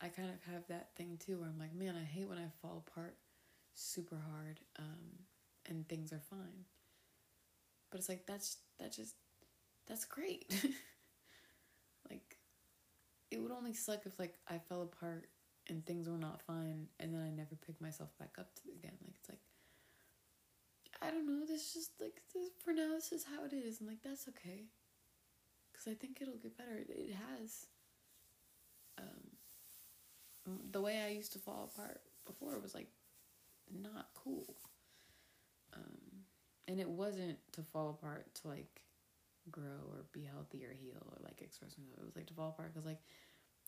I 0.00 0.08
kind 0.08 0.30
of 0.30 0.52
have 0.54 0.66
that 0.68 0.90
thing 0.96 1.18
too 1.18 1.38
where 1.40 1.48
I'm 1.48 1.58
like, 1.58 1.74
man, 1.74 1.96
I 2.00 2.04
hate 2.04 2.28
when 2.28 2.38
I 2.38 2.46
fall 2.62 2.84
apart 2.86 3.16
super 3.74 4.16
hard 4.16 4.60
um, 4.78 5.24
and 5.68 5.88
things 5.88 6.12
are 6.12 6.22
fine. 6.30 6.64
But 7.90 7.98
it's 7.98 8.08
like 8.08 8.26
that's 8.26 8.58
that 8.78 8.92
just 8.92 9.16
that's 9.86 10.04
great. 10.04 10.46
like 12.10 12.36
it 13.30 13.40
would 13.42 13.52
only 13.52 13.74
suck 13.74 14.06
if 14.06 14.18
like 14.18 14.34
I 14.48 14.58
fell 14.58 14.82
apart 14.82 15.28
and 15.68 15.84
things 15.84 16.08
were 16.08 16.18
not 16.18 16.42
fine 16.42 16.86
and 16.98 17.14
then 17.14 17.22
I 17.22 17.30
never 17.30 17.54
picked 17.54 17.80
myself 17.80 18.10
back 18.18 18.34
up 18.38 18.50
again. 18.64 18.96
Like 19.02 19.14
it's 19.18 19.28
like 19.28 19.40
I 21.02 21.10
don't 21.10 21.26
know, 21.26 21.46
this 21.46 21.72
just 21.72 21.92
like 22.00 22.20
this 22.34 22.50
for 22.64 22.72
now 22.72 22.94
this 22.94 23.12
is 23.12 23.24
how 23.24 23.44
it 23.44 23.52
is 23.52 23.80
and 23.80 23.88
like 23.88 24.02
that's 24.02 24.28
okay. 24.28 24.66
Cuz 25.74 25.86
I 25.90 25.94
think 25.94 26.20
it'll 26.20 26.36
get 26.36 26.58
better. 26.58 26.76
It, 26.76 26.90
it 26.90 27.14
has 27.14 27.66
um, 28.98 30.58
the 30.70 30.80
way 30.80 31.00
I 31.00 31.08
used 31.08 31.32
to 31.32 31.38
fall 31.38 31.70
apart 31.72 32.00
before 32.26 32.58
was 32.58 32.74
like 32.74 32.88
not 33.72 34.08
cool. 34.14 34.56
Um, 35.74 36.24
and 36.66 36.80
it 36.80 36.88
wasn't 36.88 37.38
to 37.52 37.62
fall 37.62 37.90
apart 37.90 38.34
to 38.42 38.48
like 38.48 38.82
grow 39.50 39.88
or 39.90 40.04
be 40.12 40.24
healthy 40.24 40.64
or 40.64 40.72
heal 40.72 41.02
or 41.06 41.18
like 41.22 41.40
express 41.40 41.76
myself. 41.78 41.98
It 41.98 42.06
was 42.06 42.16
like 42.16 42.26
to 42.26 42.34
fall 42.34 42.50
apart 42.50 42.72
because 42.72 42.86
like 42.86 43.00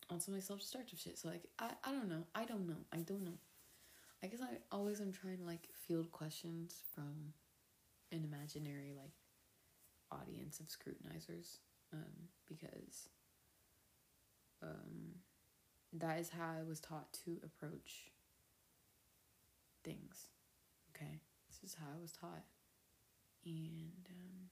on 0.09 0.19
some 0.19 0.33
like 0.33 0.43
self 0.43 0.59
destructive 0.59 0.99
shit. 0.99 1.17
So 1.17 1.29
like 1.29 1.43
I, 1.59 1.71
I 1.83 1.91
don't 1.91 2.09
know. 2.09 2.23
I 2.35 2.45
don't 2.45 2.67
know. 2.67 2.85
I 2.91 2.97
don't 2.97 3.23
know. 3.23 3.37
I 4.23 4.27
guess 4.27 4.41
I 4.41 4.57
always 4.71 5.01
am 5.01 5.11
trying 5.11 5.37
to 5.37 5.43
like 5.43 5.67
field 5.87 6.11
questions 6.11 6.81
from 6.95 7.33
an 8.11 8.23
imaginary 8.23 8.93
like 8.95 9.11
audience 10.11 10.59
of 10.59 10.69
scrutinizers 10.69 11.59
um, 11.91 12.29
because 12.47 13.09
um, 14.61 15.15
that 15.93 16.19
is 16.19 16.29
how 16.29 16.53
I 16.59 16.63
was 16.67 16.79
taught 16.79 17.11
to 17.25 17.37
approach 17.43 18.11
things. 19.83 20.27
Okay, 20.95 21.19
this 21.49 21.69
is 21.69 21.75
how 21.77 21.87
I 21.97 22.01
was 22.01 22.11
taught, 22.11 22.43
and 23.45 24.07
um, 24.09 24.42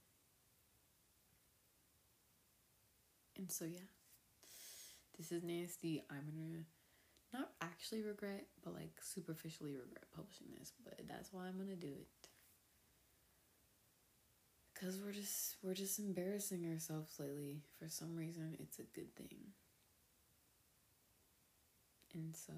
and 3.42 3.52
so 3.52 3.66
yeah, 3.66 3.90
this 5.18 5.32
is 5.32 5.42
nasty. 5.42 6.04
I'm 6.12 6.30
gonna 6.30 6.64
not 7.34 7.50
actually 7.60 8.04
regret, 8.04 8.46
but 8.64 8.76
like 8.76 8.92
superficially 9.02 9.74
regret 9.74 10.06
publishing 10.16 10.48
this, 10.60 10.74
but 10.84 11.00
that's 11.10 11.34
why 11.34 11.48
I'm 11.48 11.58
gonna 11.58 11.76
do 11.76 11.88
it. 11.88 12.28
Cause 14.80 15.00
we're 15.04 15.12
just 15.12 15.56
we're 15.64 15.74
just 15.74 15.98
embarrassing 15.98 16.72
ourselves 16.72 17.20
lately. 17.20 17.64
For 17.80 17.90
some 17.90 18.16
reason, 18.16 18.58
it's 18.60 18.78
a 18.78 18.84
good 18.84 19.16
thing. 19.16 19.40
And 22.14 22.36
so 22.36 22.54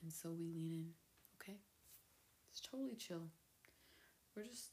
and 0.00 0.12
so 0.12 0.30
we 0.30 0.46
lean 0.46 0.70
in, 0.70 0.90
okay? 1.40 1.58
It's 2.52 2.60
totally 2.60 2.94
chill. 2.94 3.30
We're 4.36 4.44
just 4.44 4.68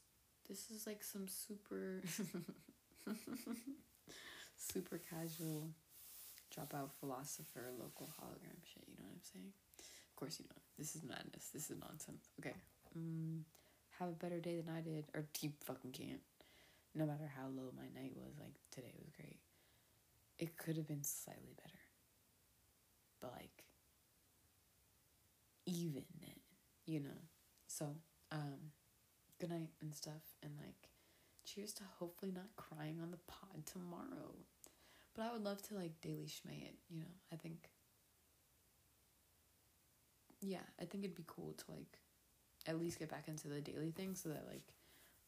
this 0.48 0.70
is 0.70 0.86
like 0.86 1.02
some 1.02 1.26
super 1.26 2.02
super 4.72 5.00
casual 5.10 5.70
dropout 6.54 6.90
philosopher 7.00 7.72
local 7.78 8.08
hologram 8.20 8.60
shit, 8.64 8.84
you 8.86 8.94
know 8.98 9.08
what 9.08 9.16
I'm 9.16 9.30
saying? 9.32 9.52
Of 9.78 10.16
course 10.16 10.38
you 10.38 10.46
know. 10.48 10.60
This 10.78 10.94
is 10.94 11.02
madness. 11.02 11.48
This 11.52 11.70
is 11.70 11.76
nonsense. 11.80 12.28
Okay. 12.40 12.54
Mm, 12.96 13.42
have 13.98 14.08
a 14.08 14.12
better 14.12 14.40
day 14.40 14.60
than 14.60 14.74
I 14.74 14.80
did. 14.80 15.04
Or 15.14 15.24
deep 15.40 15.62
fucking 15.64 15.92
can't. 15.92 16.20
No 16.94 17.06
matter 17.06 17.30
how 17.36 17.48
low 17.48 17.72
my 17.76 17.88
night 17.98 18.12
was, 18.14 18.34
like 18.38 18.54
today 18.70 18.92
was 18.98 19.10
great. 19.16 19.38
It 20.38 20.56
could 20.56 20.76
have 20.76 20.86
been 20.88 21.04
slightly 21.04 21.54
better. 21.56 21.78
But 23.20 23.32
like 23.32 23.64
even 25.66 26.04
then, 26.20 26.40
you 26.86 27.00
know. 27.00 27.20
So, 27.66 27.86
um, 28.30 28.72
good 29.40 29.50
night 29.50 29.70
and 29.80 29.94
stuff 29.94 30.22
and 30.42 30.52
like 30.58 30.90
cheers 31.44 31.72
to 31.74 31.82
hopefully 31.98 32.32
not 32.32 32.54
crying 32.56 32.98
on 33.02 33.10
the 33.10 33.18
pod 33.26 33.66
tomorrow. 33.66 34.34
But 35.14 35.26
I 35.26 35.32
would 35.32 35.44
love 35.44 35.62
to 35.68 35.74
like 35.74 36.00
daily 36.00 36.26
schmay 36.26 36.62
it, 36.62 36.74
you 36.90 36.98
know. 36.98 37.12
I 37.32 37.36
think 37.36 37.68
yeah, 40.40 40.64
I 40.80 40.84
think 40.84 41.04
it'd 41.04 41.16
be 41.16 41.24
cool 41.26 41.54
to 41.56 41.64
like 41.70 41.98
at 42.66 42.80
least 42.80 42.98
get 42.98 43.10
back 43.10 43.28
into 43.28 43.48
the 43.48 43.60
daily 43.60 43.90
thing 43.90 44.14
so 44.14 44.28
that 44.30 44.46
like 44.48 44.72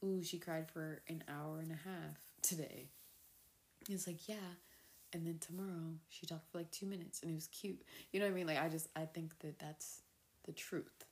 ooh, 0.04 0.22
she 0.22 0.38
cried 0.38 0.68
for 0.70 1.02
an 1.08 1.22
hour 1.28 1.60
and 1.60 1.72
a 1.72 1.88
half 1.88 2.18
today. 2.42 2.88
It's 3.88 4.06
like, 4.06 4.28
yeah. 4.28 4.54
And 5.12 5.26
then 5.26 5.38
tomorrow 5.38 5.94
she 6.08 6.26
talked 6.26 6.50
for 6.50 6.58
like 6.58 6.70
2 6.72 6.86
minutes 6.86 7.22
and 7.22 7.30
it 7.30 7.34
was 7.34 7.46
cute. 7.48 7.80
You 8.12 8.20
know 8.20 8.26
what 8.26 8.32
I 8.32 8.34
mean? 8.34 8.46
Like 8.46 8.60
I 8.60 8.68
just 8.68 8.88
I 8.96 9.04
think 9.04 9.38
that 9.40 9.58
that's 9.58 10.00
the 10.44 10.52
truth. 10.52 11.04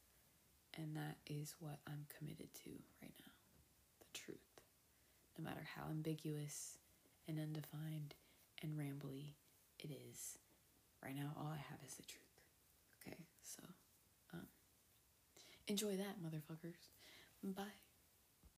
And 0.76 0.96
that 0.96 1.16
is 1.26 1.54
what 1.60 1.78
I'm 1.86 2.06
committed 2.18 2.52
to 2.64 2.70
right 3.02 3.14
now. 3.24 3.32
The 4.00 4.18
truth. 4.18 4.38
No 5.38 5.44
matter 5.44 5.66
how 5.76 5.84
ambiguous 5.90 6.78
and 7.28 7.38
undefined 7.38 8.14
and 8.62 8.78
rambly 8.78 9.34
it 9.78 9.90
is. 9.90 10.38
Right 11.02 11.16
now, 11.16 11.32
all 11.36 11.48
I 11.52 11.56
have 11.56 11.78
is 11.86 11.94
the 11.94 12.04
truth. 12.04 12.22
Okay, 13.00 13.16
so 13.42 13.62
um, 14.32 14.46
enjoy 15.66 15.96
that, 15.96 16.22
motherfuckers. 16.22 16.90
Bye. 17.42 17.91